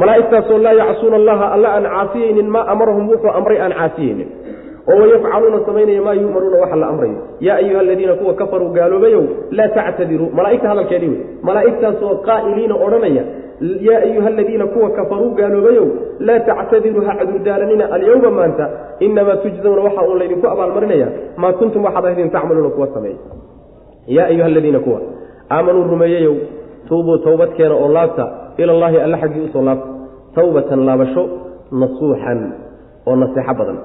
[0.00, 4.28] Malaa'igtaasoo laa yacsuuna allaha alla aan caasiyeynin maa amarahum wuxuu amray aan caasiyeynin
[4.90, 7.18] oo wayafcaluuna samaynaya maa yu'maruuna waxa la amrayo.
[7.46, 9.22] Yaa ayuha aladiina kuwa kafaruu gaaloobayow
[9.58, 10.28] laa tactadiruu.
[10.38, 13.24] Malaa'igta hadalkeedii wey malaa'igtaasoo qaa'iliina odhanaya
[13.80, 15.86] yaa ayuha aladiina kuwa kafaruu gaaloobayow
[16.26, 18.70] laa tactadiruu ha cudurdaaranina alyowma maanta
[19.06, 21.08] inamaa tujzawna waxa uun laydinku abaalmarinaya
[21.42, 23.16] maa kuntum waxaad ahdin tacmaluuna kuwa sameeya
[24.16, 25.00] yaa ayuha aladiina kuwa
[25.50, 26.34] aamanuu rumeeyeyow
[26.88, 28.24] tuubuu towbadkeena oo laabta
[28.56, 29.86] ila allaahi alla xaggii u soo laabta
[30.34, 31.22] tawbatan laabasho
[31.80, 32.40] nasuuxan
[33.08, 33.78] oo naseexo badan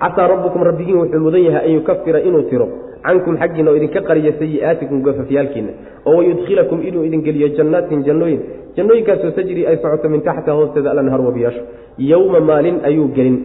[0.00, 2.66] casaa rabbukum rabbigiin wuxuu mudan yahay an yukafira inuu tiro
[3.06, 5.72] cankum xaggiina oo idinka qariyo sayi'aatikum gafafyaalkiina
[6.06, 8.40] oo wayudkhilakum inuu idin geliyo jannaatin jannooyin
[8.76, 11.62] jannooyinkaasoo tajri ay socoto min taxtiha hoosteeda alanhar wabiyaasho
[11.98, 13.36] yowma maalin ayuu gelin.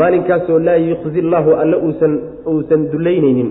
[0.00, 1.76] Maalinkaasoo laa yukhzi llaahu alle
[2.46, 3.48] uusan dulaynaynin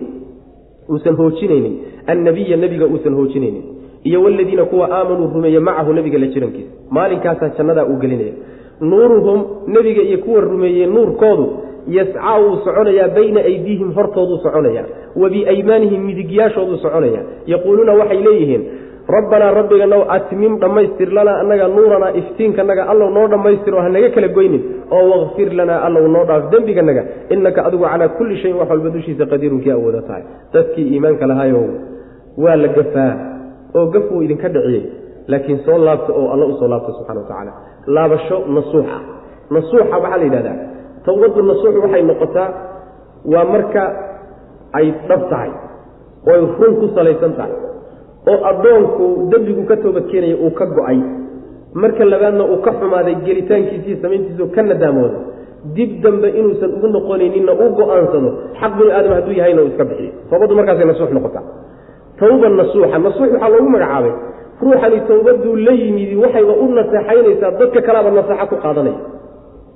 [0.89, 1.73] uusan hoojinaynin.
[2.07, 3.63] Annabiya nebiga uusan hoojinaynin.
[4.03, 6.71] Iyo waladiina kuwa aamanuu rumeeye macahu nebiga la jirankiisa.
[6.89, 8.33] Maalinkaasaa jannadaa uu gelinaya.
[8.81, 11.45] Nuuruhum nebiga iyo kuwa rumeeyey nuurkoodu
[11.88, 14.84] yascaa wuu soconayaa bayna aydiihim hortooduu soconaya
[15.21, 17.21] wa biaymaanihim midigyaashooduu soconaya.
[17.45, 18.63] Yaquuluuna waxay leeyihiin
[19.15, 24.61] rabbanaa rabbiganow atmim dhammaystir lanaa annaga nuuranaa iftiinkanaga allow noo dhammaystiro hanaga kala goynin
[24.97, 27.03] oo wakfir lanaa allow noo dhaaf dembiganaga
[27.34, 30.23] innaka adigu calaa kulli shayin wax walba dushiisa qadiirun kii awooda tahay.
[30.53, 31.63] Dadkii iimaanka lahaayow
[32.43, 33.11] waa la gafaa
[33.77, 34.84] oo gaf wuu idinka dhiciyey
[35.32, 37.53] laakiin soo laabta oo alla u soo laabta subxana wa tacaala.
[37.95, 39.01] Laabasho nasuux ah
[39.55, 40.57] nasuuxa waxaa la yidhahdaa
[41.10, 42.49] towbaddu nasuux waxay noqotaa
[43.34, 43.84] waa marka
[44.80, 45.51] ay dhab tahay
[46.30, 47.53] oo ay run ku salaysan tahay
[48.32, 50.99] oo addoonku dembigu ka toobadkeenaya uu ka go'ay.
[51.82, 55.18] Marka labaadna uu ka xumaaday gelitaankiisii samayntiisao ka nadaamoodo.
[55.76, 58.30] Dib dambe inuusan ugu noqonayninna uu go'aansado
[58.60, 60.12] xaq bini aadam hadduu yahayna uu iska bixiyo.
[60.30, 61.43] Toobaddu markaasay nasuux noqotaa.
[62.20, 64.14] Tawba nasuuxa nasuux waxaa loogu magacaabay.
[64.62, 68.99] Ruuxani towbaduu la yimidi waxayba u naseexaynaysaa dadka kalaaba naseexo ku qaadanaya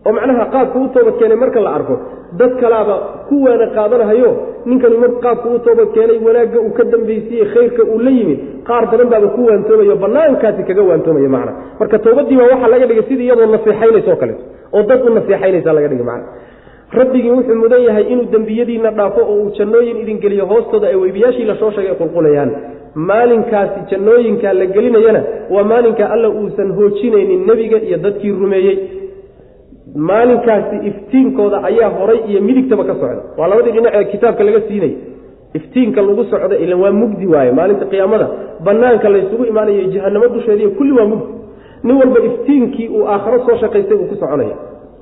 [0.06, 1.96] oo macnaha qaabka u toobad keenay marka la arko
[2.40, 2.96] dad kalaaba
[3.30, 4.32] ku waana qaadanahayo
[4.70, 8.40] ninkani mar qaabka u toobad keenay wanaagga uu ka dambaysiye khayrka uu la yimid
[8.70, 11.52] qaar badan baaba ku waantoomayo banaankaasi kaga waantoomaya macna.
[11.80, 14.44] Marka towbadiiba waxaa laga dhigay sidii iyadoo naseexaynaysa oo kaleeto
[14.76, 16.28] oo dad u naseexaynaysa laga dhigay macna.
[17.00, 21.46] Rabbigii wuxuu mudan yahay inuu dembiyadiina dhaafo oo uu jannooyin idin geliyo hoostooda ay weybiyaashii
[21.52, 22.52] la soo sheegay qulqulayaan.
[23.08, 28.78] Maalinkaasi jannooyinkaa la gelinayana waa maalinka alla uusan hoojinaynin nebiga iyo dadkii rumeeyey
[29.96, 33.22] maalinkaasi iftiinkooda ayaa horay iyo midigtaba ka socda.
[33.38, 34.94] Waa labadii dhinac ee kitaabka laga siinay.
[35.54, 38.28] Iftiinka lagu socda ilan waa mugdi waaye maalinta qiyaamada.
[38.66, 41.34] Banaanka laysugu imaanayo jahanamo dusheediiy kulli waa mugdi.
[41.84, 44.56] Nin walba iftiinkii uu aakharo soo shaqaystay uu ku soconaya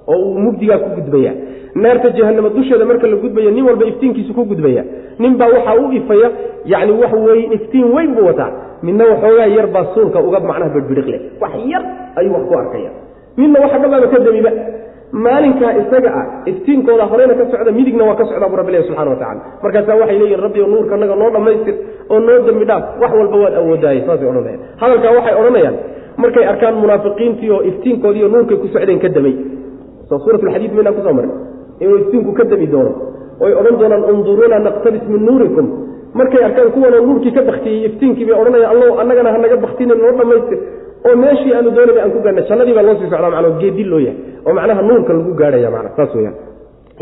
[0.08, 1.34] oo uu mugdigaa ku gudbaya.
[1.76, 4.84] Naarta jahanamo dusheeda marka la gudbayo nin walba iftiinkiisu ku gudbaya.
[5.20, 6.30] Nin baa waxaa u ifaya
[6.66, 8.52] yani wax weye iftiin weyn buu wataa.
[8.84, 11.84] Midna waxoogaa yar baa suulka uga macnaha bedbidhiqle wax yar
[12.16, 12.92] ayuu wax ku arkaya
[13.38, 14.52] midna waxa dhabaaba ka damiba.
[15.12, 19.12] Maalinkaa isaga ah iftiinkooda horeyna ka socda midigna waa ka socdaa bu rabbi ilahi subxana
[19.12, 21.76] watacala markaasaa waxay leeyihiin rabbi nuurka naga noo dhammaystir
[22.14, 24.60] oo noo dembi dhaaf wax walba waad awoodaaye saasay odhanayaan.
[24.82, 25.76] Hadalkaa waxay odhanayaan
[26.24, 29.36] markay arkaan munaafiqiintii oo iftiinkoodiiyo nuurkay ku socdeen ka damay.
[30.10, 31.32] Soo suuratulxadiid maynaa ku soo maray.
[31.84, 32.92] Inuu iftiinku ka dami doono
[33.44, 35.68] oy odhan doonaan unduruuna naqtabis min nuurikum.
[36.20, 40.60] Markay arkaan kuwanoo nuurkii ka baktiyey iftiinkii bay odhanayaan allow annagana hanaga baktinin noo dhammaystir
[41.08, 44.00] oo meeshii aanu doonayna aan ku gaadhna jannadii baa loo sii socdaa macnaa geedil loo
[44.08, 46.36] yahay oo macnaha nuurka lagu gaadhaya macna saas weyaan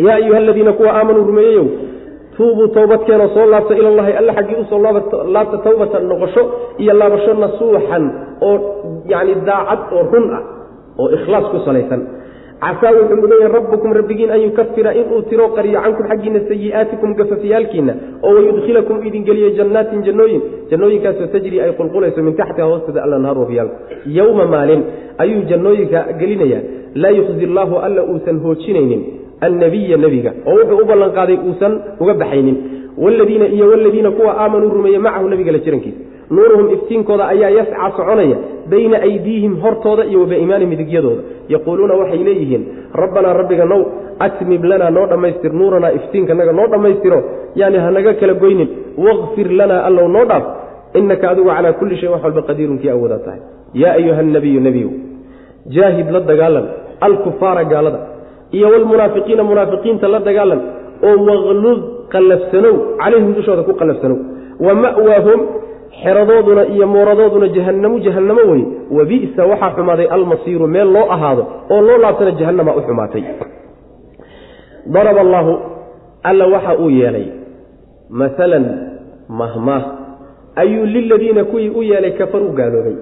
[0.05, 1.65] yaa ayuha aladiina kuwa aamanuu rumeeyeyow
[2.37, 4.79] tuubuu towbadkeenoo soo laabta ilallahi alla xaggii u soo
[5.35, 6.43] laabta tawbatan noqosho
[6.83, 8.03] iyo laabasho nasuuxan
[8.49, 8.55] oo
[9.13, 10.41] yani daacad oo run ah
[11.01, 12.01] oo ikhlaas ku salaysan
[12.63, 17.93] casaa wuxuu mudan yahay rabbukum rabbigiin an yukafira inuu tiro qariyo cankum xaggiina sayi'aatikum gafafyaalkiina
[18.23, 20.41] oo wayudkhilakum idin geliyo jannaatin jannooyin
[20.71, 23.75] jannooyinkaasoo tajri ay qulqulayso min taxtiha hoosteeda alanhaar wafyaalku
[24.17, 24.81] yowma maalin
[25.23, 26.61] ayuu jannooyinka gelinayaa
[27.03, 29.01] laa yukhzi llaahu alla uusan hoojinaynin
[29.47, 32.57] annabiya nebiga oo wuxuu u ballanqaaday uusan uga baxaynin
[33.05, 35.99] wladiina iyo wladiina kuwa aamanuu rumeeye macahu nebiga la jirankiisa
[36.35, 38.37] nuuruhum iftiinkooda ayaa yasca soconaya
[38.71, 41.21] bayna aydiihim hortooda iyo wabiimaani midigyadooda.
[41.49, 42.63] Yaquuluuna waxay leeyihiin
[43.01, 43.81] rabbanaa rabbiga now
[44.19, 47.19] atmib lanaa noo dhammaystir nuuranaa iftiinkanaga noo dhammaystiro.
[47.55, 48.69] Yani hanaga kala goynin.
[48.97, 50.43] Waqfir lanaa allow noo dhaaf.
[50.99, 53.39] Inaka adigu calaa kulli shayin wax walba qadiirunkii awoodaa tahay.
[53.73, 54.89] Yaa ayuha nabiyu nebiyu
[55.75, 56.65] jaahid la dagaalan.
[57.01, 57.99] Alkufaara gaalada.
[58.51, 60.61] Iyo wlmunaafiqiina munaafiqiinta la dagaalan.
[61.07, 61.81] Oo waqlud
[62.13, 64.17] qallafsanow calayhim dushooda ku qallafsanow
[64.65, 65.39] wa ma'waahum
[66.03, 68.63] xeradooduna iyo mooradooduna jahanamu jahannamo wey
[68.97, 73.23] wabi'sa waxaa xumaaday almasiiru meel loo ahaado oo loo laabtana jahannama u xumaatay.
[74.93, 75.53] Daraba allaahu
[76.23, 77.25] alla waxa uu yeelay
[78.09, 78.65] maalan
[79.29, 79.83] mahmaah
[80.55, 82.95] ayuu liladiina kuwii u yeelay kafaruu gaaloobay.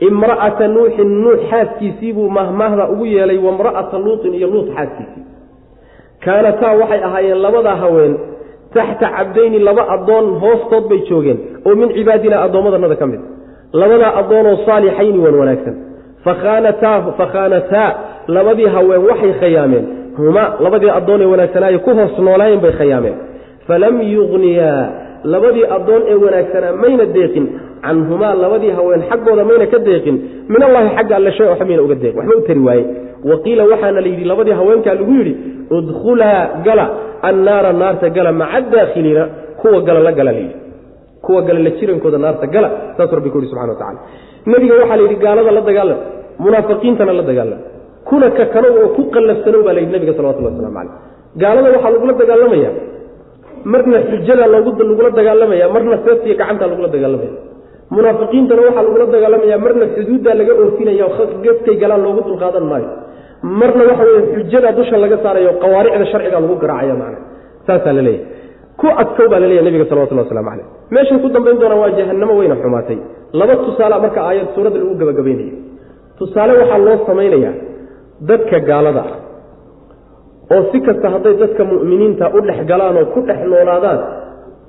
[0.00, 5.24] Imra'ata nuuxin nuux xaaskiisiibuu mahmaahda ugu yeelay wamra'ata luutin iyo luut xaaskiisii.
[6.24, 8.14] Kaanataa waxay ahaayeen labadaa haween
[8.76, 13.20] taxta cabdayni laba addoon hoostood bay joogeen oo min cibaadina addoommadanada ka mid.
[13.80, 15.74] Labadaa addoonoo saalixayni wan wanaagsan.
[17.18, 17.94] Fakhaanataa
[18.36, 19.84] labadii haween waxay khayaameen.
[20.18, 23.14] Huma labadii addoon ee wanaagsanaaye ku hoos noolaayeen bay khayaameen.
[23.68, 24.82] Falam yugniyaa
[25.24, 27.46] labadii addoon ee wanaagsanaa mayna deeqin.
[27.86, 30.16] Canhumaa labadii haween xaggooda mayna ka deeqin.
[30.52, 32.14] Min allahi xagga alle shay oo xamiina uga deeq.
[32.18, 32.84] Waxba u tari waaye.
[33.30, 35.32] Waqiila waxaana la yidhi labadii haweenkaa lagu yidhi
[35.76, 36.86] udkhulaa gala
[37.28, 39.24] annaara naarta gala maca daakhiliina.
[39.60, 40.54] Kuwa gala la gala layidhi
[41.24, 43.98] kuwa gala la jirankooda naarta gala saasuu rabbi ku yidhi subxana wa tacala
[44.50, 45.98] nebiga waxaa la yidhi gaalada la dagaalam
[46.44, 47.58] munaafiqiintana la dagaalam
[48.08, 50.92] kuna ka kano oo ku qallafsanow baa layidhi nabiga salawatullah waslamu caleyh
[51.42, 52.70] gaalada waxaa lagula dagaalamaya
[53.72, 57.32] marna xujada lagula dagaalamaya marna seeftiiyo gacantaa lagula dagaalamaya.
[57.94, 61.06] Munaafiqiintana waxaa lagula dagaalamaya marna xuduuddaa laga oofinaya
[61.44, 62.88] gefkay galaan loogu dulqaadan maayo.
[63.60, 67.18] Marna waxa weye xujada dusha laga saarayo qawaaricda sharciga lagu garaacaya macna
[67.66, 68.24] saasaa la leeyahay.
[68.80, 72.56] Ku adkow baa laleeyahy nabiga salawatullah waslamu caleyh meeshay ku dambayn doonaan waa jahanamo weyna
[72.62, 72.98] xumaatay.
[73.40, 75.54] Laba tusaale marka aayad suuradda lagu gabagabaynayo.
[76.18, 77.54] Tusaale waxaa loo samaynayaa
[78.30, 79.02] dadka gaalada.
[79.10, 79.25] ah
[80.54, 82.58] oo si kasta hadday dadka mu'miniinta u dhex
[83.00, 83.98] oo ku dhex noolaadaan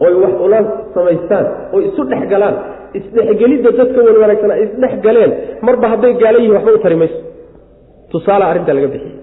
[0.06, 0.60] oy wax ula
[0.95, 1.45] samaystaan
[1.76, 2.56] oy isu dhex galaan
[2.99, 5.32] isdhexgelidda dadka wan wanaagsan ay isdhex galeen
[5.68, 7.20] marba hadday gaala yihiin waxba u tari mayso.
[8.12, 9.16] Tusaale arrintaa laga bixiyey.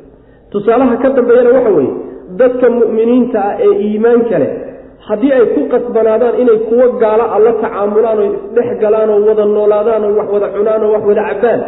[0.53, 1.93] Tusaalaha ka dambeeyana waxa weeye
[2.41, 4.51] dadka mu'miniinta ah ee iimaanka leh
[5.09, 9.45] haddii ay ku qasbanaadaan inay kuwo gaalo a la tacaamulaan oo isdhex galaan oo wada
[9.57, 11.61] noolaadaan oo wax wada cunaan oo wax wada cabbaan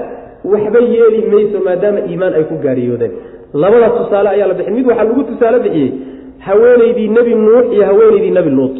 [0.52, 3.12] waxba yeeli mayso maadaama iimaan ay ku gaariyoodeen
[3.54, 5.90] labada tusaale ayaa la bixin mid waxaa lagu tusaale bixiyey
[6.46, 8.76] haweenaydii nebi nuux iyo haweenaydii nebi luut.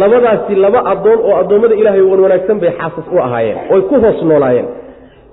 [0.00, 4.18] Labadaasi laba addoon oo addoommada ilaahay wan wanaagsan bay xaasas u ahaayeen oy ku hoos
[4.30, 4.66] noolaayeen.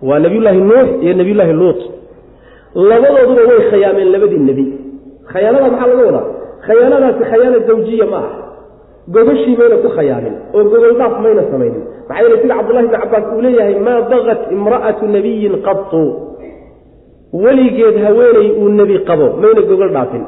[0.07, 1.79] Waa nebiyullaahi nuux iyo nebiyullaahi luut.
[2.89, 4.65] Labadooduba way khayaameen labadii nebi.
[5.33, 6.25] Khayaanada maxaa laga wadaa?
[6.67, 8.29] Khayaanadaasi khayaana zawjiya ma ah
[9.15, 11.83] gogashii mayna ku khayaamin oo gogol dhaaf mayna samaynin.
[12.09, 16.01] Maxaa yeele sida cabdullahi bni cabbaas uu leeyahay maa bagat imra'atu nabiyin qatu
[17.43, 20.23] weligeed haweeney uu nebi qabo mayna gogol dhaafin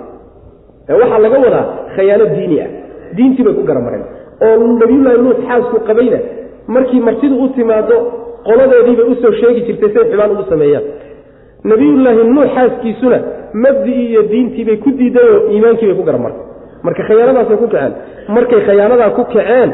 [1.02, 1.66] waxaa laga wadaa
[1.96, 2.70] khayaano diini ah.
[3.18, 4.04] Diintii bay ku garamareen.
[4.46, 6.20] Oo nabiyullaahi nuux xaasku qabayna
[6.76, 7.96] markii martidu u timaado
[8.48, 10.86] qoladeediibay u soo sheegi jirtay say xubaan ugu sameeyaan
[11.72, 13.18] nabiyullaahi nuux xaaskiisuna
[13.64, 16.44] mabdii iyo diintiibay ku diidayoo iimaankiibay ku garamartay.
[16.86, 17.94] Marka khayaanadaasay ku kaceen.
[18.36, 19.70] Markay khayaanadaa ku kaceen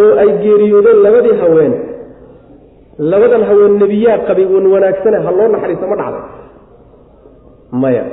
[0.00, 1.72] oo ay geeriyoodeen labadii haween
[3.12, 6.22] labadan haween nebiyaa qabay wan wanaagsane ha loo naxariiso ma dhacday
[7.72, 8.04] maya.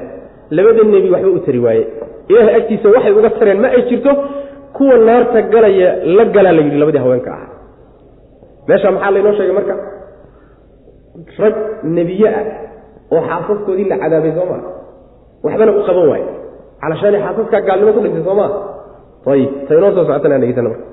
[0.55, 1.83] Labada nebi waxba u tari waaye.
[2.29, 4.11] Ilaahay agtiisa waxay uga tareen ma ay jirto
[4.75, 7.49] kuwa naarta galaya la galaa la yidhi labadii haweenka ahaa.
[8.67, 9.75] Meesha maxaa laynoo sheegay marka?
[11.41, 11.55] Rag
[11.95, 12.45] nebiye ah
[13.13, 14.61] oo xaasaskoodii la cadaabay soo maa
[15.43, 16.25] waxbana u qaban waaye.
[16.81, 18.51] Calashaani xaasaskaa gaalnimo ku dhintay soo maa
[19.31, 20.85] ayib ta inoo soo socotana dhegeysana marka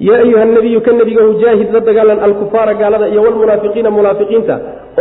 [0.00, 4.54] yaa ayuha nabiyu ka nebigahu jaahid la dagaalan alkufaara gaalada iyo walmunaafiqiina munaafiqiinta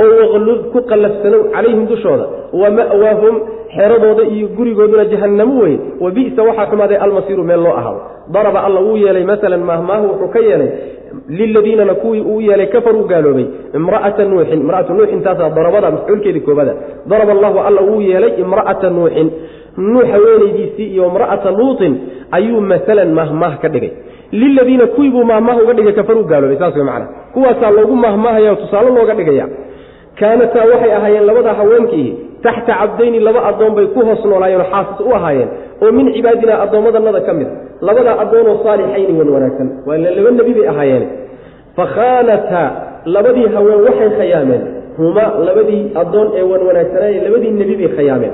[0.03, 2.26] oo waqlud ku qallafsanow calayhim dushooda
[2.61, 3.35] wa ma'waahum
[3.76, 8.01] xeradooda iyo gurigooduna jahanamo weye wa bi'sa waxaa xumaaday almasiiru meel loo ahaado
[8.35, 10.69] daraba alla wuu yeelay masalan mahmaahu wuxuu ka yeelay
[11.30, 13.45] liladiinana kuwii uu yeelay kafaruu gaaloobay
[13.80, 16.73] imra'ata nuuxin imra'atu nuuxin taasaa darabada mafcuulkeedii koobada
[17.11, 19.27] daraba allahu alla wuu yeelay imra'ata nuuxin
[19.77, 21.93] nuux haweenaydiisii iyo imra'ata luutin
[22.38, 23.91] ayuu masalan mahmaah ka dhigay
[24.31, 28.56] liladiina kuwii buu mahmaah uga dhigay kafaruu gaaloobay saas wey macana kuwaasaa loogu mahmaahaya oo
[28.56, 29.45] tusaale looga dhigaya
[30.19, 32.10] kaanataa waxay ahaayeen labada haweenkii
[32.43, 35.49] taxta cabdayni laba addoon bay ku hoos noolaayeenoo xaasis u ahaayeen
[35.84, 39.68] oo min cibaadinaa addoommadanada ka mid a labadaa addoonoo saalixayni wan wanaagsan.
[39.88, 41.06] Waa laba nebi bay ahaayeen.
[41.77, 42.68] Fakhaanataa
[43.06, 44.61] labadii haween waxay khayaameen
[44.97, 48.34] huma labadii addoon ee wan wanaagsanaaye labadii nebi bay khayaameen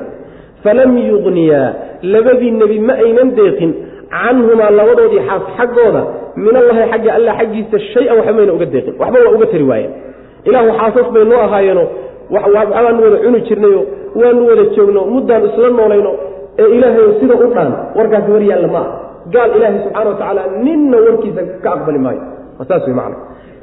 [0.64, 1.68] falam yugniyaa
[2.14, 3.72] labadii nebi ma aynan deeqin
[4.12, 6.02] canhumaa labadoodii xaas xaggooda
[6.36, 9.94] min allahi xagga alla xaggiisa shay-an waxba mayna uga deeqin waxba waa uga tari waayeen.
[10.46, 11.84] Ilaahu xaasas bay noo ahaayeeno
[12.32, 13.82] waanu wada cuni jirnayo
[14.16, 16.12] waanu wada joogno muddaan isla noolayno
[16.60, 18.88] ee ilaahay sida u dhaan warkaasi war yaalla ma ah
[19.34, 22.22] gaal ilaahay subxana wa tacaala ninna warkiisa ka aqbali maayo.
[22.68, 22.96] Saas wey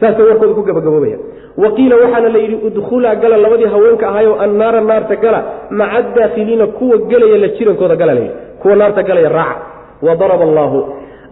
[0.00, 1.18] saasay warkooda ku gabagaboobaya
[1.58, 6.66] wa qiila waxaana la yidhi udkhulaa gala labadii haweenka ahayo annaara naarta gala maca adaakhiliina
[6.66, 9.67] kuwa gelaya la jirankooda gala layidhi kuwa naarta galaya raaca
[10.02, 10.78] wa daraba allaahu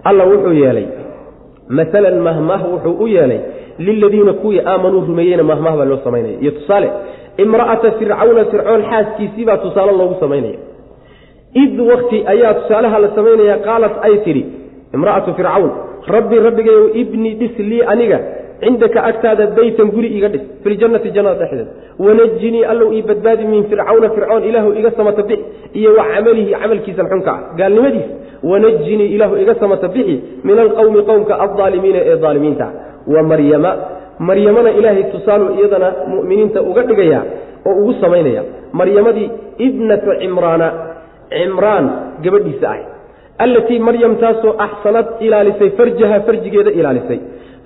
[0.04, 0.86] alla wuxuu yeelay.
[1.68, 3.40] Maalan mahmah wuxuu u yeelay.
[3.78, 6.90] Liladiina kuwii aamanuu rumeeyeyna mahmah baa loo samaynaya iyo tusaale
[7.44, 10.58] imra'ata fircawna fircoon xaaskiisii baa tusaale loogu samaynaya
[11.62, 14.42] id wakti ayaa tusaalaha la samaynaya qaalat ay tidhi
[14.94, 15.70] imra'atu fircawn
[16.14, 18.18] rabbi rabbigayow ibni dhis lii aniga
[18.62, 21.72] cindaka agtaada beytan guri iga dhis filjannati jannada dhexdeeda
[22.06, 25.44] wanajinii allow ii badbaadi min fircawna fircoon ilaahu iga samata bixi
[25.80, 28.08] iyo wa camalihi camalkiisan xunka ah gaalnimadiis
[28.50, 30.16] wanajinii ilaahu iga samata bixi
[30.48, 32.66] min alqowmi qowmka aldaalimiina ee daalimiinta
[33.14, 33.72] wa maryama
[34.28, 37.20] maryamana ilaahay tusaalu iyadana mu'miniinta uga dhigaya
[37.68, 38.42] oo ugu samaynaya
[38.80, 39.28] maryamadii
[39.68, 40.68] ibnatu cimraana
[41.38, 41.86] cimraan
[42.24, 42.84] gabadhiisa ahay
[43.44, 47.18] allatii maryam taasoo axsanad ilaalisay farjaha farjigeeda ilaalisay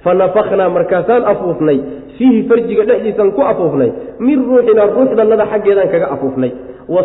[0.05, 1.79] fa nafakhnaa markaasaan afuufnay
[2.19, 6.53] fiihi farjiga dhexdiisaan ku afuufnay min ruuxina ruuxdannada xaggeedaan kaga afuufnay
[6.89, 7.03] wa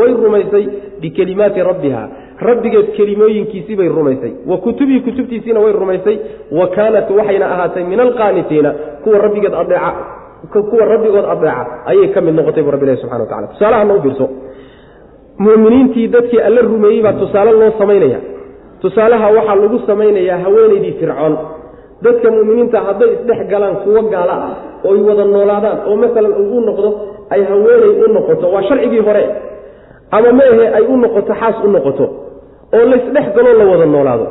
[0.00, 0.66] way rumaysay
[1.00, 2.08] bikelimaati rabbiha
[2.40, 6.18] rabbigeed kelimooyinkiisii bay rumaysay wa kutubihi kutubtiisiina way rumaysay
[6.52, 8.74] wa kaanat waxayna ahaatay min alqaanitiina
[9.04, 9.92] kuwa rabbigeed adeeca
[10.70, 14.02] kuwa rabbigood adeeca ayay ka mid noqotay bu rabbi ilahi subxana wa tacala tusaalahana u
[14.02, 14.28] fiirso
[15.38, 18.20] mu'miniintii dadkii alla rumeeyey baa tusaale loo samaynaya
[18.80, 21.36] tusaalaha waxaa lagu samaynayaa haweenaydii fircoon
[22.04, 24.52] dadka mu'miniinta hadday isdhex galaan kuwo gaala ah
[24.86, 26.88] oo ay wada noolaadaan oo masalan uu noqdo
[27.34, 29.24] ay haweenay u noqoto waa sharcigii hore.
[30.16, 32.04] Ama meehe ay u noqoto xaas u noqoto
[32.76, 34.26] oo laysdhex galoo la wada noolaado.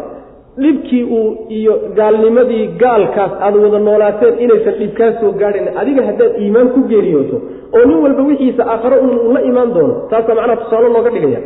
[0.61, 1.27] Dhibkii uu
[1.57, 6.79] iyo gaalnimadii gaalkaas aad wada noolaateen inaysan dhib kaa soo gaadhayn adiga haddaad iimaan ku
[6.91, 7.37] geeriyooto
[7.77, 11.39] oo nin walba wixiisa aakharo uu la imaan doono taasaa macnaha tusaale looga dhigaya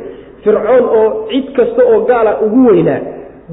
[0.43, 2.99] fircoon oo cid kasta oo gaala ugu weynaa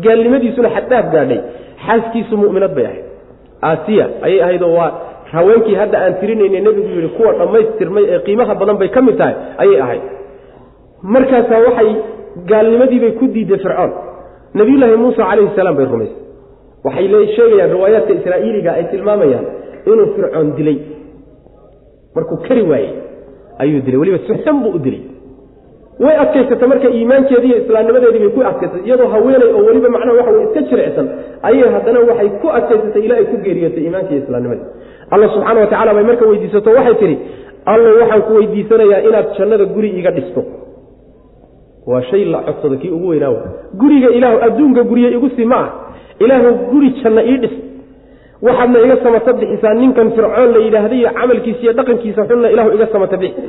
[0.05, 1.41] gaalnimadiisuna xaddaaf gaadhay.
[1.87, 3.05] Xaaskiisu mu'minad bay ahayd.
[3.69, 4.91] Aasiya ayay ahayd oo waa
[5.33, 9.35] haweenkii hadda aan tirinayna nebigu yidhi kuwa dhammaystirmay ee qiimaha badan bay ka mid tahay
[9.63, 10.03] ayay ahayd.
[11.15, 11.91] Markaasaa waxay
[12.51, 13.93] gaalnimadiibay ku diiday fircoon.
[14.55, 16.19] Nabiyullaahi muusa calayhi salaam bay rumaysay.
[16.85, 19.47] Waxay le sheegayaan riwaayaadka israa'iiliga ay tilmaamayaan
[19.87, 20.79] inuu fircoon dilay.
[22.15, 22.93] Markuu kari waayey
[23.63, 23.99] ayuu dilay.
[24.03, 25.03] Weliba suxsan buu u dilay
[26.05, 28.83] way adkaysatay marka iimaankeedii iyo islaamnimadeedii bay ku adkaysatay.
[28.87, 31.07] Iyadoo haweenay oo weliba macnaha waxa iska jirecsan
[31.49, 34.67] ayay haddana waxay ku adkaysatay ilaa ku geeriyootay iimaanka iyo islaamnimadii
[35.13, 37.17] alla subxaana wa tacala bay marka weydiisato waxay tidhi
[37.73, 40.43] alla waxaan ku weydiisanayaa inaad jannada guri iga dhisto.
[41.87, 43.35] Waa shay la codsado kii ugu weynaaw
[43.81, 45.69] guriga ilaahu adduunka gurye igu sii ma ah.
[46.25, 47.55] Ilaahu guri janna ii dhis.
[48.47, 52.87] Waxaadna iga samata bixisaa ninkan fircoon la yidhaahday iyo camalkiisa iyo dhaqankiisa xunna ilaahu iga
[52.93, 53.41] samata bixi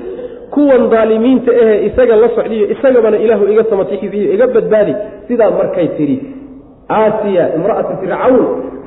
[0.54, 4.94] kuwan daalimiinta ahee isaga la socdiyo isagabana ilaahu iga samatixiyo iga badbaadi
[5.28, 6.18] sidaa markay tidhi
[6.98, 8.38] aasiya imra'atu fircawn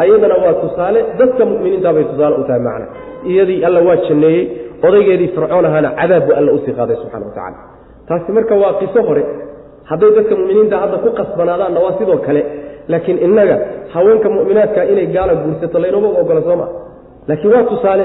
[0.03, 2.87] ayadana waa tusaale dadka mu'miniinta bay tusaale u tahay macna.
[3.31, 4.43] Iyadii alla waa janneeyey
[4.87, 7.59] odaygeedii fircoon ahaana cadaab buu alla u sii qaaday subxana wa tacala
[8.09, 9.25] taasi marka waa qiso hore.
[9.91, 12.43] Hadday dadka mu'miniinta hadda ku qasbanaadaanna waa sidoo kale
[12.93, 13.57] laakiin innaga
[13.95, 16.71] haweenka mu'minaadka inay gaala guursato laynoma ogola soo maa
[17.29, 18.05] laakiin waa tusaale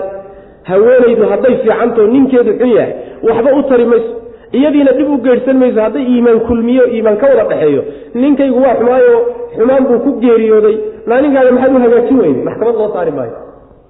[0.70, 2.94] haweenaydu hadday fiicantao ninkeedu xun yahay
[3.28, 4.12] waxba u tari mayso.
[4.58, 7.82] Iyadiina dib u geedhsan mayso hadday iimaan kulmiyo iimaan ka wada dhexeeyo
[8.22, 9.16] ninkaygu waa xumaayo
[9.56, 10.76] xumaan buu ku geeriyooday.
[11.10, 13.36] Naaninkaada maxaad u hagaajin weyday maxkamad loo saari maayo.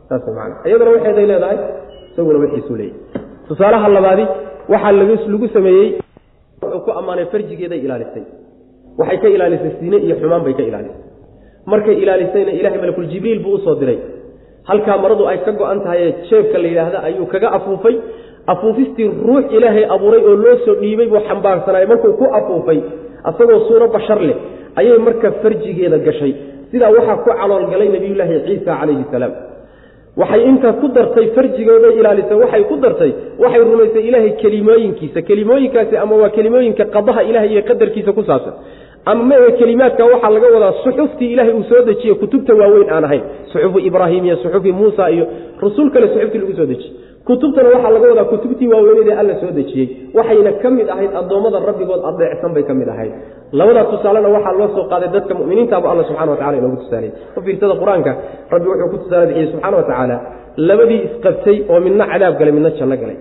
[0.09, 1.57] Saas man iyadana waxeeday leedahay
[2.11, 2.95] isaguna wixiisuu leeyay.
[3.47, 4.25] Tusaalaha labaadi
[4.73, 5.87] waxaa lagu sameeyey
[6.61, 8.23] wuxuu ku ammaanay farjigeeday ilaalisay.
[8.99, 10.99] Waxay ka ilaalisay siine iyo xumaan bay ka ilaalisay.
[11.71, 13.99] Markay ilaalisayna ilahay malakuljibriil buu u soo diray
[14.69, 17.95] halkaa maradu ay ka go-an tahay jeebka la yidhaahda ayuu kaga afuufay.
[18.53, 21.85] Afuufistii ruux ilaahay abuuray oo loo soo dhiibay buu xambaarsanay.
[21.91, 22.79] Markuu ku afuufay
[23.29, 24.35] asagoo suuro bashar leh
[24.79, 26.33] ayay marka farjigeeda gashay.
[26.71, 29.33] Sidaa waxaa ku caloolgalay nebiyullaahi ciisa calayhi salaam.
[30.21, 33.11] Waxay intaa ku dartay farjigooday ilaalisay waxay ku dartay
[33.43, 35.19] waxay rumaysay ilaahay kelimooyinkiisa.
[35.29, 38.53] Kelimooyinkaasi ama waa kelimooyinka qadaha ilahay iyo qadarkiisa ku saabsan
[39.05, 43.23] ama mae kelimaadka waxaa laga wadaa suxuftii ilaahay uu soo dejiye kutubta waaweyn aan ahayn.
[43.51, 45.25] Suxufu ibraahim iyo suxufi muusa iyo
[45.61, 46.93] rusul kale suxuftii lagu soo dejiyey
[47.25, 49.87] kutubtana waxaa laga wadaa kutubtii waaweyneedee alla soo dejiyey.
[50.13, 53.11] Waxayna ka mid ahayd addoommada rabbigood adeecsan bay ka mid ahayd.
[53.51, 57.13] Labadaa tusaalena waxaa loo soo qaaday dadka muminiintaabu alla subxana watacala inoogu tusaaleyey
[57.73, 58.11] u qur'aanka
[58.53, 60.15] rabbi wuxuu ku tusaale bixiyey subxana wa tacaala
[60.57, 63.17] labadii isqabtay oo midna cadaab galay midna janno galay.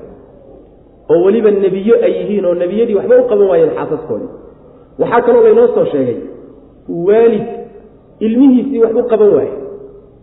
[1.10, 4.49] Oo weliba nebiyo ay yihiin oo nebiyadii waxba u qaban waayeen xaasaskoodii
[5.00, 6.18] waxaa kaloo laynoo soo sheegay
[7.08, 7.46] waalid
[8.26, 9.52] ilmihiisii wax u qaban waaye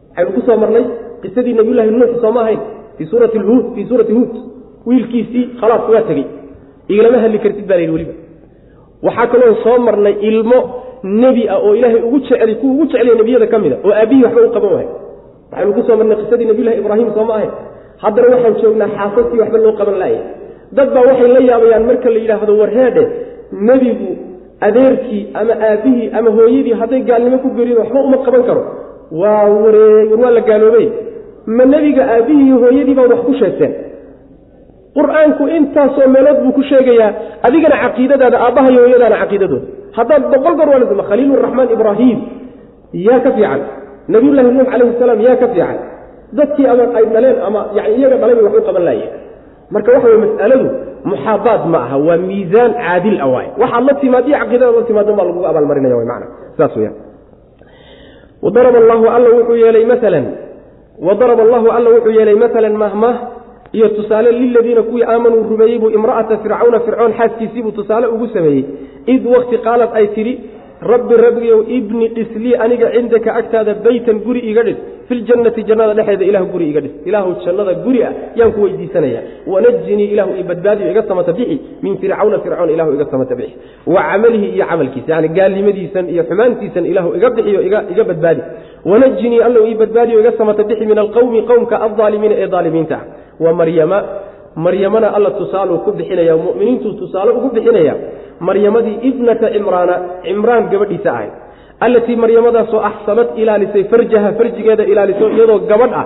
[0.10, 0.84] waxaynu ku soo marnay
[1.22, 2.60] qisadii nabiyullaahi nuux sooma ahayn
[2.98, 4.34] fii suurati huud fii suurati huud.
[4.88, 6.26] Wiilkiisii khalaas waa tegey.
[6.92, 8.14] Igalama hadli kartid baa layidhi weliba.
[9.06, 10.58] Waxaa kaloo soo marnay ilmo
[11.22, 14.42] nebi ah oo ilaahay ugu jecel kuwa ugu jeclaya nebiyada ka mida oo aabbihii waxba
[14.48, 14.90] u qaban waaye
[15.52, 17.52] waxaynu ku soo marnay qisadii nabiyullahi ibraahim sooma ahayn.
[18.04, 20.22] Haddana waxaan joognaa xaasaskii waxba loo qaban laaya
[20.78, 23.04] dad baa waxay la yaabayaan marka la yidhaahdo warheedhe
[23.70, 24.10] nebigu
[24.62, 28.64] adeerkii ama aabbihii ama hooyadii hadday gaalnimo ku gerido waxba uma qaban karo.
[29.22, 30.88] Waa wareey war waa la gaaloobey
[31.58, 33.74] ma nebiga aabbihii iyo hooyadii baad wax ku sheegteen?
[34.98, 37.10] Qur'aanku intaasoo meelood buu ku sheegayaa
[37.48, 39.66] adigana caqiidadaada aabbaha iyo hooyadaana caqiidadooda.
[39.98, 42.18] Haddaad boqol goor waalisma khaliiluraxmaan ibraahim
[43.08, 43.62] yaa ka fiican.
[44.14, 45.78] Nabiyullaahi nuux calayhi salaam yaa ka fiican.
[46.38, 49.12] Dadkii ama ay dhaleen ama yani iyaga dhalay bay wax u qaban laayeen.
[49.74, 50.68] Marka waxa wey mas'aladu
[51.04, 53.48] muxaabaad ma aha waa miisaan caadil a waay.
[53.62, 56.26] Waxaad la timaad iyo caqiidadaad la timaadon baa lagugu abaalmarinaya mana
[56.58, 56.96] saas weyaan
[58.42, 60.26] wadaraba allahu alla wuxuu yeelay maalan
[61.08, 63.16] wadaraba allahu alla wuxuu yeelay maalan mahmah
[63.78, 68.64] iyo tusaale liladiina kuwii aamanuu rumeeyey buu imra'ata fircawna fircoon xaaskiisii buu tusaale ugu sameeyey.
[69.14, 70.34] Id wakti qaalad ay tidhi
[70.82, 74.78] rabbi rabbigow ibni dhislii aniga cindaka agtaada beytan guri iga dhis
[75.08, 76.92] filjannati jannada dhexeeda ilah guri iga dhis.
[77.06, 79.22] Ilaahu jannada guri ah yaan ku weydiisanaya.
[79.48, 83.56] Wanajinii ilahu i badbaadiyo iga samata bixi min fircawna fircoon ilahu iga samata bixi.
[83.88, 88.42] Wa camalihi iyo camalkiisa yani gaalnimadiisan iyo xumaantiisan ilahu iga bixiyo iga badbaadi.
[88.86, 89.78] Wanajinii allow ii
[90.20, 93.04] iga samata bixi min alqowmi qowmka aldaalimiina ee daalimiinta ah.
[93.40, 94.04] Wa maryama
[94.66, 97.94] maryamana alla tusaaluu ku bixinaya muminiintuu tusaale ugu bixinaya
[98.48, 101.34] maryamadii ibnata cimraana cimraan gabadhiisa ahayd
[101.86, 106.06] allatii maryamadaasoo axsanad ilaalisay farjaha farjigeeda ilaaliso iyadoo gabadh ah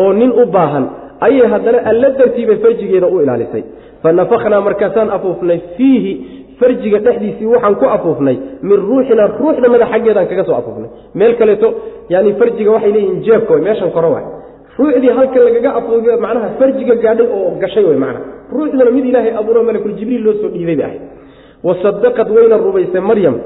[0.00, 0.84] oo nin u baahan
[1.26, 3.62] ayay haddana alla dartiibay farjigeeda u ilaalisay.
[4.02, 6.12] Fa nafakhnaa markaasaan afuufnay fiihi
[6.60, 8.36] farjiga dhexdiisii waxaan ku afuufnay
[8.68, 10.90] min ruuxina ruuxdamada xaggeedaan kaga soo afuufnay.
[11.18, 11.68] Meel kaleeto
[12.14, 14.26] yani farjiga waxay leeyihiin jeebka meeshan kore waay
[14.78, 18.24] ruuxdii halka lagaga afuufiy macnaha farjiga gaadhay oo gashay wey macnaha.
[18.52, 21.00] Ruuxduna mid ilaahay abuuro malakuljibriil loo soo dhiibay bay ahayd
[21.64, 23.36] wasadaqad wayna rumaysay maryam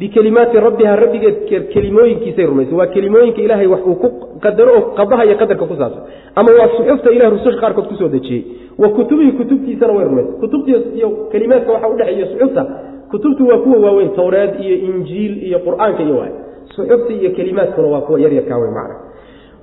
[0.00, 1.36] bikelimaati rabbiha rabbigeed
[1.72, 2.74] kelimooyinkiisay rumaysay.
[2.74, 4.08] Waa kelimooyinka ilaahay wax uu ku
[4.44, 6.02] qadaro oo qadaha iyo qadarka ku saabsan.
[6.34, 8.42] Ama waa suxufta ilah rususha qaarkood ku soo dejiyey
[8.78, 10.32] wa kutubihi kutubtiisana way rumaysay.
[10.42, 12.62] Kutubtii iyo kelimaadka waxa udhexeeya suxufta
[13.10, 14.10] kutubtu waa kuwa waaweyn.
[14.18, 16.32] Towreed iyo injiil iyo qur'aanka iyo waay.
[16.76, 18.96] Suxufta iyo kelimaadkuna waa kuwa yaryarkaa wey macna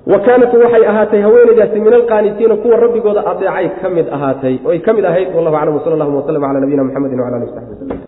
[0.06, 4.92] wa kaanat waxay ahaatay haweenaydaasi min alqaanitiina kuwa rabbigooda adeecay ka mid ahaatay oy ka
[4.92, 8.04] mid ahayd wallahu aclam wsala allahuma waslm cala nabiyina mxamedi wala ali w saxbi wslm